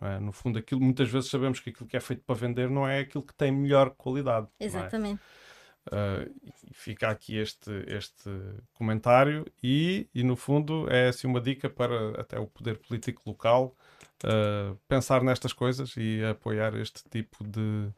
É? 0.01 0.19
No 0.19 0.31
fundo, 0.31 0.57
aquilo, 0.57 0.81
muitas 0.81 1.09
vezes 1.09 1.29
sabemos 1.29 1.59
que 1.59 1.69
aquilo 1.69 1.87
que 1.87 1.95
é 1.95 1.99
feito 1.99 2.23
para 2.25 2.35
vender 2.35 2.69
não 2.69 2.87
é 2.87 3.01
aquilo 3.01 3.23
que 3.23 3.33
tem 3.33 3.51
melhor 3.51 3.91
qualidade. 3.91 4.47
É? 4.59 4.65
Exatamente. 4.65 5.21
É? 5.21 5.41
Uh, 5.87 6.51
fica 6.73 7.09
aqui 7.09 7.37
este, 7.37 7.71
este 7.87 8.29
comentário 8.73 9.45
e, 9.63 10.07
e, 10.13 10.23
no 10.23 10.35
fundo, 10.35 10.87
é 10.89 11.07
assim 11.07 11.25
uma 11.27 11.41
dica 11.41 11.69
para 11.69 12.21
até 12.21 12.39
o 12.39 12.45
poder 12.45 12.77
político 12.77 13.23
local 13.25 13.75
uh, 14.23 14.77
pensar 14.87 15.23
nestas 15.23 15.53
coisas 15.53 15.95
e 15.97 16.23
apoiar 16.23 16.75
este 16.75 17.03
tipo 17.09 17.43
de... 17.43 17.89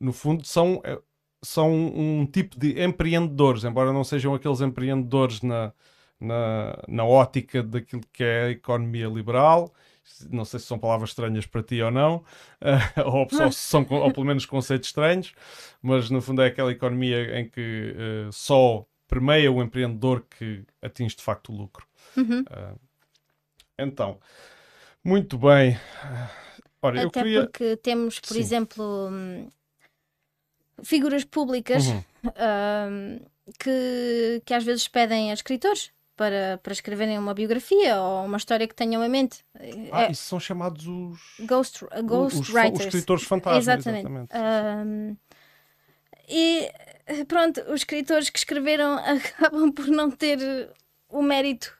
No 0.00 0.12
fundo, 0.12 0.44
são, 0.44 0.80
é, 0.84 0.98
são 1.42 1.72
um 1.72 2.26
tipo 2.26 2.58
de 2.58 2.82
empreendedores, 2.82 3.62
embora 3.62 3.92
não 3.92 4.02
sejam 4.02 4.34
aqueles 4.34 4.60
empreendedores 4.60 5.42
na, 5.42 5.72
na, 6.20 6.82
na 6.88 7.04
ótica 7.04 7.62
daquilo 7.62 8.02
que 8.12 8.24
é 8.24 8.44
a 8.46 8.50
economia 8.50 9.06
liberal 9.06 9.72
não 10.30 10.44
sei 10.44 10.60
se 10.60 10.66
são 10.66 10.78
palavras 10.78 11.10
estranhas 11.10 11.46
para 11.46 11.62
ti 11.62 11.80
ou 11.82 11.90
não, 11.90 12.16
uh, 12.16 13.00
ou, 13.06 13.28
ou, 13.40 13.52
são, 13.52 13.86
ou 13.90 14.12
pelo 14.12 14.26
menos 14.26 14.46
conceitos 14.46 14.88
estranhos, 14.88 15.34
mas 15.82 16.10
no 16.10 16.20
fundo 16.20 16.42
é 16.42 16.46
aquela 16.46 16.72
economia 16.72 17.38
em 17.38 17.48
que 17.48 17.94
uh, 17.94 18.32
só 18.32 18.86
permeia 19.08 19.50
o 19.52 19.62
empreendedor 19.62 20.24
que 20.28 20.64
atinge 20.82 21.16
de 21.16 21.22
facto 21.22 21.52
o 21.52 21.56
lucro. 21.56 21.86
Uhum. 22.16 22.40
Uh, 22.40 22.78
então, 23.78 24.18
muito 25.04 25.38
bem. 25.38 25.78
Ora, 26.82 26.98
Até 26.98 27.04
eu 27.04 27.10
queria... 27.10 27.42
porque 27.42 27.76
temos, 27.76 28.18
por 28.18 28.34
Sim. 28.34 28.40
exemplo, 28.40 29.08
hum, 29.10 29.48
figuras 30.82 31.24
públicas 31.24 31.86
uhum. 31.86 32.02
Hum, 32.26 33.20
que, 33.58 34.42
que 34.44 34.54
às 34.54 34.64
vezes 34.64 34.88
pedem 34.88 35.30
a 35.30 35.34
escritores 35.34 35.92
para, 36.16 36.58
para 36.62 36.72
escreverem 36.72 37.18
uma 37.18 37.34
biografia 37.34 38.00
ou 38.00 38.24
uma 38.24 38.38
história 38.38 38.66
que 38.66 38.74
tenham 38.74 39.04
em 39.04 39.08
mente. 39.08 39.44
Ah, 39.92 40.04
é, 40.04 40.10
isso 40.10 40.22
são 40.22 40.40
chamados 40.40 40.86
os 40.86 41.20
ghost, 41.40 41.84
uh, 41.84 42.02
ghost 42.02 42.40
os, 42.40 42.48
writers. 42.48 42.80
Os 42.80 42.86
escritores 42.86 43.24
fantasmas. 43.24 43.62
Exatamente. 43.62 44.06
exatamente. 44.06 44.32
Um, 44.36 45.16
e 46.28 46.70
pronto, 47.28 47.60
os 47.68 47.82
escritores 47.82 48.30
que 48.30 48.38
escreveram 48.38 48.96
acabam 49.04 49.70
por 49.70 49.86
não 49.88 50.10
ter 50.10 50.38
o 51.08 51.22
mérito 51.22 51.76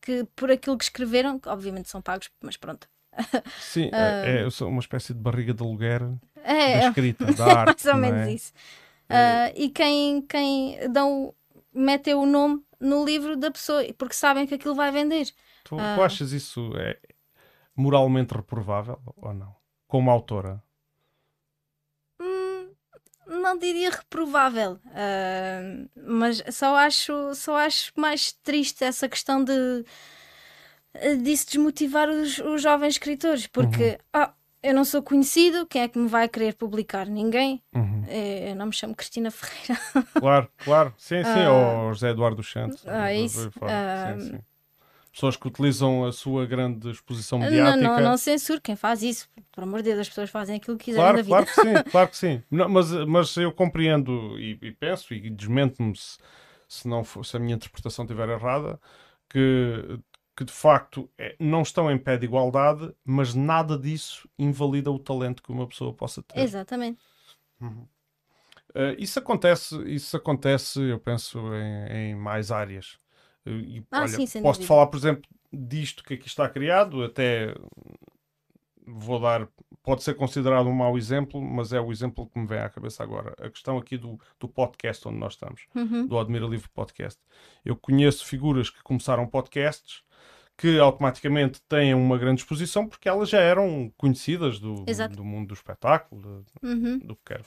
que 0.00 0.24
por 0.36 0.50
aquilo 0.50 0.78
que 0.78 0.84
escreveram, 0.84 1.38
que 1.38 1.48
obviamente 1.48 1.90
são 1.90 2.00
pagos, 2.00 2.30
mas 2.40 2.56
pronto. 2.56 2.88
Sim, 3.60 3.88
uh, 3.88 3.94
é, 3.94 4.42
é 4.42 4.64
uma 4.64 4.80
espécie 4.80 5.12
de 5.12 5.20
barriga 5.20 5.52
de 5.52 5.62
aluguer 5.62 6.02
é, 6.36 6.80
da 6.80 6.88
escrita, 6.88 7.24
da 7.26 7.44
arte. 7.60 7.84
Mais 7.84 7.94
ou 7.94 8.00
menos 8.00 8.28
é? 8.28 8.32
isso. 8.32 8.52
Uh, 9.10 9.52
e 9.56 9.68
quem, 9.70 10.22
quem 10.22 10.78
dão, 10.88 11.34
metem 11.74 12.14
o 12.14 12.24
nome 12.24 12.62
no 12.80 13.04
livro 13.04 13.36
da 13.36 13.50
pessoa, 13.50 13.84
porque 13.98 14.14
sabem 14.14 14.46
que 14.46 14.54
aquilo 14.54 14.74
vai 14.74 14.90
vender. 14.90 15.30
Tu, 15.64 15.76
uh... 15.76 15.78
tu 15.94 16.02
achas 16.02 16.32
isso 16.32 16.72
é 16.76 16.98
moralmente 17.76 18.34
reprovável 18.34 19.00
ou 19.16 19.34
não? 19.34 19.54
Como 19.86 20.10
autora? 20.10 20.62
Hum, 22.20 22.70
não 23.26 23.58
diria 23.58 23.90
reprovável, 23.90 24.72
uh, 24.72 25.90
mas 25.96 26.42
só 26.50 26.76
acho, 26.76 27.34
só 27.34 27.56
acho 27.56 27.92
mais 27.96 28.32
triste 28.32 28.84
essa 28.84 29.08
questão 29.08 29.44
de 29.44 29.84
disso 31.22 31.46
desmotivar 31.46 32.08
os, 32.08 32.38
os 32.38 32.62
jovens 32.62 32.94
escritores, 32.94 33.46
porque 33.46 33.98
uhum. 34.14 34.22
oh, 34.22 34.39
eu 34.62 34.74
não 34.74 34.84
sou 34.84 35.02
conhecido, 35.02 35.66
quem 35.66 35.82
é 35.82 35.88
que 35.88 35.98
me 35.98 36.08
vai 36.08 36.28
querer 36.28 36.54
publicar? 36.54 37.06
Ninguém. 37.06 37.62
Uhum. 37.74 38.04
É, 38.06 38.50
eu 38.50 38.56
não 38.56 38.66
me 38.66 38.72
chamo 38.72 38.94
Cristina 38.94 39.30
Ferreira. 39.30 39.80
Claro, 40.20 40.48
claro. 40.58 40.94
Sim, 40.98 41.22
sim. 41.24 41.46
Uh, 41.46 41.86
ou 41.86 41.92
José 41.94 42.10
Eduardo 42.10 42.42
Santos. 42.42 42.86
Ah, 42.86 43.12
isso. 43.12 43.48
Uh, 43.48 44.20
sim, 44.20 44.30
sim. 44.30 44.38
Pessoas 45.12 45.36
que 45.36 45.48
utilizam 45.48 46.04
a 46.04 46.12
sua 46.12 46.46
grande 46.46 46.90
exposição 46.90 47.38
mediática. 47.38 47.76
Não, 47.76 47.96
não, 47.96 48.10
não 48.10 48.16
censuro 48.16 48.60
quem 48.60 48.76
faz 48.76 49.02
isso. 49.02 49.28
Por 49.50 49.64
amor 49.64 49.78
de 49.78 49.90
Deus, 49.90 50.00
as 50.00 50.08
pessoas 50.08 50.30
fazem 50.30 50.56
aquilo 50.56 50.76
que 50.76 50.86
quiserem 50.86 51.24
claro, 51.24 51.26
Claro 51.26 51.46
que 51.46 51.54
sim, 51.54 51.82
claro 51.90 52.08
que 52.08 52.16
sim. 52.16 52.42
Não, 52.50 52.68
mas, 52.68 52.92
mas 53.06 53.36
eu 53.36 53.50
compreendo 53.50 54.38
e, 54.38 54.56
e 54.62 54.72
penso, 54.72 55.12
e 55.12 55.28
desmento-me 55.28 55.96
se, 55.96 56.18
se, 56.68 56.86
não 56.86 57.02
for, 57.02 57.24
se 57.24 57.36
a 57.36 57.40
minha 57.40 57.56
interpretação 57.56 58.04
estiver 58.04 58.28
errada, 58.28 58.78
que 59.28 59.98
que 60.40 60.44
de 60.44 60.52
facto 60.52 61.06
é, 61.18 61.36
não 61.38 61.60
estão 61.60 61.90
em 61.90 61.98
pé 61.98 62.16
de 62.16 62.24
igualdade, 62.24 62.90
mas 63.04 63.34
nada 63.34 63.78
disso 63.78 64.26
invalida 64.38 64.90
o 64.90 64.98
talento 64.98 65.42
que 65.42 65.52
uma 65.52 65.66
pessoa 65.66 65.92
possa 65.92 66.22
ter. 66.22 66.40
Exatamente. 66.40 66.98
Uhum. 67.60 67.86
Uh, 68.70 68.96
isso 68.96 69.18
acontece, 69.18 69.76
isso 69.84 70.16
acontece, 70.16 70.80
eu 70.80 70.98
penso, 70.98 71.38
em, 71.54 71.92
em 71.92 72.14
mais 72.14 72.50
áreas. 72.50 72.98
Uh, 73.44 73.50
e, 73.50 73.86
ah, 73.90 74.00
olha, 74.00 74.26
sim, 74.26 74.40
posso 74.40 74.62
falar, 74.62 74.86
por 74.86 74.96
exemplo, 74.96 75.28
disto 75.52 76.02
que 76.02 76.14
aqui 76.14 76.26
está 76.26 76.48
criado, 76.48 77.04
até 77.04 77.54
vou 78.86 79.20
dar, 79.20 79.46
pode 79.82 80.02
ser 80.02 80.14
considerado 80.14 80.68
um 80.68 80.74
mau 80.74 80.96
exemplo, 80.96 81.38
mas 81.38 81.74
é 81.74 81.80
o 81.82 81.92
exemplo 81.92 82.30
que 82.30 82.38
me 82.38 82.46
vem 82.46 82.60
à 82.60 82.70
cabeça 82.70 83.02
agora. 83.02 83.34
A 83.38 83.50
questão 83.50 83.76
aqui 83.76 83.98
do, 83.98 84.18
do 84.38 84.48
podcast 84.48 85.06
onde 85.06 85.18
nós 85.18 85.34
estamos, 85.34 85.66
uhum. 85.74 86.06
do 86.06 86.18
Admira 86.18 86.46
Livre 86.46 86.70
Podcast. 86.70 87.20
Eu 87.62 87.76
conheço 87.76 88.24
figuras 88.24 88.70
que 88.70 88.82
começaram 88.82 89.26
podcasts 89.26 90.02
que 90.60 90.78
automaticamente 90.78 91.62
têm 91.62 91.94
uma 91.94 92.18
grande 92.18 92.42
exposição 92.42 92.86
porque 92.86 93.08
elas 93.08 93.30
já 93.30 93.40
eram 93.40 93.90
conhecidas 93.96 94.58
do, 94.58 94.84
do 95.16 95.24
mundo 95.24 95.48
do 95.48 95.54
espetáculo, 95.54 96.44
uhum. 96.62 96.98
do, 96.98 97.16
que 97.16 97.22
quer, 97.24 97.42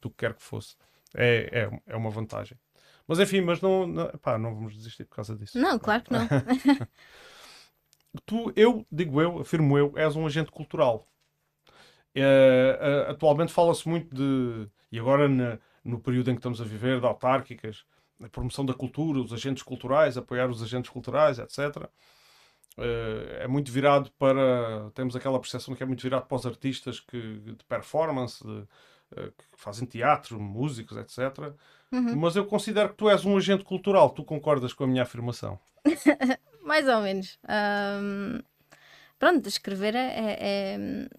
do 0.00 0.10
que 0.10 0.16
quer 0.16 0.34
que 0.34 0.42
fosse. 0.42 0.74
É, 1.14 1.70
é, 1.70 1.92
é 1.92 1.96
uma 1.96 2.10
vantagem. 2.10 2.58
Mas 3.06 3.20
enfim, 3.20 3.40
mas 3.40 3.60
não, 3.60 3.86
não, 3.86 4.08
pá, 4.20 4.36
não 4.36 4.52
vamos 4.52 4.74
desistir 4.74 5.04
por 5.04 5.14
causa 5.14 5.36
disso. 5.36 5.56
Não, 5.56 5.78
claro 5.78 6.02
que 6.02 6.12
não. 6.12 6.26
tu, 8.26 8.52
eu, 8.56 8.84
digo 8.90 9.22
eu, 9.22 9.38
afirmo 9.38 9.78
eu, 9.78 9.92
és 9.94 10.16
um 10.16 10.26
agente 10.26 10.50
cultural. 10.50 11.06
É, 12.16 13.06
atualmente 13.10 13.52
fala-se 13.52 13.88
muito 13.88 14.12
de, 14.12 14.68
e 14.90 14.98
agora 14.98 15.28
na, 15.28 15.56
no 15.84 16.00
período 16.00 16.32
em 16.32 16.34
que 16.34 16.40
estamos 16.40 16.60
a 16.60 16.64
viver, 16.64 16.98
de 16.98 17.06
autárquicas, 17.06 17.84
a 18.20 18.28
promoção 18.28 18.66
da 18.66 18.74
cultura, 18.74 19.20
os 19.20 19.32
agentes 19.32 19.62
culturais, 19.62 20.18
apoiar 20.18 20.50
os 20.50 20.64
agentes 20.64 20.90
culturais, 20.90 21.38
etc. 21.38 21.88
Uh, 22.78 23.40
é 23.40 23.48
muito 23.48 23.72
virado 23.72 24.10
para. 24.18 24.90
Temos 24.94 25.16
aquela 25.16 25.40
percepção 25.40 25.74
que 25.74 25.82
é 25.82 25.86
muito 25.86 26.02
virado 26.02 26.26
para 26.26 26.36
os 26.36 26.44
artistas 26.44 27.00
que, 27.00 27.38
de 27.38 27.64
performance, 27.66 28.44
de, 28.44 28.50
uh, 28.50 29.32
que 29.32 29.44
fazem 29.56 29.86
teatro, 29.86 30.38
músicos, 30.38 30.96
etc. 30.98 31.54
Uhum. 31.90 32.16
Mas 32.16 32.36
eu 32.36 32.44
considero 32.44 32.90
que 32.90 32.96
tu 32.96 33.08
és 33.08 33.24
um 33.24 33.36
agente 33.36 33.64
cultural. 33.64 34.10
Tu 34.10 34.22
concordas 34.24 34.74
com 34.74 34.84
a 34.84 34.86
minha 34.86 35.02
afirmação? 35.02 35.58
Mais 36.62 36.86
ou 36.86 37.00
menos. 37.00 37.38
Um, 37.48 38.40
pronto, 39.18 39.48
escrever 39.48 39.94
é. 39.94 40.08
é, 40.08 40.74
é 40.74 41.16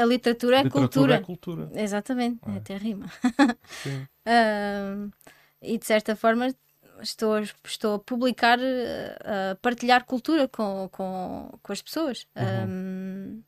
a 0.00 0.04
literatura 0.04 0.60
é 0.60 0.62
literatura 0.62 0.70
cultura. 0.72 1.14
É 1.14 1.20
cultura. 1.20 1.70
Exatamente, 1.74 2.40
é. 2.46 2.56
até 2.56 2.76
rima. 2.76 3.06
um, 4.26 5.10
e 5.60 5.76
de 5.76 5.84
certa 5.84 6.14
forma 6.14 6.54
estou, 7.02 7.34
a, 7.34 7.42
estou 7.42 7.94
a 7.94 7.98
publicar, 7.98 8.58
a 8.60 9.54
partilhar 9.56 10.04
cultura 10.04 10.48
com, 10.48 10.88
com, 10.92 11.58
com 11.62 11.72
as 11.72 11.82
pessoas. 11.82 12.26
Uhum. 12.36 12.68
Um, 12.68 13.42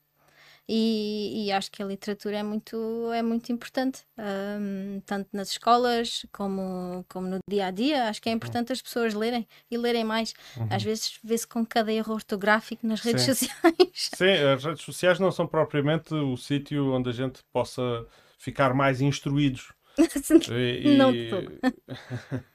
e, 0.69 1.47
e, 1.47 1.53
acho 1.53 1.71
que 1.71 1.83
a 1.83 1.87
literatura 1.87 2.39
é 2.39 2.43
muito, 2.43 3.13
é 3.13 3.21
muito 3.21 3.51
importante, 3.51 4.05
um, 4.19 5.01
tanto 5.05 5.29
nas 5.33 5.51
escolas 5.51 6.25
como, 6.33 7.05
como 7.09 7.27
no 7.27 7.39
dia 7.49 7.67
a 7.67 7.71
dia. 7.71 8.09
Acho 8.09 8.23
que 8.23 8.29
é 8.29 8.33
importante 8.33 8.69
uhum. 8.69 8.75
as 8.75 8.81
pessoas 8.81 9.13
lerem 9.13 9.47
e 9.71 9.77
lerem 9.77 10.05
mais. 10.05 10.33
Uhum. 10.57 10.69
Às 10.71 10.83
vezes 10.83 11.19
vê-se 11.23 11.47
com 11.47 11.67
cada 11.67 11.93
erro 11.93 12.15
ortográfico 12.15 12.87
nas 12.87 13.01
redes 13.01 13.25
Sim. 13.25 13.35
sociais. 13.35 14.11
Sim, 14.15 14.33
as 14.55 14.65
redes 14.65 14.83
sociais 14.83 15.19
não 15.19 15.33
são 15.33 15.47
propriamente 15.47 16.15
o 16.15 16.37
sítio 16.37 16.93
onde 16.93 17.11
a 17.11 17.13
gente 17.13 17.41
possa 17.53 18.07
ficar 18.39 18.73
mais 18.73 19.01
instruídos. 19.01 19.73
e, 20.49 20.97
não 20.97 21.13
de 21.13 21.29
todo. 21.29 21.53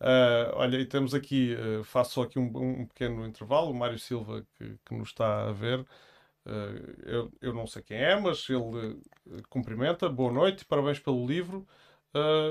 Uh, 0.00 0.52
olha, 0.52 0.76
e 0.76 0.84
temos 0.84 1.14
aqui, 1.14 1.54
uh, 1.54 1.82
faço 1.82 2.14
só 2.14 2.22
aqui 2.22 2.38
um, 2.38 2.52
um, 2.54 2.86
pequeno 2.86 3.26
intervalo, 3.26 3.70
o 3.70 3.74
Mário 3.74 3.98
Silva 3.98 4.46
que, 4.56 4.76
que 4.84 4.94
nos 4.94 5.08
está 5.08 5.48
a 5.48 5.52
ver. 5.52 5.80
Uh, 6.44 6.94
eu, 7.04 7.32
eu 7.40 7.54
não 7.54 7.66
sei 7.66 7.82
quem 7.82 7.96
é, 7.96 8.18
mas 8.20 8.46
ele 8.48 9.00
cumprimenta, 9.48 10.08
boa 10.08 10.30
noite, 10.30 10.64
parabéns 10.64 10.98
pelo 10.98 11.26
livro. 11.26 11.66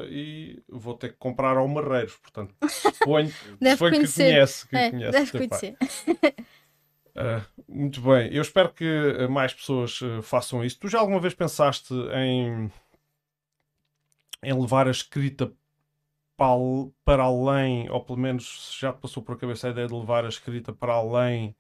e 0.10 0.62
vou 0.68 0.96
ter 0.96 1.10
que 1.10 1.18
comprar 1.18 1.58
ao 1.58 1.68
Marreiros, 1.68 2.18
portanto, 2.18 2.54
suponho, 2.68 3.30
suponho 3.30 4.02
que 4.06 4.14
conhece. 4.14 4.68
Que 4.68 4.76
é, 4.76 4.90
conhece 4.90 5.12
deve 5.12 5.48
conhecer. 5.48 5.78
muito 7.70 8.02
bem, 8.02 8.34
eu 8.34 8.42
espero 8.42 8.74
que 8.74 9.28
mais 9.30 9.54
pessoas 9.54 10.00
façam 10.24 10.66
isso. 10.66 10.80
Tu 10.80 10.88
já 10.88 11.00
alguma 11.00 11.20
vez 11.20 11.36
pensaste 11.36 11.94
em, 11.94 12.72
em 14.44 14.60
levar 14.60 14.88
a 14.88 14.92
escrita 14.92 15.54
para 16.38 17.24
além, 17.24 17.90
ou 17.90 18.04
pelo 18.04 18.20
menos 18.20 18.76
já 18.80 18.92
te 18.92 19.00
passou 19.00 19.24
por 19.24 19.36
a 19.36 19.38
cabeça 19.38 19.68
a 19.68 19.72
ideia 19.72 19.88
de 19.88 19.94
levar 19.94 20.26
a 20.26 20.30
escrita 20.30 20.74
para 20.74 20.94
além 20.94 21.56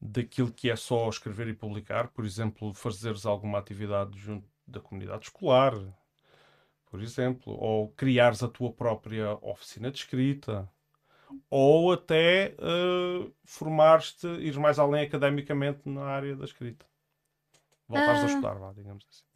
daquilo 0.00 0.52
que 0.52 0.70
é 0.70 0.76
só 0.76 1.08
escrever 1.08 1.48
e 1.48 1.54
publicar, 1.54 2.08
por 2.08 2.24
exemplo, 2.24 2.72
fazeres 2.74 3.26
alguma 3.26 3.58
atividade 3.58 4.18
junto 4.18 4.46
da 4.66 4.80
comunidade 4.80 5.24
escolar, 5.24 5.74
por 6.90 7.02
exemplo, 7.02 7.52
ou 7.54 7.88
criares 7.90 8.42
a 8.42 8.48
tua 8.48 8.72
própria 8.72 9.38
oficina 9.42 9.90
de 9.90 9.98
escrita, 9.98 10.68
ou 11.50 11.92
até 11.92 12.54
uh, 12.58 13.32
formares-te, 13.44 14.26
ires 14.26 14.56
mais 14.56 14.78
além 14.78 15.04
academicamente 15.04 15.88
na 15.88 16.04
área 16.04 16.36
da 16.36 16.44
escrita. 16.44 16.86
Voltares 17.88 18.20
ah. 18.20 18.24
a 18.24 18.28
estudar, 18.28 18.54
vá, 18.54 18.72
digamos 18.72 19.04
assim. 19.08 19.33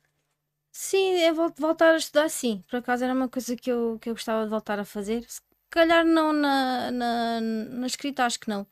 Sim, 0.80 1.16
é 1.16 1.32
voltar 1.32 1.94
a 1.94 1.96
estudar, 1.96 2.28
sim. 2.30 2.62
Por 2.70 2.76
acaso 2.76 3.02
era 3.02 3.12
uma 3.12 3.28
coisa 3.28 3.56
que 3.56 3.68
eu, 3.68 3.98
que 4.00 4.08
eu 4.08 4.14
gostava 4.14 4.44
de 4.44 4.50
voltar 4.50 4.78
a 4.78 4.84
fazer. 4.84 5.24
Se 5.28 5.40
calhar 5.68 6.04
não 6.04 6.32
na, 6.32 6.92
na, 6.92 7.40
na 7.40 7.86
escrita, 7.88 8.24
acho 8.24 8.38
que 8.38 8.48
não. 8.48 8.64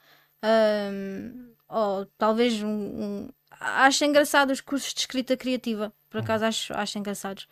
Ou 1.69 2.07
talvez 2.17 2.63
um, 2.63 2.69
um, 2.69 3.29
acho 3.59 4.05
engraçado 4.05 4.53
os 4.53 4.61
cursos 4.61 4.95
de 4.95 5.01
escrita 5.01 5.37
criativa. 5.37 5.93
Por 6.09 6.21
acaso 6.21 6.45
uhum. 6.45 6.49
acho, 6.49 6.75
acho 6.75 6.97
engraçados. 6.97 7.49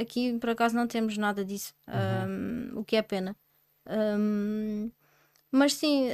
Aqui 0.00 0.38
por 0.38 0.48
acaso 0.48 0.74
não 0.74 0.86
temos 0.86 1.18
nada 1.18 1.44
disso. 1.44 1.74
Uhum. 1.86 2.72
Um, 2.76 2.80
o 2.80 2.84
que 2.86 2.96
é 2.96 3.02
pena. 3.02 3.36
Mas 5.50 5.74
sim, 5.74 6.08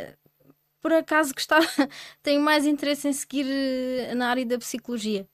por 0.80 0.92
acaso 0.92 1.32
gostava, 1.32 1.64
tenho 2.24 2.40
mais 2.40 2.66
interesse 2.66 3.06
em 3.06 3.12
seguir 3.12 3.46
eh, 3.46 4.16
na 4.16 4.30
área 4.30 4.44
da 4.44 4.58
psicologia. 4.58 5.28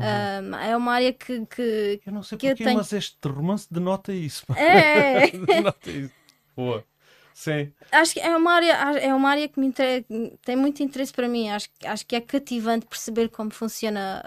Uhum. 0.00 0.54
é 0.56 0.76
uma 0.76 0.92
área 0.92 1.12
que, 1.12 1.46
que 1.46 2.00
eu 2.06 2.12
não 2.12 2.22
sei 2.22 2.38
porquê, 2.38 2.54
tenho... 2.54 2.76
mas 2.76 2.92
este 2.92 3.16
romance 3.28 3.66
denota 3.70 4.12
isso. 4.12 4.44
É. 4.56 5.30
denota 5.32 5.90
isso. 5.90 6.14
Boa. 6.56 6.84
Sim. 7.32 7.72
Acho 7.90 8.14
que 8.14 8.20
é 8.20 8.36
uma 8.36 8.52
área, 8.52 8.72
é 8.98 9.14
uma 9.14 9.30
área 9.30 9.48
que 9.48 9.58
me 9.58 9.66
inter... 9.66 10.04
tem 10.42 10.56
muito 10.56 10.82
interesse 10.82 11.12
para 11.12 11.26
mim. 11.26 11.48
Acho, 11.48 11.68
acho 11.84 12.06
que 12.06 12.14
é 12.14 12.20
cativante 12.20 12.84
perceber 12.84 13.30
como 13.30 13.50
funciona 13.50 14.22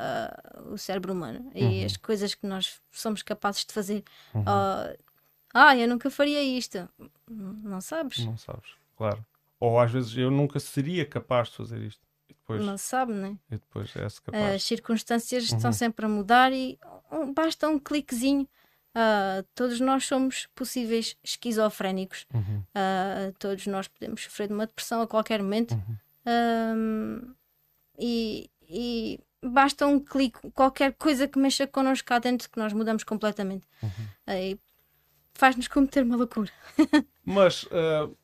uh, 0.66 0.74
o 0.74 0.78
cérebro 0.80 1.14
humano 1.14 1.40
uhum. 1.54 1.72
e 1.72 1.86
as 1.86 1.96
coisas 1.96 2.34
que 2.34 2.48
nós 2.48 2.82
somos 2.92 3.22
capazes 3.22 3.66
de 3.66 3.72
fazer. 3.72 4.04
Uhum. 4.34 4.42
Uh, 4.42 4.98
ah, 5.54 5.78
eu 5.78 5.88
nunca 5.88 6.10
faria 6.10 6.42
isto. 6.42 6.90
Não 7.30 7.80
sabes? 7.82 8.26
Não 8.26 8.36
sabes, 8.36 8.72
claro. 8.98 9.24
Ou 9.60 9.80
às 9.80 9.92
vezes 9.92 10.18
eu 10.18 10.32
nunca 10.32 10.60
seria 10.60 11.06
capaz 11.06 11.50
de 11.50 11.58
fazer 11.58 11.80
isto. 11.82 12.02
Não 12.50 12.78
sabe, 12.78 13.14
né? 13.14 13.38
E 13.50 13.56
depois 13.56 13.96
é 13.96 14.08
capaz. 14.24 14.56
As 14.56 14.64
circunstâncias 14.64 15.50
uhum. 15.50 15.58
estão 15.58 15.74
sempre 15.74 16.06
a 16.06 16.10
mudar 16.10 16.52
e 16.52 16.78
basta 17.34 17.68
um 17.68 17.80
cliquezinho. 17.80 18.48
Uh, 18.96 19.42
todos 19.56 19.80
nós 19.80 20.06
somos 20.06 20.48
possíveis 20.54 21.18
esquizofrénicos. 21.24 22.28
Uhum. 22.34 22.64
Uh, 22.76 23.34
todos 23.40 23.66
nós 23.66 23.88
podemos 23.88 24.24
sofrer 24.24 24.48
de 24.48 24.54
uma 24.54 24.68
depressão 24.68 25.02
a 25.02 25.08
qualquer 25.08 25.42
momento. 25.42 25.74
Uhum. 26.26 27.34
e, 27.98 28.50
e, 28.70 29.20
basta 29.42 29.86
um 29.88 30.00
clique, 30.00 30.52
qualquer 30.52 30.94
coisa 30.94 31.28
que 31.28 31.40
mexa 31.40 31.66
connosco 31.66 32.08
cá 32.08 32.20
dentro, 32.20 32.50
que 32.50 32.60
nós 32.60 32.72
mudamos 32.72 33.04
completamente. 33.04 33.68
Uhum. 33.82 34.58
faz-nos 35.34 35.68
cometer 35.68 36.04
uma 36.04 36.16
loucura. 36.16 36.52
Mas, 37.26 37.64
uh, 37.64 38.16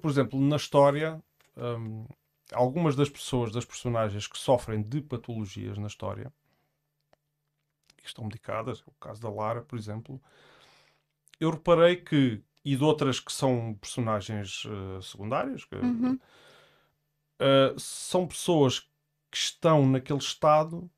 por 0.00 0.10
exemplo, 0.10 0.40
na 0.40 0.56
história. 0.56 1.20
Um, 1.56 2.06
algumas 2.52 2.96
das 2.96 3.08
pessoas, 3.08 3.52
das 3.52 3.64
personagens 3.64 4.26
que 4.26 4.38
sofrem 4.38 4.82
de 4.82 5.00
patologias 5.00 5.78
na 5.78 5.86
história, 5.86 6.32
que 7.96 8.06
estão 8.06 8.24
medicadas, 8.24 8.80
é 8.80 8.90
o 8.90 8.94
caso 9.00 9.20
da 9.20 9.30
Lara, 9.30 9.62
por 9.62 9.78
exemplo, 9.78 10.20
eu 11.38 11.50
reparei 11.50 11.96
que, 11.96 12.42
e 12.64 12.76
de 12.76 12.84
outras 12.84 13.20
que 13.20 13.32
são 13.32 13.74
personagens 13.80 14.64
uh, 14.64 15.02
secundárias, 15.02 15.64
que, 15.64 15.76
uhum. 15.76 16.14
uh, 16.14 17.78
são 17.78 18.26
pessoas 18.26 18.80
que 19.30 19.36
estão 19.36 19.86
naquele 19.86 20.18
estado 20.18 20.90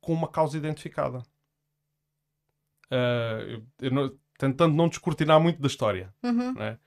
com 0.00 0.12
uma 0.12 0.28
causa 0.28 0.56
identificada. 0.56 1.18
Uh, 2.90 3.42
eu, 3.48 3.66
eu 3.80 3.90
não, 3.90 4.18
tentando 4.38 4.74
não 4.74 4.88
descortinar 4.88 5.40
muito 5.40 5.60
da 5.60 5.66
história. 5.66 6.14
Uhum. 6.22 6.54
Né? 6.54 6.78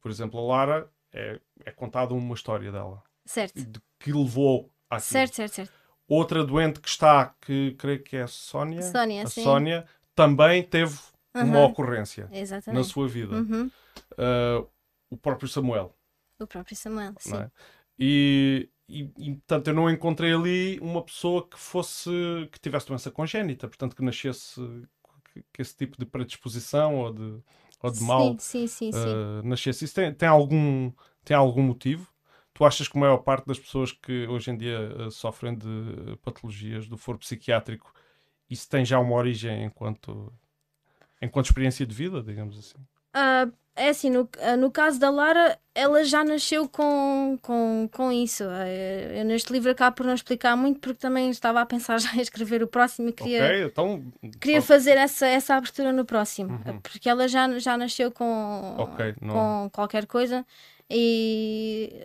Por 0.00 0.10
exemplo, 0.10 0.38
a 0.38 0.42
Lara 0.42 0.92
é, 1.12 1.40
é 1.64 1.72
contada 1.72 2.14
uma 2.14 2.34
história 2.34 2.70
dela. 2.70 3.02
Certo. 3.28 3.62
De 3.62 3.78
que 4.00 4.10
levou 4.10 4.72
a 4.88 4.98
Certo, 4.98 5.36
certo, 5.36 5.54
certo. 5.54 5.72
Outra 6.08 6.42
doente 6.42 6.80
que 6.80 6.88
está, 6.88 7.34
que 7.42 7.74
creio 7.78 8.02
que 8.02 8.16
é 8.16 8.22
a 8.22 8.26
Sónia. 8.26 8.80
Sónia, 8.80 9.22
a 9.22 9.26
sim. 9.26 9.42
Sónia 9.42 9.86
também 10.14 10.62
teve 10.62 10.98
uhum. 11.36 11.42
uma 11.42 11.64
ocorrência 11.66 12.26
Exatamente. 12.32 12.78
na 12.78 12.84
sua 12.84 13.06
vida. 13.06 13.36
Uhum. 13.36 13.70
Uh, 14.12 14.66
o 15.10 15.16
próprio 15.18 15.46
Samuel. 15.46 15.94
O 16.40 16.46
próprio 16.46 16.74
Samuel, 16.74 17.12
sim. 17.18 17.36
É? 17.36 17.50
E, 17.98 18.70
e, 18.88 19.10
e, 19.18 19.34
portanto, 19.34 19.68
eu 19.68 19.74
não 19.74 19.90
encontrei 19.90 20.32
ali 20.32 20.78
uma 20.80 21.02
pessoa 21.02 21.46
que 21.46 21.58
fosse, 21.58 22.10
que 22.50 22.58
tivesse 22.58 22.86
doença 22.86 23.10
congénita, 23.10 23.68
portanto, 23.68 23.94
que 23.94 24.02
nascesse 24.02 24.58
que, 25.34 25.44
que 25.52 25.60
esse 25.60 25.76
tipo 25.76 25.98
de 25.98 26.06
predisposição 26.06 26.96
ou 26.96 27.12
de, 27.12 27.42
ou 27.82 27.90
de 27.90 27.98
sim, 27.98 28.06
mal 28.06 28.36
sim, 28.38 28.66
sim, 28.66 28.90
uh, 28.94 29.46
nascesse. 29.46 29.84
Isso 29.84 29.94
tem, 29.94 30.14
tem, 30.14 30.28
algum, 30.28 30.90
tem 31.22 31.36
algum 31.36 31.62
motivo? 31.62 32.10
Tu 32.58 32.64
achas 32.64 32.88
que 32.88 32.98
a 32.98 33.00
maior 33.00 33.18
parte 33.18 33.46
das 33.46 33.56
pessoas 33.56 33.92
que 33.92 34.26
hoje 34.26 34.50
em 34.50 34.56
dia 34.56 34.80
uh, 34.80 35.12
sofrem 35.12 35.54
de 35.54 36.16
patologias 36.24 36.88
do 36.88 36.96
foro 36.96 37.16
psiquiátrico, 37.16 37.94
isso 38.50 38.68
tem 38.68 38.84
já 38.84 38.98
uma 38.98 39.14
origem 39.14 39.62
enquanto, 39.62 40.32
enquanto 41.22 41.46
experiência 41.46 41.86
de 41.86 41.94
vida, 41.94 42.20
digamos 42.20 42.58
assim? 42.58 42.78
Uh, 43.14 43.52
é 43.76 43.90
assim, 43.90 44.10
no, 44.10 44.22
uh, 44.22 44.56
no 44.58 44.72
caso 44.72 44.98
da 44.98 45.08
Lara, 45.08 45.56
ela 45.72 46.02
já 46.02 46.24
nasceu 46.24 46.68
com, 46.68 47.38
com, 47.42 47.88
com 47.92 48.10
isso. 48.10 48.42
Eu, 48.42 49.24
neste 49.24 49.52
livro 49.52 49.70
acabo 49.70 49.94
por 49.94 50.06
não 50.06 50.14
explicar 50.14 50.56
muito, 50.56 50.80
porque 50.80 50.98
também 50.98 51.30
estava 51.30 51.60
a 51.60 51.66
pensar 51.66 51.98
já 52.02 52.12
em 52.16 52.20
escrever 52.20 52.60
o 52.60 52.66
próximo 52.66 53.10
e 53.10 53.12
queria, 53.12 53.44
okay, 53.44 53.64
então, 53.66 54.02
queria 54.40 54.60
fazer 54.60 54.96
essa, 54.98 55.28
essa 55.28 55.54
abertura 55.54 55.92
no 55.92 56.04
próximo, 56.04 56.60
uhum. 56.66 56.80
porque 56.80 57.08
ela 57.08 57.28
já, 57.28 57.56
já 57.60 57.76
nasceu 57.76 58.10
com, 58.10 58.74
okay, 58.80 59.14
com 59.14 59.70
qualquer 59.72 60.06
coisa 60.06 60.44
e 60.90 62.04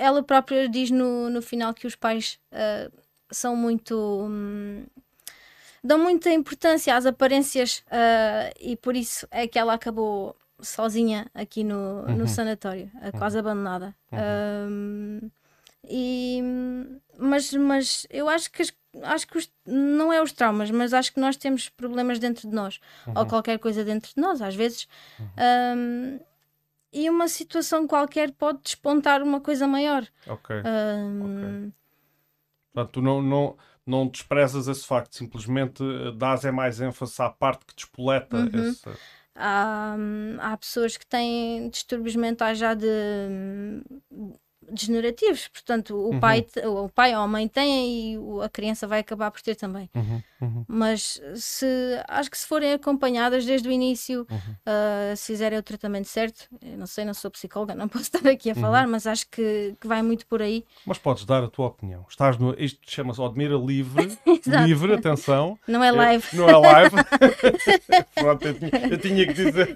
ela 0.00 0.22
própria 0.22 0.68
diz 0.68 0.90
no, 0.90 1.28
no 1.30 1.40
final 1.42 1.72
que 1.74 1.86
os 1.86 1.94
pais 1.94 2.38
uh, 2.52 2.90
são 3.30 3.54
muito. 3.54 3.94
Hum, 4.28 4.84
dão 5.82 5.98
muita 5.98 6.30
importância 6.30 6.94
às 6.94 7.06
aparências 7.06 7.78
uh, 7.86 8.52
e 8.60 8.76
por 8.76 8.94
isso 8.96 9.26
é 9.30 9.46
que 9.46 9.58
ela 9.58 9.74
acabou 9.74 10.36
sozinha 10.60 11.26
aqui 11.34 11.64
no, 11.64 12.02
Uhum. 12.06 12.16
no 12.16 12.28
sanatório, 12.28 12.90
uh, 12.96 13.16
quase 13.18 13.38
abandonada. 13.38 13.94
Um, 14.12 15.30
e, 15.88 16.42
mas, 17.18 17.52
mas 17.54 18.06
eu 18.10 18.28
acho 18.28 18.50
que, 18.50 18.62
acho 19.02 19.26
que 19.26 19.38
os- 19.38 19.50
não 19.66 20.12
é 20.12 20.20
os 20.22 20.32
traumas, 20.32 20.70
mas 20.70 20.92
acho 20.92 21.12
que 21.14 21.20
nós 21.20 21.36
temos 21.36 21.68
problemas 21.70 22.18
dentro 22.18 22.48
de 22.48 22.54
nós, 22.54 22.78
ou 23.06 23.24
qualquer 23.26 23.58
coisa 23.58 23.82
dentro 23.84 24.12
de 24.14 24.20
nós, 24.20 24.42
às 24.42 24.54
vezes. 24.54 24.86
Um, 25.76 26.20
e 26.92 27.08
uma 27.08 27.28
situação 27.28 27.86
qualquer 27.86 28.32
pode 28.32 28.60
despontar 28.62 29.22
uma 29.22 29.40
coisa 29.40 29.66
maior. 29.66 30.06
Ok. 30.26 30.56
Um, 30.56 31.72
Portanto, 32.72 32.92
tu 32.92 33.02
não, 33.02 33.20
não, 33.20 33.56
não 33.84 34.06
desprezas 34.06 34.68
esse 34.68 34.86
facto, 34.86 35.16
simplesmente 35.16 35.82
eh, 35.82 36.12
dás 36.16 36.44
é 36.44 36.52
mais 36.52 36.80
ênfase 36.80 37.20
à 37.20 37.28
parte 37.28 37.64
que 37.66 37.74
despoleta 37.74 38.36
Uhum. 38.36 38.60
esse. 38.60 38.88
Há, 39.34 39.96
há 40.40 40.56
pessoas 40.56 40.96
que 40.96 41.06
têm 41.06 41.68
distúrbios 41.70 42.14
mentais 42.14 42.58
já 42.58 42.74
de 42.74 42.86
degenerativos, 44.72 45.48
portanto 45.48 45.94
o, 45.94 46.10
Uhum. 46.12 46.20
pai, 46.20 46.46
o 46.64 46.88
pai 46.88 47.14
ou 47.14 47.22
a 47.22 47.26
mãe 47.28 47.46
tem 47.48 48.14
e 48.14 48.18
a 48.44 48.48
criança 48.48 48.86
vai 48.86 49.00
acabar 49.00 49.30
por 49.30 49.40
ter 49.40 49.54
também. 49.56 49.88
Uhum, 49.94 50.22
uhum. 50.40 50.64
Mas 50.68 51.20
se 51.36 51.66
acho 52.08 52.30
que 52.30 52.38
se 52.38 52.46
forem 52.46 52.72
acompanhadas 52.72 53.44
desde 53.44 53.68
o 53.68 53.72
início, 53.72 54.26
ah, 54.66 55.14
se 55.16 55.26
fizerem 55.28 55.58
o 55.58 55.62
tratamento 55.62 56.06
certo, 56.08 56.46
não 56.76 56.86
sei, 56.86 57.04
não 57.04 57.14
sou 57.14 57.30
psicóloga, 57.30 57.74
não 57.74 57.88
posso 57.88 58.04
estar 58.04 58.28
aqui 58.28 58.50
a 58.50 58.54
falar, 58.54 58.84
Uhum. 58.84 58.92
mas 58.92 59.06
acho 59.06 59.26
que, 59.30 59.74
que 59.80 59.86
vai 59.86 60.02
muito 60.02 60.26
por 60.26 60.40
aí. 60.42 60.64
Mas 60.86 60.98
podes 60.98 61.24
dar 61.24 61.42
a 61.44 61.48
tua 61.48 61.66
opinião. 61.66 62.06
Estás 62.08 62.36
no, 62.38 62.54
isto 62.58 62.80
chama-se 62.86 63.20
Admira 63.22 63.56
Livre. 63.56 64.16
Livre, 64.66 64.94
atenção. 64.94 65.58
Não 65.66 65.82
é 65.82 65.90
live, 65.90 66.24
Não 66.32 66.48
é 66.48 66.56
live. 66.56 66.96
Pronto, 68.14 68.46
eu 68.46 68.54
tinha, 68.54 68.70
eu 68.90 68.98
tinha 68.98 69.26
que 69.26 69.32
dizer. 69.32 69.74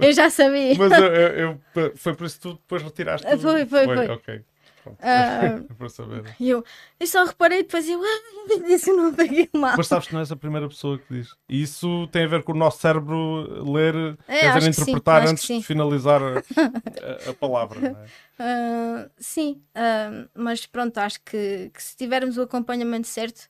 eu 0.00 0.12
já 0.12 0.30
sabia. 0.30 0.74
Mas 0.76 0.92
eu, 0.92 1.04
eu- 1.06 1.60
foi 1.96 2.14
por 2.14 2.26
isso 2.26 2.36
que 2.36 2.42
tu 2.42 2.52
depois 2.54 2.82
retiraste. 2.82 3.26
o- 3.26 3.38
Foi, 3.38 3.66
foi, 3.66 3.86
foi. 3.96 4.08
Ok. 4.10 4.44
Pronto. 4.82 4.98
Ah, 5.00 5.62
para 5.78 5.88
saber. 5.88 6.36
E 6.38 6.50
eu, 6.50 6.62
eu 7.00 7.06
só 7.06 7.24
reparei 7.24 7.62
depois 7.62 7.88
eu 7.88 7.98
ah, 8.02 8.58
disse 8.66 8.90
o 8.90 8.96
nome 8.96 9.48
mal. 9.54 9.74
Mas 9.78 9.86
sabes 9.86 10.06
que 10.08 10.12
não 10.12 10.20
és 10.20 10.30
a 10.30 10.36
primeira 10.36 10.68
pessoa 10.68 10.98
que 10.98 11.04
diz. 11.14 11.34
E 11.48 11.62
isso 11.62 12.06
tem 12.08 12.24
a 12.24 12.28
ver 12.28 12.42
com 12.42 12.52
o 12.52 12.54
nosso 12.54 12.78
cérebro 12.80 13.72
ler, 13.72 13.94
É, 14.28 14.40
quer 14.40 14.58
dizer, 14.58 14.74
sim, 14.74 14.82
interpretar 14.82 15.22
que 15.22 15.28
antes 15.30 15.44
sim. 15.46 15.58
de 15.60 15.64
finalizar 15.64 16.20
a, 16.22 16.38
a- 17.26 17.30
a 17.30 17.34
palavra. 17.34 17.80
Não 17.80 17.98
é? 17.98 18.06
Ah, 18.38 19.10
sim, 19.16 19.62
ah, 19.74 20.28
mas 20.34 20.66
pronto, 20.66 20.98
acho 20.98 21.18
que, 21.22 21.70
que 21.72 21.82
se 21.82 21.96
tivermos 21.96 22.36
o 22.36 22.42
acompanhamento 22.42 23.06
certo, 23.08 23.48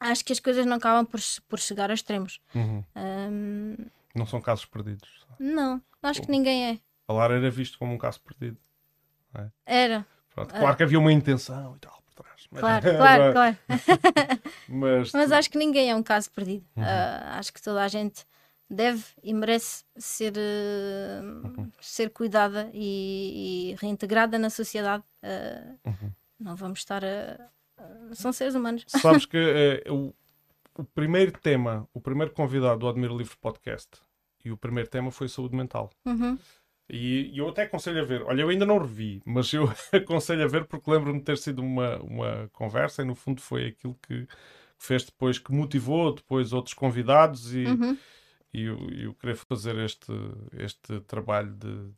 acho 0.00 0.24
que 0.24 0.32
as 0.32 0.40
coisas 0.40 0.64
não 0.64 0.76
acabam 0.76 1.04
por, 1.04 1.20
por 1.46 1.58
chegar 1.58 1.90
a 1.90 1.94
extremos. 1.94 2.40
Uhum. 2.54 2.82
Não 4.14 4.24
são 4.26 4.40
casos 4.40 4.64
perdidos. 4.64 5.08
não, 5.38 5.82
acho 6.02 6.22
que 6.22 6.30
ninguém 6.30 6.70
é. 6.70 6.78
A 7.06 7.12
Lara 7.12 7.36
era 7.36 7.50
visto 7.50 7.78
como 7.78 7.92
um 7.92 7.98
caso 7.98 8.20
perdido. 8.22 8.56
Era, 9.66 10.06
Pronto, 10.34 10.54
claro 10.54 10.76
que 10.76 10.82
havia 10.82 10.98
uma 10.98 11.12
intenção 11.12 11.74
e 11.76 11.78
tal 11.80 12.00
por 12.06 12.14
trás. 12.24 12.46
Mas, 12.50 12.60
claro, 12.60 12.82
claro, 12.96 13.32
claro. 13.32 13.56
mas, 14.68 15.12
Mas 15.12 15.32
acho 15.32 15.50
que 15.50 15.58
ninguém 15.58 15.90
é 15.90 15.94
um 15.94 16.02
caso 16.02 16.30
perdido. 16.30 16.64
Ah, 16.76 17.36
acho 17.38 17.52
que 17.52 17.60
toda 17.62 17.82
a 17.82 17.88
gente 17.88 18.24
deve 18.70 19.02
e 19.22 19.32
merece 19.34 19.84
ser, 19.96 20.34
eh, 20.36 21.20
ser 21.80 22.10
cuidada 22.10 22.70
e, 22.72 23.72
e 23.72 23.74
reintegrada 23.80 24.38
na 24.38 24.50
sociedade. 24.50 25.02
Ah, 25.22 25.74
Não 26.38 26.54
vamos 26.56 26.78
estar 26.80 27.04
a. 27.04 27.48
a- 27.78 28.14
São 28.14 28.32
seres 28.32 28.54
humanos. 28.54 28.84
sabes 28.88 29.26
que 29.26 29.36
eh, 29.84 29.90
o, 29.90 30.14
o 30.76 30.84
primeiro 30.84 31.32
tema, 31.32 31.88
o 31.92 32.00
primeiro 32.00 32.32
convidado 32.32 32.78
do 32.80 32.88
Admiro 32.88 33.16
Livre 33.16 33.36
Podcast 33.38 33.88
e 34.44 34.50
o 34.52 34.56
primeiro 34.56 34.88
tema 34.88 35.10
foi 35.10 35.28
saúde 35.28 35.56
mental. 35.56 35.90
Uhum. 36.04 36.38
E, 36.88 37.30
e 37.34 37.38
eu 37.38 37.48
até 37.48 37.62
aconselho 37.64 38.00
a 38.00 38.04
ver. 38.04 38.22
Olha, 38.22 38.42
eu 38.42 38.48
ainda 38.48 38.64
não 38.66 38.78
revi, 38.78 39.22
mas 39.26 39.52
eu 39.52 39.64
aconselho 39.92 40.44
a 40.44 40.46
ver 40.48 40.64
porque 40.66 40.90
lembro-me 40.90 41.18
de 41.18 41.24
ter 41.24 41.38
sido 41.38 41.60
uma, 41.62 41.98
uma 42.02 42.48
conversa 42.52 43.02
e 43.02 43.04
no 43.04 43.14
fundo 43.14 43.40
foi 43.42 43.66
aquilo 43.68 43.94
que 44.06 44.26
fez 44.78 45.04
depois, 45.04 45.38
que 45.38 45.52
motivou 45.52 46.14
depois 46.14 46.52
outros 46.52 46.74
convidados 46.74 47.52
e, 47.54 47.64
Uhum. 47.66 47.98
e 48.54 48.62
eu, 48.64 48.78
eu 48.90 49.14
querer 49.14 49.36
fazer 49.36 49.76
este, 49.78 50.12
este 50.58 51.00
trabalho 51.02 51.52
de 51.54 51.92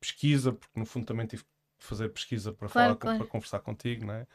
pesquisa, 0.00 0.52
porque 0.52 0.78
no 0.78 0.86
fundo 0.86 1.06
também 1.06 1.26
tive 1.26 1.42
que 1.44 1.50
fazer 1.86 2.08
pesquisa 2.10 2.52
para, 2.52 2.68
Claro, 2.68 2.88
falar, 2.94 2.96
claro. 2.96 3.18
para 3.18 3.26
conversar 3.26 3.60
contigo, 3.60 4.06
não 4.06 4.14
é? 4.14 4.26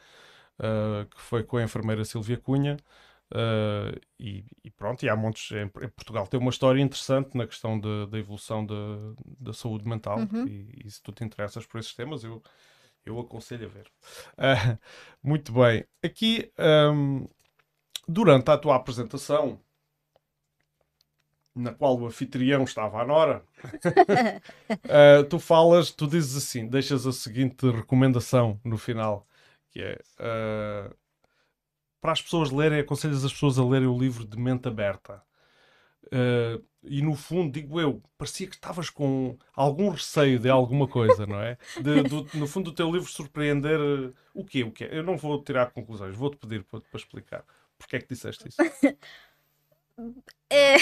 Ah, 0.58 1.06
que 1.10 1.20
foi 1.20 1.44
com 1.44 1.56
a 1.56 1.62
enfermeira 1.62 2.04
Silvia 2.04 2.36
Cunha. 2.38 2.76
Ah, 3.34 3.92
e, 4.18 4.44
e 4.64 4.70
pronto, 4.70 5.04
e 5.04 5.08
há 5.08 5.16
montes 5.16 5.50
em, 5.52 5.64
em 5.64 5.88
Portugal. 5.90 6.26
Tem 6.26 6.40
uma 6.40 6.50
história 6.50 6.80
interessante 6.80 7.36
na 7.36 7.46
questão 7.46 7.78
da 7.78 8.06
da 8.06 8.18
evolução 8.18 8.64
da, 8.66 8.74
da 9.40 9.52
saúde 9.52 9.86
mental 9.88 10.30
Uhum. 10.32 10.44
e, 10.44 10.70
e 10.84 10.90
se 10.90 11.02
tu 11.02 11.12
te 11.12 11.24
interessas 11.24 11.66
por 11.66 11.78
esses 11.80 11.94
temas 11.94 12.24
eu, 12.24 12.42
eu 13.06 13.18
aconselho 13.20 13.66
a 13.66 13.70
ver. 13.70 13.90
Ah, 14.38 14.78
muito 15.22 15.52
bem, 15.52 15.84
aqui 16.04 16.52
ahm, 16.58 17.26
durante 18.08 18.50
a 18.50 18.58
tua 18.58 18.76
apresentação 18.76 19.60
na 21.54 21.74
qual 21.74 21.98
o 21.98 22.06
anfitrião 22.06 22.62
estava 22.64 23.00
à 23.02 23.06
Nora, 23.06 23.44
ah, 24.88 25.24
tu 25.28 25.38
falas, 25.38 25.90
tu 25.90 26.06
dizes 26.06 26.36
assim, 26.36 26.68
deixas 26.68 27.06
a 27.06 27.12
seguinte 27.12 27.68
recomendação 27.70 28.60
no 28.64 28.78
final, 28.78 29.26
que 29.70 29.80
é 29.82 29.98
para 32.00 32.12
as 32.12 32.22
pessoas 32.22 32.50
lerem, 32.50 32.80
aconselhas 32.80 33.24
as 33.24 33.32
pessoas 33.32 33.58
a 33.58 33.64
lerem 33.64 33.88
o 33.88 33.98
livro 33.98 34.26
de 34.26 34.38
mente 34.38 34.68
aberta. 34.68 35.22
Ah, 36.12 36.60
e 36.82 37.02
no 37.02 37.14
fundo, 37.14 37.52
digo 37.52 37.80
eu, 37.80 38.02
parecia 38.16 38.46
que 38.48 38.54
estavas 38.54 38.88
com 38.90 39.36
algum 39.54 39.90
receio 39.90 40.38
de 40.38 40.48
alguma 40.48 40.88
coisa, 40.88 41.26
não 41.26 41.40
é? 41.40 41.58
De- 41.76 42.04
do- 42.04 42.30
no 42.32 42.46
fundo, 42.46 42.70
do 42.70 42.74
teu 42.74 42.90
livro 42.90 43.08
surpreender 43.10 43.78
eh, 43.80 44.12
o 44.34 44.44
quê? 44.44 44.62
O 44.64 44.70
quê? 44.72 44.88
Eu 44.92 45.02
não 45.02 45.16
vou 45.16 45.42
tirar 45.42 45.70
conclusões, 45.72 46.16
vou-te 46.16 46.36
pedir 46.38 46.64
para, 46.64 46.80
para 46.80 46.98
explicar. 47.00 47.44
Porquê 47.76 47.96
é 47.96 48.00
que 48.00 48.08
disseste 48.08 48.48
isso? 48.48 48.58
É, 50.50 50.76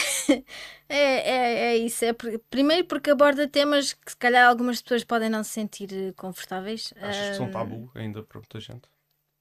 é, 0.89 0.95
é, 0.95 1.67
é 1.73 1.77
isso. 1.77 2.05
É 2.05 2.12
primeiro 2.51 2.87
porque 2.87 3.11
aborda 3.11 3.49
temas 3.49 3.93
que 3.93 4.11
se 4.12 4.17
calhar 4.17 4.49
algumas 4.49 4.81
pessoas 4.83 5.05
podem 5.05 5.29
não 5.31 5.43
se 5.43 5.51
sentir 5.51 5.93
eh, 5.93 6.12
confortáveis. 6.12 6.93
Achas 7.01 7.29
que 7.31 7.37
são 7.37 7.49
tabu 7.49 7.91
ainda 7.95 8.23
para 8.23 8.39
muita 8.39 8.61
gente? 8.61 8.89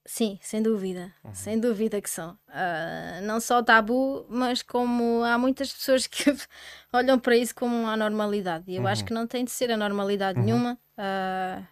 Sim, 0.07 0.37
sem 0.39 0.61
dúvida. 0.61 1.11
Sem 1.33 1.59
dúvida 1.59 1.99
que 1.99 2.09
são. 2.09 2.37
Ah, 2.47 3.19
não 3.23 3.39
só 3.39 3.63
tabu, 3.63 4.25
mas 4.29 4.61
como 4.61 5.23
há 5.23 5.35
muitas 5.35 5.73
pessoas 5.73 6.05
que 6.05 6.23
olham 6.93 7.17
para 7.19 7.35
isso 7.35 7.55
como 7.55 7.75
uma 7.75 7.97
normalidade. 7.97 8.65
E 8.67 8.75
eu 8.75 8.85
acho 8.85 9.03
que 9.03 9.13
não 9.13 9.25
tem 9.25 9.43
de 9.43 9.49
ser 9.49 9.71
a 9.71 9.77
normalidade 9.77 10.39
nenhuma. 10.39 10.77
Ah, 10.95 11.63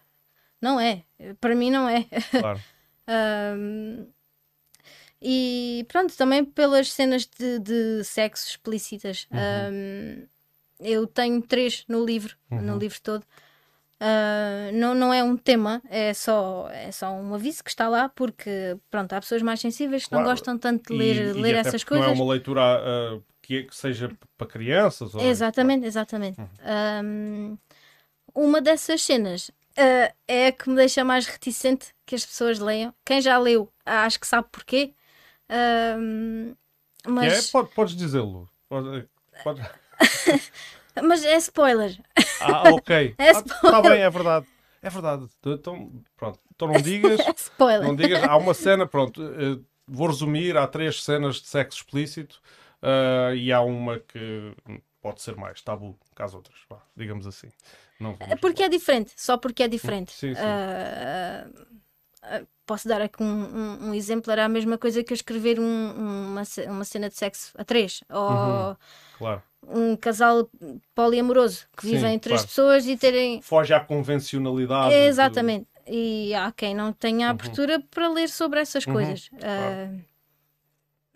não 0.60 0.80
é. 0.80 1.04
Para 1.40 1.54
mim, 1.54 1.70
não 1.70 1.88
é. 1.88 2.06
Claro. 2.40 2.60
Um, 3.08 4.08
e 5.22 5.86
pronto, 5.88 6.18
também 6.18 6.44
pelas 6.44 6.92
cenas 6.92 7.26
de, 7.28 7.60
de 7.60 8.04
sexo 8.04 8.48
explícitas. 8.50 9.28
Um, 9.32 10.28
eu 10.80 11.06
tenho 11.06 11.40
três 11.42 11.86
no 11.88 12.04
livro, 12.04 12.36
no 12.50 12.78
livro 12.78 13.00
todo. 13.02 13.26
Uh, 14.04 14.72
não, 14.74 14.94
não 14.94 15.14
é 15.14 15.24
um 15.24 15.38
tema, 15.38 15.82
é 15.90 16.14
só, 16.14 16.68
é 16.72 16.92
só 16.92 17.10
um 17.14 17.34
aviso 17.34 17.64
que 17.64 17.70
está 17.70 17.88
lá, 17.88 18.10
porque 18.10 18.78
pronto, 18.92 19.14
há 19.14 19.22
pessoas 19.22 19.42
mais 19.42 19.62
sensíveis 19.62 20.04
que 20.04 20.10
Claro. 20.10 20.26
não 20.26 20.32
gostam 20.32 20.58
tanto 20.58 20.92
de 20.92 20.98
ler, 21.00 21.16
E- 21.16 21.30
e 21.30 21.34
ler 21.42 21.56
até 21.58 21.70
essas 21.70 21.86
coisas. 21.86 22.06
Não 22.08 22.14
é 22.14 22.16
uma 22.18 22.30
leitura 22.34 22.62
ah, 22.62 23.20
que, 23.42 23.60
é- 23.60 23.64
que 23.64 23.74
seja 23.74 24.12
para 24.38 24.46
crianças? 24.48 25.16
Ou... 25.16 25.22
Exatamente, 25.22 25.86
exatamente. 25.86 26.38
Um, 27.02 27.58
uma 28.36 28.60
dessas 28.60 29.02
cenas 29.02 29.48
uh, 29.50 30.14
é 30.28 30.48
a 30.48 30.52
que 30.52 30.70
me 30.70 30.76
deixa 30.76 31.04
mais 31.06 31.26
reticente 31.26 31.94
que 32.06 32.16
as 32.16 32.26
pessoas 32.26 32.60
leiam. 32.60 32.94
Quem 33.06 33.22
já 33.22 33.38
leu, 33.38 33.72
acho 33.86 34.20
que 34.20 34.28
sabe 34.28 34.48
porquê. 34.52 34.94
É? 35.48 35.96
mas, 37.08 37.52
Pode- 37.52 37.70
podes 37.74 37.96
dizê-lo. 37.96 38.50
Pode- 38.68 39.08
pode- 39.46 39.62
mas 41.02 41.24
é 41.24 41.36
spoiler. 41.38 41.98
Ah, 42.40 42.70
ok. 42.74 43.16
É 43.18 43.32
Está 43.32 43.82
bem, 43.82 44.02
é 44.02 44.10
verdade. 44.10 44.46
É 44.82 44.90
verdade. 44.90 45.28
Então, 45.46 45.92
pronto. 46.18 46.40
Então 46.54 46.68
não 46.68 46.76
digas. 46.82 47.20
É 47.20 47.32
spoiler. 47.36 47.88
Não 47.88 47.96
digas. 47.96 48.24
Há 48.24 48.36
uma 48.36 48.54
cena, 48.54 48.86
pronto. 48.86 49.22
eh, 49.24 49.60
vou 49.88 50.08
resumir. 50.08 50.58
Há 50.58 50.68
três 50.68 51.04
cenas 51.04 51.38
de 51.38 51.48
sexo 51.48 51.80
explícito 51.80 52.42
ah, 52.82 53.34
e 53.34 53.52
há 53.52 53.62
uma 53.62 54.00
que 54.00 54.54
pode 55.02 55.22
ser 55.22 55.36
mais 55.36 55.62
tabu 55.62 55.98
que 56.16 56.22
as 56.22 56.34
outras. 56.34 56.58
vá, 56.70 56.82
digamos 56.96 57.28
assim. 57.28 57.50
Não 58.00 58.18
É 58.20 58.36
porque 58.36 58.64
é 58.64 58.70
diferente, 58.70 59.14
só 59.16 59.38
porque 59.38 59.64
é 59.64 59.68
diferente. 59.68 60.12
Sim, 60.12 60.34
sim. 60.34 60.42
Ah, 60.42 61.46
ah, 61.48 61.66
posso 62.66 62.88
dar 62.88 63.02
aqui 63.02 63.22
um, 63.22 63.26
um- 63.28 63.90
um 63.90 63.94
exemplo: 63.94 64.32
era 64.32 64.46
a 64.46 64.50
mesma 64.50 64.78
coisa 64.78 65.04
que 65.04 65.12
eu 65.14 65.16
escrever 65.16 65.60
um- 65.60 65.64
uma, 66.32 66.44
uma 66.68 66.84
cena 66.86 67.10
de 67.10 67.16
sexo 67.16 67.52
a 67.58 67.64
três, 67.64 68.04
ou 68.10 68.30
Uhum. 68.32 68.76
Claro. 69.18 69.44
um 69.68 69.96
casal 69.96 70.50
poliamoroso 70.96 71.68
que 71.78 71.84
Sim, 71.84 71.96
vivem 71.96 72.20
três 72.20 72.42
claro. 72.42 72.48
pessoas 72.48 72.86
e 72.88 72.98
terem. 72.98 73.42
Foge 73.42 73.74
à 73.74 73.80
convencionalidade. 73.80 74.90
do- 74.90 74.96
Exatamente. 74.96 75.68
E 75.86 76.34
há 76.34 76.52
quem 76.52 76.74
não 76.74 76.94
tenha 76.94 77.26
Uhum. 77.28 77.32
abertura 77.32 77.80
para 77.92 78.08
ler 78.08 78.30
sobre 78.30 78.60
essas 78.62 78.86
coisas. 78.86 79.30
Ah, 79.44 79.90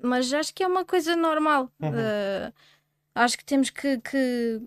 mas 0.02 0.32
acho 0.34 0.54
que 0.54 0.62
é 0.64 0.68
uma 0.68 0.84
coisa 0.86 1.16
normal. 1.16 1.72
Uhum. 1.82 1.92
Ah, 1.96 2.52
acho 3.16 3.38
que 3.38 3.46
temos 3.46 3.70
que, 3.70 3.98
que 4.00 4.62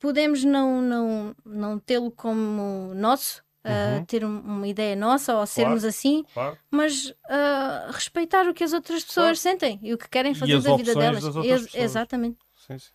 podemos 0.00 0.42
não, 0.44 0.80
não, 0.82 1.36
não 1.44 1.78
tê-lo 1.78 2.10
como 2.10 2.92
nosso, 2.94 3.43
uh, 3.64 3.98
Uhum. 3.98 4.04
ter 4.04 4.24
um- 4.24 4.40
uma 4.40 4.68
ideia 4.68 4.94
nossa 4.96 5.34
ou 5.36 5.46
sermos 5.46 5.84
assim, 5.84 6.24
Claro. 6.34 6.58
mas 6.70 7.10
uh, 7.10 7.92
respeitar 7.92 8.48
o 8.48 8.54
que 8.54 8.62
as 8.64 8.72
outras 8.72 9.04
pessoas 9.04 9.24
Claro. 9.24 9.36
sentem 9.36 9.78
e 9.82 9.92
o 9.94 9.98
que 9.98 10.08
querem 10.08 10.34
fazer 10.34 10.60
da 10.60 10.76
vida 10.76 10.94
delas. 10.94 11.24
Ex-. 11.44 11.74
Exatamente. 11.74 12.38
Sim, 12.66 12.78
sim. 12.78 12.90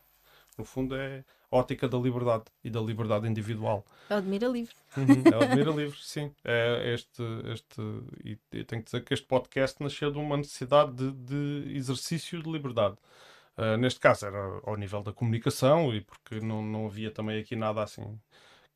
No 0.58 0.66
fundo 0.66 0.96
é 0.96 1.24
ótica 1.52 1.88
da 1.88 1.98
liberdade 1.98 2.44
e 2.64 2.70
da 2.70 2.80
liberdade 2.82 3.28
individual. 3.28 3.84
É 4.10 4.16
o 4.16 4.18
Admira 4.18 4.48
Livre. 4.48 4.76
Uhum, 4.98 5.24
É 5.34 5.38
o 5.38 5.44
Admira 5.44 5.72
Livre, 5.72 5.98
sim. 6.02 6.32
É 6.44 6.94
este, 6.94 7.24
este, 7.54 7.82
e 8.24 8.38
eu 8.52 8.66
tenho 8.66 8.82
que 8.84 8.92
dizer 8.92 9.04
que 9.04 9.14
este 9.14 9.26
podcast 9.26 9.82
nasceu 9.82 10.12
de 10.12 10.18
uma 10.20 10.38
necessidade 10.38 10.92
de, 10.92 11.12
de 11.12 11.76
exercício 11.78 12.42
de 12.44 12.52
liberdade. 12.52 12.96
Ah, 13.58 13.78
neste 13.78 14.00
caso 14.00 14.26
era 14.26 14.38
ao 14.64 14.76
nível 14.78 15.02
da 15.02 15.12
comunicação 15.14 15.94
e 15.94 16.02
porque 16.02 16.40
não, 16.40 16.62
não 16.62 16.86
havia 16.86 17.10
também 17.12 17.40
aqui 17.40 17.56
nada 17.56 17.82
assim 17.84 18.20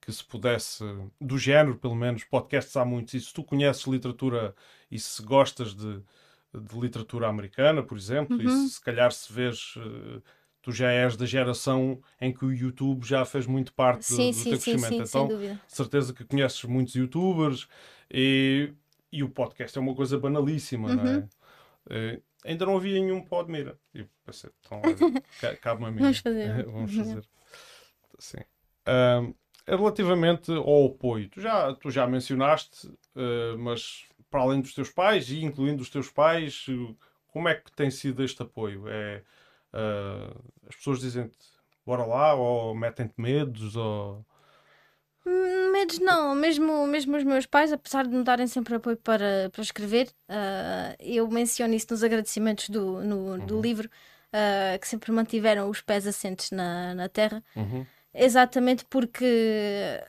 que 0.06 0.12
se 0.12 0.24
pudesse, 0.24 0.84
do 1.20 1.38
género 1.38 1.78
pelo 1.78 1.96
menos, 1.96 2.24
podcasts 2.24 2.76
há 2.76 2.84
muitos, 2.84 3.14
e 3.14 3.22
se 3.22 3.34
tu 3.34 3.44
conheces 3.44 3.84
literatura 3.86 4.54
e 4.92 5.00
se 5.00 5.22
gostas 5.24 5.74
de, 5.74 6.02
de 6.54 6.80
literatura 6.80 7.28
americana, 7.28 7.82
por 7.84 7.98
exemplo, 7.98 8.42
e 8.42 8.44
Uhum. 8.44 8.68
se, 8.68 8.74
se 8.76 8.82
calhar 8.82 9.12
se 9.12 9.32
vês, 9.32 9.76
eh, 9.78 10.22
tu 10.62 10.72
já 10.72 10.92
és 10.92 11.16
da 11.18 11.26
geração 11.26 12.02
em 12.20 12.34
que 12.34 12.46
o 12.46 12.52
YouTube 12.54 13.06
já 13.06 13.24
fez 13.26 13.46
muito 13.48 13.74
parte 13.74 14.10
do- 14.10 14.16
Sim, 14.18 14.32
do, 14.34 14.34
sim, 14.34 14.50
teu 14.50 14.60
sim, 14.60 14.78
crescimento. 14.78 15.06
sim, 15.08 15.12
sem 15.12 15.22
então, 15.26 15.60
certeza 15.68 16.14
que 16.14 16.26
conheces 16.26 16.64
muitos 16.66 16.96
youtubers 16.96 17.68
e, 18.12 18.74
e 19.12 19.24
o 19.24 19.30
podcast 19.30 19.78
é 19.78 19.82
uma 19.82 19.96
coisa 19.96 20.18
banalíssima, 20.20 20.94
não 20.94 21.04
é? 21.08 21.18
Uhum. 21.18 21.30
Eh, 21.90 22.22
ainda 22.46 22.66
não 22.66 22.76
havia 22.78 22.94
nenhum 23.00 23.22
Podmira. 23.22 23.78
E 23.94 24.00
eu 24.02 24.10
pensei, 24.26 24.50
então, 24.60 24.82
cabe-me 25.62 25.88
a 25.88 25.92
mim. 25.92 26.02
Vamos 26.02 26.20
fazer. 26.20 26.66
Vamos 26.72 26.92
Uhum. 26.96 27.06
fazer. 27.06 27.30
Sim. 28.20 28.38
Ahm, 28.86 29.34
relativamente 29.68 30.52
ao 30.52 30.86
apoio, 30.88 31.30
tu 31.30 31.42
já, 31.42 31.74
tu 31.76 31.90
já 31.92 32.08
mencionaste, 32.08 32.92
eh, 33.16 33.56
mas 33.58 34.06
para 34.30 34.42
além 34.42 34.62
dos 34.62 34.74
teus 34.74 34.90
pais 34.90 35.30
e 35.30 35.44
incluindo 35.44 35.82
os 35.82 35.90
teus 35.90 36.10
pais, 36.10 36.66
eh, 36.70 36.96
como 37.28 37.48
é 37.50 37.56
que 37.56 37.72
tem 37.72 37.90
sido 37.92 38.24
este 38.24 38.42
apoio? 38.44 38.88
É, 38.88 39.24
ah, 39.74 40.34
as 40.70 40.76
pessoas 40.76 41.00
dizem-te 41.00 41.38
bora 41.86 42.06
lá, 42.06 42.34
ou 42.34 42.74
metem-te 42.76 43.14
medos, 43.18 43.76
ou. 43.76 44.26
Medos 45.72 46.00
não, 46.00 46.36
mesmo, 46.36 46.86
mesmo 46.86 47.16
os 47.18 47.24
meus 47.24 47.46
pais, 47.46 47.72
apesar 47.72 48.06
de 48.06 48.14
me 48.16 48.24
darem 48.24 48.46
sempre 48.48 48.76
apoio 48.76 48.98
para, 48.98 49.50
para 49.52 49.62
escrever, 49.62 50.10
ah, 50.30 50.96
eu 51.00 51.28
menciono 51.30 51.74
isso 51.74 51.88
nos 51.92 52.04
agradecimentos 52.04 52.70
do, 52.70 53.02
no- 53.02 53.40
do 53.40 53.56
Uhum. 53.56 53.62
livro, 53.62 53.90
ah, 54.32 54.78
que 54.80 54.88
sempre 54.88 55.12
mantiveram 55.12 55.70
os 55.70 55.82
pés 55.82 56.06
assentes 56.06 56.52
na, 56.52 56.94
na 56.94 57.08
terra, 57.10 57.44
Uhum. 57.56 57.86
Exatamente 58.14 58.86
porque 58.86 60.00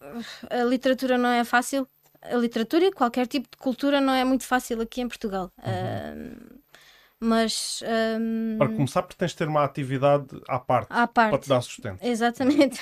uh, 0.00 0.24
a 0.50 0.64
literatura 0.64 1.18
não 1.18 1.30
é 1.30 1.44
fácil. 1.44 1.88
A 2.22 2.36
literatura 2.36 2.86
e 2.86 2.92
qualquer 2.92 3.26
tipo 3.26 3.48
de 3.50 3.56
cultura 3.58 4.00
não 4.00 4.12
é 4.12 4.24
muito 4.24 4.44
fácil 4.44 4.80
aqui 4.80 5.02
em 5.02 5.08
Portugal. 5.08 5.52
Ah, 5.58 6.14
mas 7.20 7.82
ah, 7.84 8.58
Para 8.58 8.68
começar, 8.68 9.02
porque 9.02 9.18
tens 9.18 9.32
de 9.32 9.36
ter 9.36 9.48
uma 9.48 9.64
atividade 9.64 10.26
à 10.48 10.58
parte, 10.58 10.88
à 10.90 11.06
para 11.06 11.26
te 11.26 11.30
parte, 11.30 11.48
dar 11.48 11.60
sustento. 11.60 12.02
Exatamente. 12.02 12.80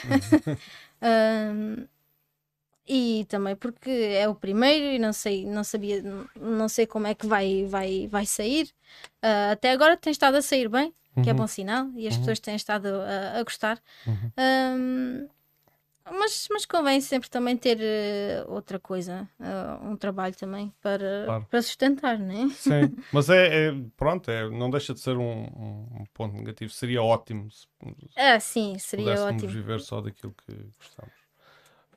Ahm, 1.00 1.86
e 2.86 3.24
também 3.28 3.54
porque 3.56 3.90
é 3.90 4.28
o 4.28 4.34
primeiro 4.34 4.84
e 4.86 4.98
não 4.98 5.12
sei, 5.12 5.46
não 5.46 5.64
sabia, 5.64 6.02
não 6.36 6.68
sei 6.68 6.86
como 6.86 7.06
é 7.06 7.14
que 7.14 7.26
vai, 7.26 7.64
vai, 7.66 8.06
vai 8.08 8.26
sair. 8.26 8.68
Ah, 9.22 9.52
até 9.52 9.70
agora 9.72 9.96
tem 9.96 10.10
estado 10.10 10.36
a 10.36 10.42
sair 10.42 10.68
bem, 10.68 10.92
que 11.22 11.28
é 11.30 11.32
Uhum. 11.32 11.38
bom 11.38 11.46
sinal, 11.46 11.90
e 11.96 12.06
as 12.08 12.14
Uhum. 12.14 12.20
pessoas 12.20 12.40
têm 12.40 12.56
estado 12.56 12.86
a, 12.86 13.38
a 13.38 13.42
gostar. 13.42 13.80
Uhum. 14.06 14.32
Ahm, 14.36 15.28
mas, 16.10 16.48
mas 16.50 16.66
convém 16.66 17.00
sempre 17.00 17.30
também 17.30 17.56
ter 17.56 17.78
eh, 17.80 18.44
outra 18.48 18.78
coisa, 18.78 19.28
ah, 19.38 19.78
um 19.82 19.96
trabalho 19.96 20.34
também 20.34 20.72
para, 20.82 21.24
Claro. 21.26 21.46
para 21.48 21.62
sustentar, 21.62 22.18
né? 22.18 22.48
Sim, 22.56 22.96
mas 23.12 23.30
é, 23.30 23.68
é- 23.68 23.72
pronto, 23.96 24.30
é, 24.30 24.48
não 24.50 24.68
deixa 24.68 24.92
de 24.94 25.00
ser 25.00 25.16
um, 25.16 25.22
um- 25.44 25.88
um 26.00 26.04
ponto 26.12 26.34
negativo. 26.36 26.72
Seria 26.72 27.02
ótimo 27.02 27.50
se 27.50 27.66
Ah, 28.16 28.40
sim, 28.40 28.78
seria 28.78 29.14
ótimo. 29.22 29.46
viver 29.48 29.80
só 29.80 30.00
daquilo 30.00 30.34
que 30.44 30.52
gostamos. 30.78 31.14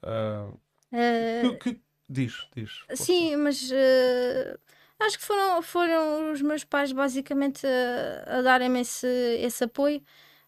Ah, 0.03 0.51
que- 0.91 1.73
que- 1.73 1.81
diz, 2.07 2.47
diz. 2.55 2.83
Sim, 2.93 3.37
mas 3.37 3.69
eh, 3.73 4.57
acho 4.99 5.17
que 5.19 5.23
foram, 5.25 5.61
foram 5.61 6.31
os 6.31 6.41
meus 6.41 6.63
pais 6.63 6.91
basicamente 6.91 7.65
a, 7.67 8.39
a 8.39 8.41
darem-me 8.41 8.81
esse, 8.81 9.07
esse 9.39 9.63
apoio. 9.63 10.01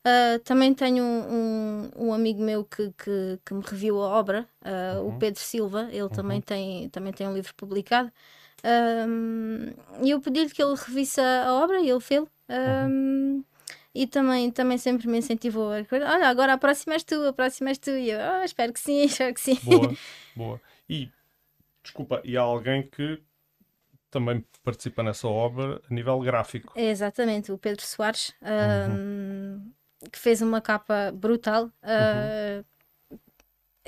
Ah, 0.03 0.39
também 0.43 0.73
tenho 0.73 1.03
um, 1.03 1.89
um, 1.97 2.07
um 2.07 2.13
amigo 2.13 2.41
meu 2.41 2.63
que, 2.63 2.91
que, 2.97 3.39
que 3.45 3.53
me 3.53 3.61
reviu 3.61 4.01
a 4.01 4.07
obra, 4.07 4.47
ah, 4.61 4.99
o 5.01 5.07
Uhum. 5.07 5.19
Pedro 5.19 5.41
Silva, 5.41 5.89
ele 5.91 6.09
também, 6.09 6.41
tem, 6.41 6.89
também 6.89 7.11
tem 7.13 7.27
um 7.27 7.33
livro 7.33 7.53
publicado. 7.55 8.11
Ahm, 8.63 9.73
E 10.03 10.09
eu 10.11 10.21
pedi-lhe 10.21 10.49
que 10.49 10.61
ele 10.61 10.75
revisse 10.75 11.19
a, 11.21 11.53
obra 11.53 11.79
e 11.81 11.89
ele 11.89 11.99
fez. 11.99 12.23
Uhum. 12.49 13.43
E 13.93 14.05
também, 14.05 14.51
também 14.51 14.77
sempre 14.77 15.07
me 15.07 15.17
incentivou 15.17 15.71
a 15.71 15.77
olha, 15.91 16.27
agora 16.29 16.53
a 16.53 16.57
próxima 16.57 16.93
és 16.93 17.03
tu, 17.03 17.15
a 17.27 17.33
próxima 17.33 17.69
és 17.69 17.77
tu. 17.77 17.89
E 17.91 18.11
eu, 18.11 18.19
"Ah, 18.21 18.45
espero 18.45 18.71
que 18.71 18.79
sim, 18.79 19.03
espero 19.05 19.33
que 19.33 19.41
sim. 19.41 19.55
Boa, 19.63 19.93
boa. 20.35 20.61
E, 20.87 21.09
desculpa, 21.83 22.21
e 22.23 22.37
há 22.37 22.41
alguém 22.41 22.83
que 22.83 23.19
também 24.09 24.43
participa 24.63 25.03
nessa 25.03 25.27
obra 25.27 25.81
a 25.89 25.93
nível 25.93 26.19
gráfico. 26.19 26.73
É, 26.75 26.89
exatamente, 26.89 27.51
o 27.51 27.57
Pedro 27.57 27.85
Soares, 27.85 28.33
ahm, 28.41 29.71
que 30.11 30.19
fez 30.19 30.41
uma 30.41 30.61
capa 30.61 31.11
brutal. 31.13 31.71
ah, 31.83 32.63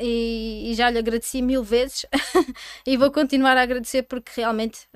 e, 0.02 0.72
e 0.72 0.76
já 0.76 0.90
lhe 0.90 0.98
agradeci 0.98 1.42
mil 1.42 1.64
vezes 1.64 2.06
e 2.88 2.96
vou 2.96 3.12
continuar 3.12 3.58
a 3.58 3.62
agradecer 3.62 4.04
porque 4.04 4.32
realmente 4.40 4.88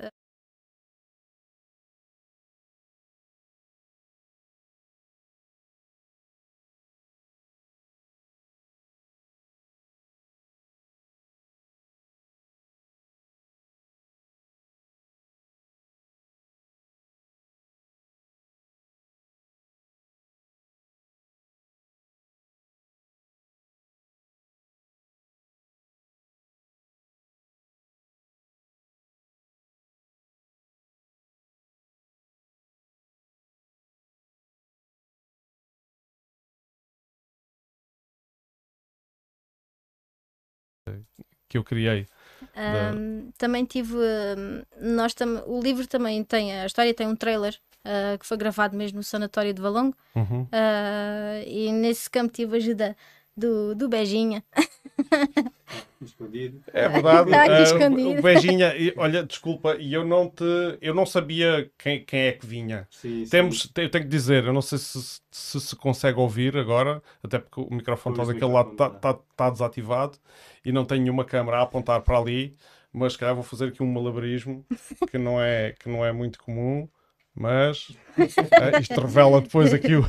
que 41.54 41.58
eu 41.58 41.62
criei. 41.62 42.04
Da- 42.56 42.90
ahm, 42.90 43.30
também 43.38 43.64
tive 43.64 43.94
nós 44.80 45.14
tam 45.14 45.42
o 45.46 45.60
livro 45.60 45.86
também 45.86 46.22
tem 46.24 46.52
a 46.52 46.66
história 46.66 46.92
tem 46.92 47.06
um 47.06 47.14
trailer 47.14 47.56
ah, 47.84 48.18
que 48.18 48.26
foi 48.26 48.36
gravado 48.36 48.76
mesmo 48.76 48.96
no 48.98 49.04
sanatório 49.04 49.54
de 49.54 49.62
Valongo 49.62 49.96
Uhum. 50.16 50.46
ah, 50.50 51.40
e 51.46 51.70
nesse 51.72 52.10
campo 52.10 52.32
tive 52.32 52.56
ajuda 52.56 52.96
do, 53.36 53.74
do 53.76 53.88
Beijinha 53.88 54.42
Escondido. 56.00 56.62
É 56.72 56.88
verdade. 56.88 57.30
Está 57.30 57.42
aqui 57.42 57.52
ah, 57.52 57.62
escondido. 57.62 58.18
o 58.18 58.22
Beijinha, 58.22 58.72
olha, 58.96 59.24
desculpa, 59.24 59.76
e 59.76 59.92
eu 59.92 60.04
não 60.04 60.28
te, 60.28 60.44
eu 60.80 60.94
não 60.94 61.06
sabia 61.06 61.70
quem, 61.78 62.04
quem 62.04 62.20
é 62.20 62.32
que 62.32 62.46
vinha. 62.46 62.86
Sim, 62.90 63.24
sim. 63.24 63.30
Temos, 63.30 63.62
te- 63.66 63.82
eu 63.82 63.90
tenho 63.90 64.04
que 64.04 64.10
dizer, 64.10 64.44
eu 64.44 64.52
não 64.52 64.62
sei 64.62 64.78
se 64.78 65.20
se, 65.34 65.60
se 65.60 65.74
consegue 65.74 66.18
ouvir 66.18 66.56
agora, 66.56 67.02
até 67.20 67.40
porque 67.40 67.60
o 67.60 67.74
microfone 67.74 68.14
está 68.14 68.24
Pois, 68.24 68.34
daquele 68.34 68.52
lado, 68.52 68.70
está 68.70 68.84
microfone 68.88 69.14
tá, 69.16 69.24
tá 69.36 69.50
desativado 69.50 70.18
e 70.64 70.70
não 70.70 70.84
tenho 70.84 71.02
nenhuma 71.02 71.24
câmera 71.24 71.58
a 71.58 71.62
apontar 71.62 72.00
para 72.02 72.16
ali, 72.16 72.56
mas 72.92 73.14
se 73.14 73.18
calhar 73.18 73.34
vou 73.34 73.42
fazer 73.42 73.68
aqui 73.68 73.82
um 73.82 73.92
malabarismo 73.92 74.64
que 75.10 75.18
não 75.18 75.40
é, 75.40 75.72
que 75.72 75.88
não 75.88 76.04
é 76.04 76.12
muito 76.12 76.38
comum, 76.38 76.88
mas 77.34 77.88
ah, 78.16 78.78
isto 78.80 79.00
revela 79.00 79.40
depois 79.40 79.74
aqui 79.74 79.96
o. 79.96 80.08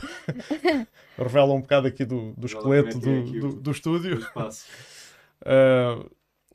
revela 1.17 1.53
um 1.53 1.61
bocado 1.61 1.87
aqui 1.87 2.05
do, 2.05 2.33
do 2.33 2.45
esqueleto 2.45 2.99
do, 2.99 3.23
do, 3.23 3.53
do 3.55 3.71
estúdio. 3.71 4.17
O 4.17 4.19
espaço. 4.19 4.65
Uh, 5.41 6.09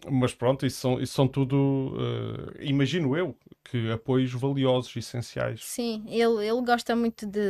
mas 0.09 0.33
pronto, 0.35 0.65
isso 0.65 0.79
são, 0.81 1.01
isso 1.01 1.13
são 1.15 1.27
tudo, 1.27 1.57
uh, 1.97 2.63
imagino 2.63 3.17
eu, 3.17 3.37
que 3.65 3.91
apoios 3.91 4.33
valiosos, 4.33 4.95
essenciais. 4.97 5.65
Sim, 5.65 6.05
ele, 6.09 6.47
ele 6.47 6.63
gosta 6.63 6.95
muito 6.97 7.27
de, 7.27 7.41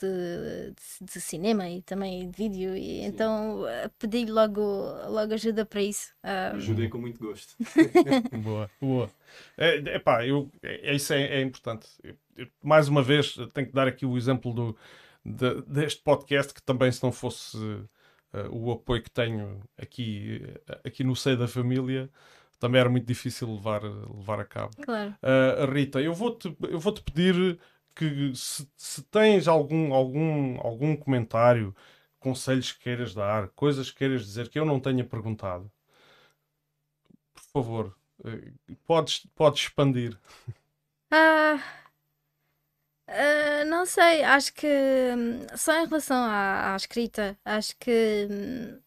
de, 0.00 0.70
de- 0.72 1.04
de 1.12 1.20
cinema 1.20 1.68
e 1.68 1.82
também 1.82 2.28
de 2.30 2.36
vídeo, 2.36 2.76
e 2.76 3.00
então 3.00 3.66
eh, 3.68 3.90
pedi-lhe 3.98 4.30
logo, 4.30 4.60
logo 5.08 5.32
ajuda 5.34 5.64
para 5.64 5.82
isso. 5.82 6.12
Ah, 6.22 6.52
Ajudei 6.54 6.88
com 6.88 6.98
muito 6.98 7.18
gosto. 7.18 7.54
Boa, 8.42 8.70
boa. 8.80 9.10
É, 9.56 9.76
epá, 9.96 10.26
eu, 10.26 10.50
é, 10.62 10.94
isso 10.94 11.12
é, 11.12 11.38
é 11.38 11.42
importante. 11.42 11.88
Eu- 12.02 12.16
eu, 12.36 12.46
mais 12.62 12.86
uma 12.88 13.02
vez, 13.02 13.34
tenho 13.54 13.66
que 13.66 13.72
dar 13.72 13.88
aqui 13.88 14.04
o 14.04 14.16
exemplo 14.16 14.52
do, 14.52 14.76
de, 15.24 15.62
deste 15.62 16.02
podcast, 16.02 16.52
que 16.52 16.62
também 16.62 16.92
se 16.92 17.02
não 17.02 17.10
fosse 17.10 17.56
uh, 18.32 18.48
o 18.50 18.72
apoio 18.72 19.02
que 19.02 19.10
tenho 19.10 19.62
aqui, 19.76 20.42
aqui 20.84 21.04
no 21.04 21.16
seio 21.16 21.36
da 21.36 21.48
família, 21.48 22.10
também 22.58 22.80
era 22.80 22.90
muito 22.90 23.06
difícil 23.06 23.54
levar, 23.54 23.82
levar 23.82 24.40
a 24.40 24.44
cabo. 24.44 24.74
Claro. 24.82 25.14
Uh, 25.22 25.70
Rita, 25.72 26.00
eu 26.00 26.14
vou-te 26.14 26.56
eu 26.68 26.78
vou 26.80 26.92
-te 26.92 27.02
pedir 27.02 27.58
que 27.94 28.34
se, 28.34 28.68
se, 28.76 29.02
tens 29.04 29.48
algum, 29.48 29.94
algum, 29.94 30.58
algum 30.60 30.96
comentário, 30.96 31.74
conselhos 32.20 32.72
que 32.72 32.80
queiras 32.84 33.14
dar, 33.14 33.48
coisas 33.48 33.90
que 33.90 33.98
queiras 33.98 34.24
dizer 34.24 34.48
que 34.48 34.58
eu 34.58 34.64
não 34.66 34.80
tenha 34.80 35.04
perguntado, 35.04 35.70
por 37.34 37.42
favor, 37.52 37.96
uh, 38.20 38.76
podes, 38.86 39.26
podes 39.34 39.62
expandir. 39.62 40.18
Ah, 41.10 41.58
uh, 43.08 43.64
não 43.66 43.86
sei, 43.86 44.22
acho 44.24 44.52
que 44.52 44.66
hum, 44.66 45.46
só 45.56 45.82
em 45.82 45.86
relação 45.86 46.16
à, 46.16 46.72
à 46.72 46.76
escrita, 46.76 47.36
acho 47.44 47.76
que 47.78 48.28
hum, 48.30 48.78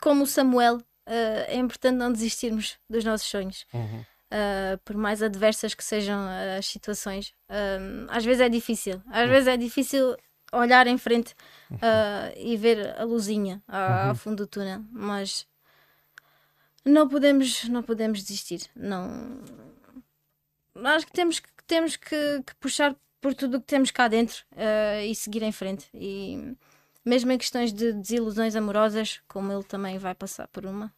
como 0.00 0.24
o 0.24 0.26
Samuel 0.26 0.76
uh, 0.76 1.44
é 1.46 1.56
importante 1.56 1.96
não 1.96 2.12
desistirmos 2.12 2.78
dos 2.88 3.04
nossos 3.04 3.28
sonhos. 3.28 3.66
Uhum. 3.72 4.04
Uh, 4.32 4.78
por 4.82 4.96
mais 4.96 5.22
adversas 5.22 5.74
que 5.74 5.84
sejam 5.84 6.18
as 6.58 6.66
situações, 6.66 7.34
uh, 7.50 8.06
às 8.08 8.24
vezes 8.24 8.40
é 8.40 8.48
difícil. 8.48 9.02
Às 9.10 9.24
uhum. 9.24 9.28
vezes 9.28 9.48
é 9.48 9.56
difícil 9.56 10.16
olhar 10.52 10.86
em 10.86 10.96
frente 10.98 11.34
uhum. 11.70 11.78
e 12.36 12.56
ver 12.56 12.94
a 12.98 13.04
luzinha 13.04 13.62
ao 13.66 14.08
uhum. 14.08 14.14
fundo 14.14 14.36
do 14.36 14.46
túnel, 14.46 14.82
mas 14.90 15.46
não 16.84 17.08
podemos, 17.08 17.64
não 17.68 17.82
podemos 17.82 18.22
desistir. 18.22 18.60
Não, 18.76 19.40
acho 20.84 21.06
que 21.06 21.12
temos 21.12 21.40
que 21.40 21.48
temos 21.66 21.96
que, 21.96 22.42
que 22.46 22.54
puxar 22.56 22.94
por 23.22 23.34
tudo 23.34 23.56
o 23.56 23.60
que 23.60 23.66
temos 23.66 23.90
cá 23.90 24.08
dentro 24.08 24.44
e 25.06 25.14
seguir 25.14 25.42
em 25.42 25.52
frente. 25.52 25.86
E 25.94 26.54
mesmo 27.04 27.32
em 27.32 27.38
questões 27.38 27.72
de 27.72 27.92
desilusões 27.92 28.54
amorosas, 28.54 29.20
como 29.26 29.52
ele 29.52 29.64
também 29.64 29.98
vai 29.98 30.14
passar 30.14 30.46
por 30.48 30.64
uma. 30.64 30.92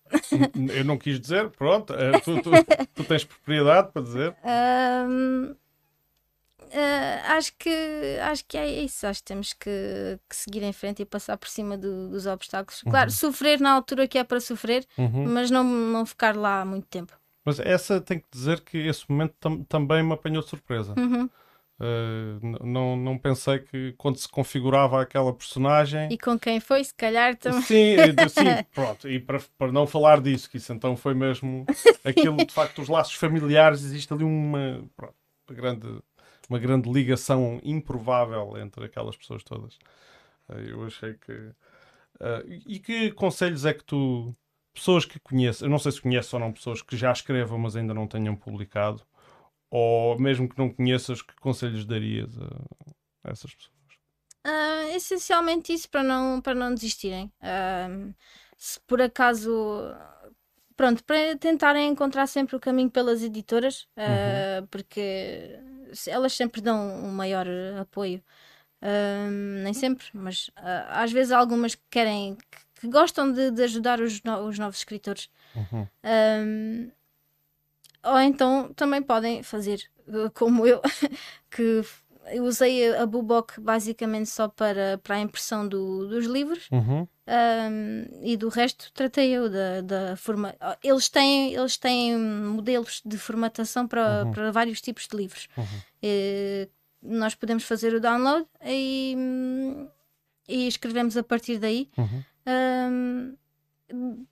Eu 0.74 0.84
não 0.84 0.98
quis 0.98 1.18
dizer, 1.18 1.50
pronto, 1.50 1.94
é, 1.94 2.18
tu, 2.20 2.42
tu, 2.42 2.50
tu 2.94 3.04
tens 3.04 3.24
propriedade 3.24 3.90
para 3.92 4.02
dizer. 4.02 4.36
Um, 4.44 5.52
uh, 5.52 5.56
ah, 6.74 7.36
acho 7.36 7.54
que 7.56 8.18
acho 8.20 8.44
que 8.46 8.58
é 8.58 8.68
isso. 8.82 9.06
Acho 9.06 9.20
que 9.20 9.24
temos 9.24 9.52
que, 9.54 10.18
que 10.28 10.36
seguir 10.36 10.62
em 10.62 10.72
frente 10.72 11.00
e 11.00 11.06
passar 11.06 11.38
por 11.38 11.48
cima 11.48 11.78
do, 11.78 12.10
dos 12.10 12.26
obstáculos. 12.26 12.82
Claro, 12.82 13.10
uhum. 13.10 13.16
sofrer 13.16 13.58
na 13.60 13.72
altura 13.72 14.06
que 14.06 14.18
é 14.18 14.24
para 14.24 14.40
sofrer, 14.40 14.86
uhum. 14.98 15.26
mas 15.28 15.50
não, 15.50 15.64
não 15.64 16.04
ficar 16.04 16.36
lá 16.36 16.60
há 16.60 16.64
muito 16.64 16.86
tempo. 16.86 17.12
Mas 17.46 17.60
essa 17.60 18.00
tem 18.00 18.18
que 18.18 18.26
dizer 18.30 18.60
que 18.60 18.78
esse 18.78 19.04
momento 19.08 19.34
tam 19.38 19.62
também 19.64 20.02
me 20.02 20.12
apanhou 20.12 20.42
de 20.42 20.48
surpresa. 20.48 20.94
Uhum. 20.98 21.30
Uh, 21.80 22.64
não, 22.64 22.96
não 22.96 23.18
pensei 23.18 23.58
que 23.58 23.92
quando 23.98 24.16
se 24.16 24.28
configurava 24.28 25.02
aquela 25.02 25.34
personagem. 25.34 26.08
E 26.10 26.16
com 26.16 26.38
quem 26.38 26.60
foi, 26.60 26.84
se 26.84 26.94
calhar 26.94 27.36
também. 27.36 27.62
Sim, 27.62 27.96
sim 28.28 28.44
pronto. 28.72 29.08
E 29.08 29.18
para, 29.18 29.40
para 29.58 29.72
não 29.72 29.86
falar 29.86 30.20
disso, 30.20 30.48
que 30.48 30.58
isso 30.58 30.72
então 30.72 30.96
foi 30.96 31.14
mesmo 31.14 31.66
aquilo, 32.04 32.36
de 32.36 32.52
facto, 32.52 32.80
os 32.80 32.88
laços 32.88 33.14
familiares, 33.14 33.82
existe 33.82 34.12
ali 34.12 34.22
uma, 34.22 34.84
pronto, 34.96 35.14
uma, 35.48 35.56
grande, 35.56 36.02
uma 36.48 36.58
grande 36.60 36.90
ligação 36.92 37.60
improvável 37.64 38.56
entre 38.58 38.84
aquelas 38.84 39.16
pessoas 39.16 39.42
todas. 39.42 39.74
Uh, 40.48 40.60
eu 40.68 40.84
achei 40.84 41.14
que. 41.14 41.32
Uh, 41.32 42.62
e 42.66 42.78
que 42.78 43.10
conselhos 43.12 43.64
é 43.64 43.74
que 43.74 43.82
tu. 43.82 44.34
Pessoas 44.72 45.04
que 45.04 45.20
conheces, 45.20 45.62
eu 45.62 45.68
não 45.68 45.78
sei 45.78 45.92
se 45.92 46.00
conheces 46.00 46.32
ou 46.34 46.40
não 46.40 46.52
pessoas 46.52 46.82
que 46.82 46.96
já 46.96 47.12
escrevam, 47.12 47.56
mas 47.56 47.76
ainda 47.76 47.94
não 47.94 48.08
tenham 48.08 48.34
publicado, 48.34 49.04
ou 49.76 50.16
mesmo 50.20 50.48
que 50.48 50.56
não 50.56 50.70
conheças, 50.70 51.20
que 51.20 51.34
conselhos 51.34 51.84
darias 51.84 52.30
a, 52.38 53.28
a 53.28 53.32
essas 53.32 53.52
pessoas? 53.52 53.74
Uh, 54.46 54.94
essencialmente 54.94 55.72
isso 55.72 55.90
para 55.90 56.04
não, 56.04 56.40
para 56.40 56.54
não 56.54 56.72
desistirem. 56.72 57.32
Uh, 57.42 58.14
se 58.56 58.78
por 58.86 59.02
acaso. 59.02 59.52
Pronto, 60.76 61.02
para 61.02 61.36
tentarem 61.38 61.88
encontrar 61.88 62.28
sempre 62.28 62.54
o 62.54 62.60
caminho 62.60 62.88
pelas 62.88 63.24
editoras, 63.24 63.82
uh, 63.96 64.60
uhum. 64.60 64.66
porque 64.70 65.58
elas 66.06 66.32
sempre 66.34 66.60
dão 66.60 67.04
um 67.04 67.10
maior 67.10 67.46
apoio. 67.80 68.22
nem 69.62 69.72
sempre, 69.74 70.06
mas 70.12 70.50
às 70.88 71.10
vezes 71.10 71.32
algumas 71.32 71.74
que 71.74 71.82
querem, 71.90 72.36
que, 72.36 72.80
que 72.80 72.88
gostam 72.88 73.32
de, 73.32 73.50
de 73.50 73.62
ajudar 73.62 74.00
os, 74.00 74.22
no, 74.22 74.46
os 74.46 74.58
novos 74.58 74.78
escritores. 74.78 75.28
Uhum. 75.54 75.86
Ou 78.04 78.20
então 78.20 78.72
também 78.74 79.02
podem 79.02 79.42
fazer 79.42 79.82
eh, 80.08 80.30
como 80.34 80.66
eu, 80.66 80.80
que 81.50 81.82
eu 82.32 82.44
usei 82.44 82.94
a 82.94 83.04
Bubok 83.06 83.60
basicamente 83.60 84.28
só 84.28 84.48
para, 84.48 84.98
para 85.02 85.16
a 85.16 85.20
impressão 85.20 85.66
do, 85.66 86.08
dos 86.08 86.26
livros 86.26 86.68
uhum. 86.70 87.06
um, 87.28 88.20
e 88.22 88.36
do 88.36 88.48
resto 88.48 88.90
tratei 88.92 89.30
eu 89.30 89.50
da, 89.50 89.80
da 89.80 90.16
forma. 90.16 90.54
Eles 90.82 91.08
têm, 91.08 91.54
eles 91.54 91.76
têm 91.76 92.18
modelos 92.18 93.02
de 93.04 93.18
formatação 93.18 93.86
para, 93.86 94.24
uhum. 94.24 94.32
para 94.32 94.52
vários 94.52 94.80
tipos 94.80 95.06
de 95.06 95.16
livros. 95.16 95.48
Uhum. 95.56 95.64
E, 96.02 96.68
nós 97.02 97.34
podemos 97.34 97.64
fazer 97.64 97.94
o 97.94 98.00
download 98.00 98.46
e, 98.64 99.14
e 100.48 100.66
escrevemos 100.66 101.18
a 101.18 101.22
partir 101.22 101.58
daí. 101.58 101.90
Um, 102.46 103.36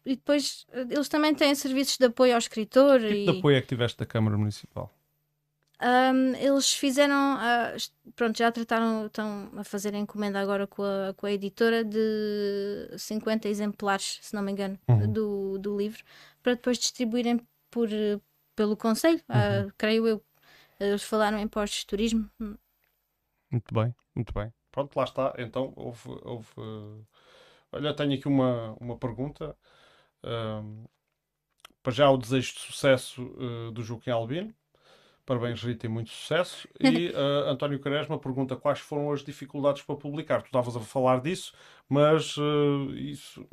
e 0.04 0.16
depois 0.16 0.66
eles 0.72 1.08
também 1.08 1.34
têm 1.34 1.54
serviços 1.54 1.98
de 1.98 2.06
apoio 2.06 2.32
ao 2.32 2.38
escritor. 2.38 3.00
Que 3.00 3.08
tipo 3.08 3.18
e... 3.18 3.32
de 3.32 3.38
apoio 3.38 3.56
é 3.56 3.60
que 3.60 3.68
tiveste 3.68 3.98
da 3.98 4.06
Câmara 4.06 4.36
Municipal? 4.36 4.90
Um, 5.82 6.34
eles 6.36 6.72
fizeram, 6.72 7.34
uh, 7.36 8.12
pronto, 8.14 8.38
já 8.38 8.52
trataram, 8.52 9.06
estão 9.06 9.50
a 9.56 9.64
fazer 9.64 9.92
a 9.94 9.98
encomenda 9.98 10.40
agora 10.40 10.64
com 10.64 10.84
a, 10.84 11.12
com 11.16 11.26
a 11.26 11.32
editora 11.32 11.84
de 11.84 12.88
50 12.96 13.48
exemplares, 13.48 14.20
se 14.22 14.32
não 14.32 14.42
me 14.42 14.52
engano, 14.52 14.78
uhum. 14.86 15.12
do, 15.12 15.58
do 15.58 15.76
livro, 15.76 16.04
para 16.40 16.54
depois 16.54 16.78
distribuírem 16.78 17.40
por, 17.68 17.88
pelo 18.54 18.76
Conselho, 18.76 19.20
uhum. 19.28 19.66
uh, 19.66 19.72
creio 19.76 20.06
eu. 20.06 20.24
Eles 20.78 21.02
falaram 21.02 21.38
em 21.38 21.48
postos 21.48 21.80
de 21.80 21.86
turismo. 21.86 22.30
Muito 23.50 23.74
bem, 23.74 23.92
muito 24.14 24.32
bem. 24.32 24.52
Pronto, 24.70 24.96
lá 24.96 25.04
está. 25.04 25.34
Então, 25.36 25.72
houve. 25.76 26.08
houve 26.22 26.48
uh 26.56 27.11
Olha, 27.72 27.94
tenho 27.94 28.14
aqui 28.14 28.28
uma, 28.28 28.76
uma 28.80 28.96
pergunta. 28.96 29.56
Um, 30.22 30.84
para 31.82 31.92
já 31.92 32.08
o 32.10 32.16
desejo 32.16 32.54
de 32.54 32.60
sucesso 32.60 33.22
uh, 33.22 33.72
do 33.72 33.82
Joaquim 33.82 34.10
Albino. 34.10 34.54
Parabéns, 35.24 35.62
Rita, 35.62 35.86
e 35.86 35.88
muito 35.88 36.10
sucesso. 36.10 36.68
E 36.80 37.10
uh, 37.10 37.48
António 37.50 37.80
Quaresma 37.80 38.18
pergunta 38.18 38.56
quais 38.56 38.80
foram 38.80 39.10
as 39.12 39.22
dificuldades 39.22 39.82
para 39.82 39.96
publicar. 39.96 40.42
Tu 40.42 40.46
estavas 40.46 40.76
a 40.76 40.80
falar 40.80 41.20
disso, 41.20 41.52
mas 41.88 42.36
uh, 42.36 42.90
isso 42.94 43.46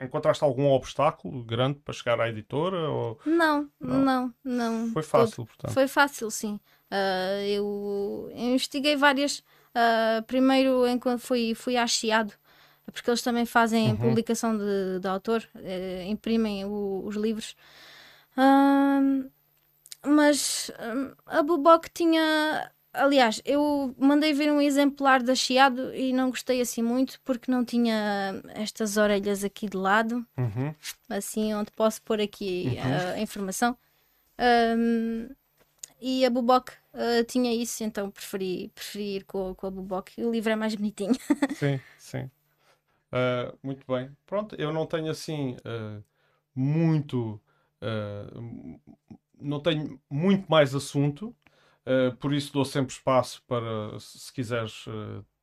encontraste 0.00 0.42
algum 0.42 0.70
obstáculo 0.70 1.44
grande 1.44 1.78
para 1.78 1.94
chegar 1.94 2.20
à 2.20 2.28
editora? 2.28 2.88
Ou... 2.90 3.18
Não, 3.24 3.70
não, 3.78 4.04
não, 4.04 4.34
não. 4.42 4.92
Foi 4.92 5.02
fácil, 5.02 5.46
portanto. 5.46 5.72
Foi 5.72 5.86
fácil, 5.86 6.30
sim. 6.30 6.58
Uh, 6.90 7.44
eu 7.46 8.30
investiguei 8.34 8.96
várias. 8.96 9.42
Primeiro, 10.28 10.86
enquanto 10.86 11.18
fui, 11.18 11.52
fui 11.52 11.74
Chiado, 11.88 12.32
porque 12.92 13.08
eles 13.10 13.22
também 13.22 13.46
fazem 13.46 13.90
uhum. 13.90 13.96
publicação 13.96 14.56
de, 14.56 15.00
de 15.00 15.08
autor, 15.08 15.46
eh, 15.56 16.04
imprimem 16.06 16.64
o, 16.64 17.02
os 17.04 17.16
livros. 17.16 17.56
mas 20.04 20.70
a 21.26 21.42
Bubok 21.42 21.88
tinha. 21.92 22.70
Aliás, 22.92 23.42
eu 23.44 23.92
mandei 23.98 24.32
ver 24.32 24.52
um 24.52 24.60
exemplar 24.60 25.20
da 25.20 25.34
Chiado 25.34 25.92
e 25.94 26.12
não 26.12 26.30
gostei 26.30 26.60
assim 26.60 26.80
muito 26.80 27.20
porque 27.24 27.50
não 27.50 27.64
tinha 27.64 28.40
estas 28.54 28.96
orelhas 28.96 29.42
aqui 29.42 29.68
de 29.68 29.76
lado, 29.76 30.24
uhum. 30.36 30.72
assim, 31.10 31.52
onde 31.54 31.72
posso 31.72 32.00
pôr 32.02 32.20
aqui 32.20 32.78
uhum. 32.78 33.14
a 33.14 33.20
informação. 33.20 33.76
E 36.06 36.22
a 36.22 36.28
Bubok 36.28 36.70
uh, 36.92 37.24
tinha 37.26 37.50
isso, 37.54 37.82
então 37.82 38.10
preferi, 38.10 38.70
preferi 38.74 39.16
ir 39.16 39.24
com, 39.24 39.54
com 39.54 39.66
a 39.66 39.70
Bubok. 39.70 40.22
O 40.22 40.30
livro 40.30 40.52
é 40.52 40.56
mais 40.56 40.74
bonitinho. 40.74 41.14
Sim, 41.56 41.80
sim. 41.98 42.30
Uh, 43.14 43.56
muito 43.62 43.86
bem. 43.86 44.10
Pronto, 44.26 44.56
eu 44.56 44.72
não 44.72 44.86
tenho 44.86 45.08
assim 45.08 45.56
uh, 45.58 46.02
muito. 46.52 47.40
Uh, 47.80 48.80
não 49.38 49.60
tenho 49.60 50.00
muito 50.10 50.50
mais 50.50 50.74
assunto, 50.74 51.36
por 52.18 52.32
isso 52.32 52.52
dou 52.52 52.64
sempre 52.64 52.94
espaço 52.94 53.42
para, 53.46 53.98
se 54.00 54.32
quiseres 54.32 54.86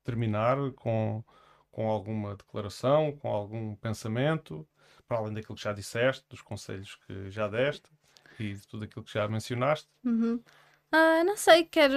terminar 0.03 0.57
com, 0.72 1.24
com 1.69 1.88
alguma 1.88 2.36
declaração, 2.36 3.11
com 3.11 3.28
algum 3.28 3.76
pensamento, 3.76 4.67
para 5.07 5.17
além 5.17 5.34
daquilo 5.34 5.55
que 5.55 5.63
já 5.63 5.72
disseste, 5.72 6.26
dos 6.30 6.41
conselhos 6.41 6.95
que 7.05 7.30
já 7.30 7.47
deste 7.47 7.91
e 8.39 8.53
de 8.55 8.67
tudo 8.67 8.86
aquilo 8.86 9.05
que 9.05 9.13
já 9.13 9.28
mencionaste. 9.28 9.88
Uhum. 10.03 10.41
Uh, 10.93 11.23
não 11.23 11.37
sei, 11.37 11.63
quero, 11.63 11.95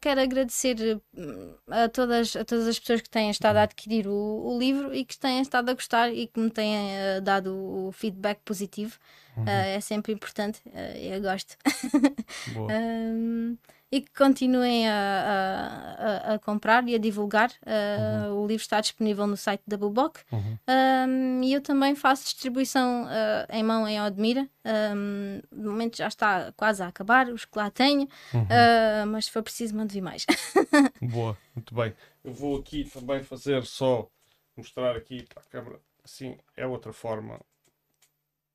quero 0.00 0.22
agradecer 0.22 0.98
hum, 1.14 1.54
a 1.68 1.90
todas, 1.90 2.34
a 2.34 2.42
todas 2.42 2.66
as 2.66 2.78
pessoas 2.78 3.02
que 3.02 3.10
têm 3.10 3.28
estado 3.28 3.58
a 3.58 3.62
adquirir 3.64 4.08
o, 4.08 4.12
o 4.14 4.58
livro 4.58 4.94
e 4.94 5.04
que 5.04 5.18
têm 5.18 5.42
estado 5.42 5.68
a 5.68 5.74
gostar 5.74 6.10
e 6.10 6.26
que 6.26 6.40
me 6.40 6.50
têm 6.50 6.74
uh, 7.18 7.20
dado 7.20 7.54
o 7.54 7.92
feedback 7.92 8.40
positivo. 8.42 8.98
Uhum. 9.36 9.44
Uh, 9.44 9.48
é 9.48 9.80
sempre 9.80 10.14
importante, 10.14 10.62
eu 10.96 11.20
gosto. 11.20 11.54
um, 12.56 13.58
e 13.92 14.00
que 14.00 14.12
continuem 14.12 14.88
a, 14.88 15.96
a, 15.98 16.34
a, 16.34 16.38
comprar 16.38 16.86
e 16.88 16.94
a 16.94 16.98
divulgar. 16.98 17.50
Uh, 17.62 18.28
uhum. 18.30 18.44
O 18.44 18.46
livro 18.46 18.62
está 18.62 18.80
disponível 18.80 19.26
no 19.26 19.36
site 19.36 19.62
da 19.66 19.76
Buboc. 19.76 20.18
Uhum. 20.30 20.58
Um, 20.68 21.42
e 21.42 21.52
eu 21.52 21.60
também 21.60 21.94
faço 21.96 22.24
distribuição 22.24 23.04
uh, 23.04 23.52
em 23.52 23.62
mão 23.62 23.88
em 23.88 24.00
Odmira. 24.00 24.48
Um, 24.64 25.40
no 25.50 25.72
momento 25.72 25.96
já 25.96 26.06
está 26.06 26.52
quase 26.52 26.82
a 26.82 26.86
acabar, 26.86 27.28
os 27.28 27.44
que 27.44 27.58
lá 27.58 27.68
tenho, 27.70 28.08
uhum. 28.32 28.42
uh, 28.42 29.06
mas 29.08 29.24
se 29.24 29.32
for 29.32 29.42
preciso, 29.42 29.74
mando 29.76 29.92
vir 29.92 30.02
mais. 30.02 30.24
Boa, 31.02 31.36
muito 31.54 31.74
bem. 31.74 31.92
Eu 32.22 32.32
vou 32.32 32.58
aqui 32.58 32.84
também 32.84 33.24
fazer 33.24 33.64
só 33.64 34.08
mostrar 34.56 34.96
aqui 34.96 35.24
para 35.24 35.42
a 35.42 35.46
câmera. 35.46 35.80
Assim 36.04 36.36
é 36.56 36.66
outra 36.66 36.92
forma 36.92 37.40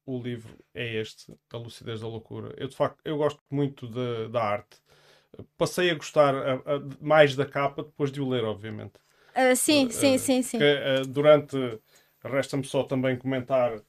o 0.05 0.19
livro 0.21 0.55
é 0.73 0.95
este, 0.95 1.36
A 1.51 1.57
Lucidez 1.57 2.01
da 2.01 2.07
Loucura. 2.07 2.53
Eu, 2.57 2.67
de 2.67 2.75
facto, 2.75 2.99
eu 3.03 3.17
gosto 3.17 3.41
muito 3.49 3.88
de, 3.88 4.29
da 4.29 4.43
arte. 4.43 4.77
Passei 5.57 5.89
a 5.89 5.95
gostar 5.95 6.36
a, 6.36 6.53
a, 6.53 6.61
mais 7.01 7.36
da 7.36 7.45
capa 7.45 7.83
depois 7.83 8.11
de 8.11 8.21
o 8.21 8.29
ler, 8.29 8.43
obviamente. 8.43 8.93
Uh, 9.36 9.55
sim, 9.55 9.88
uh, 9.88 9.91
sim, 9.91 10.17
sim, 10.17 10.41
sim. 10.41 10.57
Que, 10.57 10.63
uh, 10.63 11.07
durante, 11.07 11.57
resta-me 12.23 12.63
só 12.63 12.83
também 12.83 13.17
comentar 13.17 13.79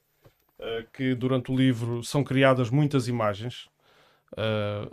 que 0.94 1.14
durante 1.14 1.53
o 1.53 1.55
livro 1.55 2.03
são 2.03 2.24
criadas 2.24 2.70
muitas 2.70 3.09
imagens, 3.09 3.68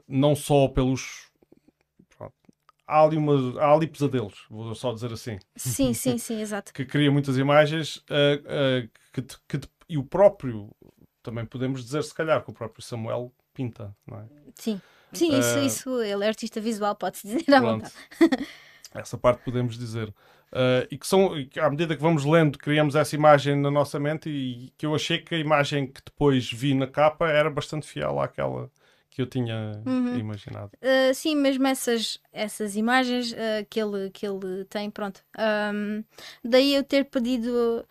não 0.06 0.36
só 0.36 0.68
pelos 0.68 1.32
há 2.86 3.02
ali, 3.02 3.16
uma, 3.16 3.62
há 3.62 3.74
ali 3.74 3.88
pesadelos, 3.88 4.46
vou 4.50 4.76
só 4.76 4.92
dizer 4.92 5.14
assim. 5.14 5.40
Sim, 5.56 5.94
sim, 5.96 6.18
sim, 6.18 6.42
exato. 6.42 6.74
que 6.74 6.84
cria 6.84 7.10
muitas 7.10 7.38
imagens 7.38 8.04
que, 9.14 9.22
que, 9.48 9.62
e 9.88 9.98
o 9.98 10.04
próprio 10.04 10.70
também 11.24 11.46
podemos 11.46 11.84
dizer, 11.84 12.04
se 12.04 12.14
calhar, 12.14 12.44
que 12.44 12.52
o 12.52 12.54
próprio 12.54 12.84
Samuel 12.84 13.32
pinta, 13.54 13.96
não 14.06 14.20
é? 14.20 14.26
Sim, 14.56 14.82
sim, 15.18 15.38
isso, 15.38 15.58
uh, 15.58 15.66
isso 15.66 16.02
ele 16.02 16.24
é 16.26 16.28
artista 16.28 16.60
visual, 16.60 16.96
pode-se 16.96 17.28
dizer 17.28 17.54
à 17.54 17.60
vontade. 17.60 17.94
essa 18.94 19.18
parte 19.18 19.44
podemos 19.44 19.78
dizer. 19.78 20.10
Uh, 20.52 20.86
e 20.92 20.98
que 21.00 21.08
são, 21.08 21.32
à 21.60 21.70
medida 21.70 21.96
que 21.96 22.02
vamos 22.02 22.24
lendo, 22.24 22.60
criamos 22.60 22.96
essa 22.96 23.16
imagem 23.16 23.56
na 23.56 23.72
nossa 23.72 24.00
mente 24.00 24.30
e 24.30 24.72
que 24.78 24.86
eu 24.86 24.94
achei 24.94 25.18
que 25.18 25.34
a 25.34 25.40
imagem 25.40 25.88
que 25.88 26.02
depois 26.06 26.52
vi 26.52 26.76
na 26.76 26.86
capa 26.86 27.28
era 27.28 27.50
bastante 27.50 27.88
fiel 27.88 28.20
àquela 28.20 28.70
que 29.14 29.22
eu 29.22 29.28
tinha 29.28 29.80
uhum. 29.86 30.18
imaginado. 30.18 30.72
Uh, 30.82 31.14
sim, 31.14 31.36
mesmo 31.36 31.68
essas, 31.68 32.20
essas 32.32 32.76
imagens 32.76 33.32
uh, 33.32 33.66
que, 33.70 33.80
ele, 33.80 34.10
que 34.10 34.26
ele 34.26 34.66
tem, 34.66 34.90
pronto. 34.90 35.24
Um, 35.38 36.04
daí 36.44 36.74
eu 36.74 36.84
ter 36.84 37.06
pedido 37.06 37.86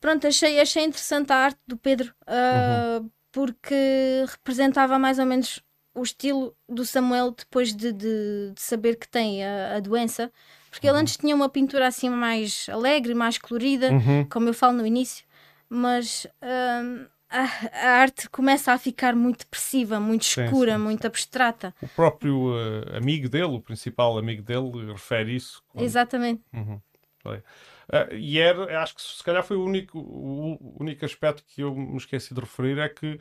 pronto, 0.00 0.26
achei, 0.26 0.60
achei 0.60 0.84
interessante 0.84 1.32
a 1.32 1.36
arte 1.36 1.60
do 1.64 1.76
Pedro, 1.76 2.12
uh, 2.22 3.00
uhum. 3.00 3.10
porque 3.30 4.24
representava 4.28 4.98
mais 4.98 5.20
ou 5.20 5.26
menos 5.26 5.62
o 5.94 6.02
estilo 6.02 6.54
do 6.68 6.84
Samuel 6.84 7.32
depois 7.32 7.74
de, 7.74 7.92
de, 7.92 8.52
de 8.54 8.60
saber 8.60 8.96
que 8.96 9.08
tem 9.08 9.44
a, 9.44 9.76
a 9.76 9.80
doença. 9.80 10.32
Porque 10.70 10.86
uhum. 10.88 10.94
ele 10.94 11.02
antes 11.02 11.16
tinha 11.16 11.34
uma 11.34 11.48
pintura 11.48 11.86
assim 11.86 12.08
mais 12.08 12.66
alegre, 12.70 13.14
mais 13.14 13.36
colorida, 13.36 13.90
uhum. 13.90 14.24
como 14.24 14.48
eu 14.48 14.54
falo 14.54 14.78
no 14.78 14.86
início, 14.86 15.24
mas 15.68 16.26
uh, 16.42 17.06
a, 17.28 17.42
a, 17.72 17.90
arte 17.98 18.28
começa 18.30 18.72
a 18.72 18.78
ficar 18.78 19.14
muito 19.14 19.40
depressiva, 19.40 20.00
muito 20.00 20.22
escura, 20.22 20.72
sim, 20.72 20.78
sim, 20.78 20.84
muito 20.84 21.02
sim. 21.02 21.06
abstrata. 21.06 21.74
O 21.82 21.88
próprio 21.88 22.54
uh, 22.54 22.96
amigo 22.96 23.28
dele, 23.28 23.44
o 23.44 23.60
principal 23.60 24.16
amigo 24.16 24.42
dele, 24.42 24.92
refere 24.92 25.36
isso. 25.36 25.62
Quando... 25.68 25.84
Exatamente. 25.84 26.42
Uhum. 26.52 26.80
Uh, 27.26 28.14
e 28.14 28.38
era, 28.38 28.82
acho 28.82 28.94
que 28.94 29.02
se 29.02 29.22
calhar 29.22 29.44
foi 29.44 29.56
o 29.56 29.64
único, 29.64 29.98
o 29.98 30.76
único 30.80 31.04
aspecto 31.04 31.44
que 31.46 31.60
eu 31.60 31.74
me 31.74 31.96
esqueci 31.96 32.32
de 32.32 32.40
referir 32.40 32.78
é 32.78 32.88
que 32.88 33.18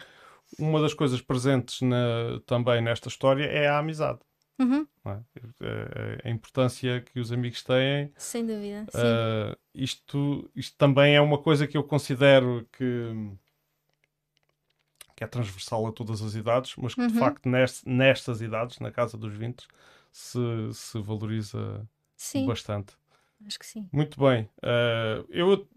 uma 0.60 0.82
das 0.82 0.94
coisas 0.94 1.22
presentes 1.22 1.82
na, 1.82 2.40
também 2.46 2.82
nesta 2.82 3.08
história 3.08 3.46
é 3.46 3.68
a 3.68 3.80
amizade. 3.80 4.20
Uhum. 4.60 4.88
É? 5.06 6.28
A, 6.28 6.30
importância 6.30 7.02
que 7.02 7.20
os 7.20 7.32
amigos 7.32 7.64
têm. 7.64 8.12
Sem 8.16 8.46
dúvida. 8.46 8.86
Uh, 8.94 9.58
isto, 9.74 10.50
isto 10.56 10.78
também 10.78 11.16
é 11.16 11.22
uma 11.22 11.38
coisa 11.38 11.66
que 11.66 11.76
eu 11.76 11.84
considero 11.84 12.68
que, 12.72 13.32
que 15.16 15.24
é 15.24 15.28
transversal 15.28 15.88
a 15.88 15.92
todas 15.92 16.22
as 16.22 16.36
idades, 16.36 16.76
mas 16.78 16.94
que 16.94 17.02
uhum. 17.02 17.08
de 17.08 17.18
facto 17.18 17.50
nest, 17.50 17.88
nestas 17.88 18.42
idades, 18.42 18.80
na 18.80 18.92
casa 18.92 19.18
dos 19.18 19.34
20, 19.34 19.68
se, 20.12 20.40
se 20.74 21.02
valoriza 21.02 21.88
Sim. 22.16 22.46
bastante. 22.46 22.94
Acho 23.48 23.58
que 23.58 23.66
sim. 23.66 23.90
Muito 23.92 24.20
bem. 24.20 24.44
Uh, 24.58 25.26
eu 25.30 25.68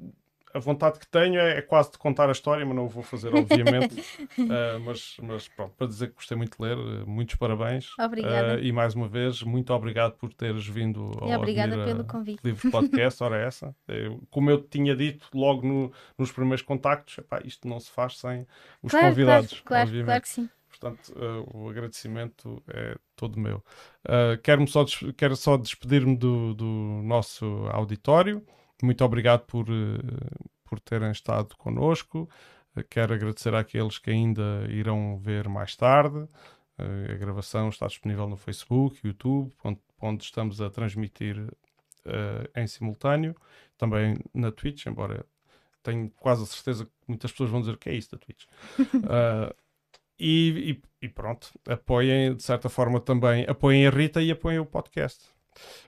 a 0.55 0.59
vontade 0.61 0.99
que 0.99 1.07
tenho 1.09 1.39
é, 1.39 1.59
é, 1.59 1.63
quase 1.63 1.91
de 1.93 1.99
contar 1.99 2.29
a 2.29 2.33
história, 2.33 2.65
mas 2.65 2.75
não 2.75 2.87
o 2.87 2.89
vou 2.89 3.03
fazer, 3.03 3.29
obviamente. 3.35 4.01
uh, 4.39 4.81
mas, 4.85 5.17
mas 5.21 5.49
pronto, 5.49 5.75
para 5.77 5.87
dizer 5.87 6.09
que 6.09 6.15
gostei 6.15 6.37
muito 6.37 6.57
de 6.57 6.63
ler, 6.63 6.77
muitos 7.07 7.35
parabéns. 7.35 7.91
Obrigada. 7.99 8.57
Uh, 8.57 8.61
e 8.61 8.73
mais 8.73 8.95
uma 8.95 9.09
vez, 9.09 9.43
muito 9.43 9.73
obrigado 9.75 10.13
por 10.13 10.33
teres 10.33 10.67
vindo 10.67 11.11
ao 11.21 11.29
e 11.29 11.37
Obrigada 11.37 11.85
pelo 11.85 12.05
convite. 12.05 12.41
Livro 12.43 12.71
Podcast, 12.71 13.23
ora 13.23 13.43
é 13.43 13.47
essa. 13.47 13.75
Eu, 13.89 14.23
como 14.31 14.51
eu 14.51 14.63
tinha 14.63 14.95
dito 14.95 15.29
logo 15.35 15.67
no, 15.67 15.93
nos 16.17 16.33
primeiros 16.33 16.63
contactos, 16.63 17.19
epá, 17.19 17.41
isto 17.45 17.69
não 17.69 17.81
se 17.81 17.91
faz 17.91 18.19
sem 18.19 18.47
os 18.83 18.93
claro, 18.93 19.09
convidados. 19.09 19.61
Claro, 19.61 19.91
claro, 19.91 20.05
claro 20.05 20.23
que 20.23 20.29
sim. 20.29 20.49
Portanto, 20.79 21.15
uh, 21.17 21.57
o 21.57 21.69
agradecimento 21.69 22.63
é 22.69 22.97
todo 23.17 23.39
meu. 23.39 23.63
Uh, 24.05 24.37
quero, 24.43 24.67
só 24.67 24.85
quero 25.17 25.37
só 25.37 25.57
despedir-me 25.57 26.17
do, 26.17 26.55
do, 26.55 26.65
nosso 27.05 27.45
auditório. 27.71 28.45
Muito 28.83 29.05
obrigado 29.05 29.47
por, 29.47 29.69
uh, 29.69 30.51
por 30.65 30.81
terem 30.81 31.11
estado 31.11 31.57
connosco. 31.57 32.29
quero 32.91 33.15
agradecer 33.15 33.55
àqueles 33.55 33.99
que 33.99 34.11
ainda 34.11 34.67
irão 34.69 35.19
ver 35.19 35.49
mais 35.49 35.77
tarde. 35.77 36.29
a 36.79 37.15
gravação 37.15 37.69
está 37.69 37.87
disponível 37.87 38.29
no 38.29 38.37
Facebook, 38.37 39.07
YouTube, 39.07 39.53
onde, 39.63 39.81
onde 40.01 40.25
estamos 40.25 40.61
a 40.61 40.69
transmitir 40.71 41.37
em 42.57 42.67
simultâneo. 42.67 43.35
Também 43.79 44.17
na 44.35 44.51
Twitch, 44.51 44.87
embora 44.87 45.25
tenho 45.83 46.11
quase 46.19 46.43
a 46.43 46.47
certeza 46.47 46.85
que 46.85 46.93
muitas 47.07 47.31
pessoas 47.31 47.51
vão 47.51 47.61
dizer 47.61 47.77
que 47.77 47.89
é 47.89 47.95
isso 47.95 48.11
da 48.13 48.19
Twitch. 48.19 48.45
Uh, 48.79 49.55
E, 50.19 50.81
e, 51.01 51.07
e, 51.07 51.09
pronto, 51.09 51.51
apoiem 51.67 52.37
de 52.37 52.43
certa 52.43 52.69
forma 52.69 53.01
também, 53.01 53.45
apoiem 53.49 53.87
a 53.87 53.91
Rita 53.91 54.23
e 54.23 54.31
apoiem 54.31 54.61
o 54.61 54.67
podcast. 54.67 55.34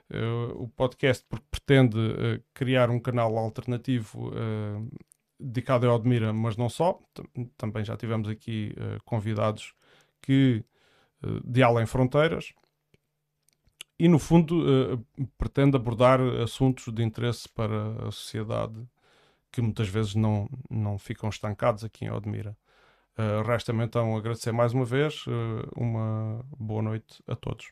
Uh, 0.09 0.63
o 0.63 0.67
podcast 0.69 1.25
porque 1.27 1.45
pretende 1.49 1.97
uh, 1.97 2.43
criar 2.53 2.89
um 2.89 2.99
canal 2.99 3.37
alternativo 3.37 4.29
uh, 4.29 4.89
dedicado 5.39 5.89
a 5.89 5.95
Odmira, 5.95 6.33
mas 6.33 6.57
não 6.57 6.69
só. 6.69 6.99
também 7.57 7.83
já 7.83 7.95
tivemos 7.95 8.27
aqui 8.27 8.73
convidados 9.05 9.73
que 10.21 10.63
de 11.43 11.61
além 11.61 11.85
fronteiras. 11.85 12.53
E 13.99 14.07
no 14.07 14.17
fundo 14.17 15.05
pretende 15.37 15.75
abordar 15.75 16.19
assuntos 16.41 16.91
de 16.91 17.03
interesse 17.03 17.47
para 17.49 18.07
a 18.07 18.11
sociedade 18.11 18.87
que 19.51 19.61
muitas 19.61 19.87
vezes 19.89 20.15
não, 20.15 20.49
não 20.69 20.97
ficam 20.97 21.29
estancados 21.29 21.83
aqui 21.83 22.05
em 22.05 22.11
Odmira. 22.11 22.57
Uh, 23.17 23.41
Resta-me 23.41 23.83
então 23.83 24.15
agradecer 24.15 24.51
mais 24.51 24.73
uma 24.73 24.85
vez. 24.85 25.25
Uh, 25.25 25.67
uma 25.75 26.45
boa 26.57 26.83
noite 26.83 27.23
a 27.27 27.35
todos. 27.35 27.71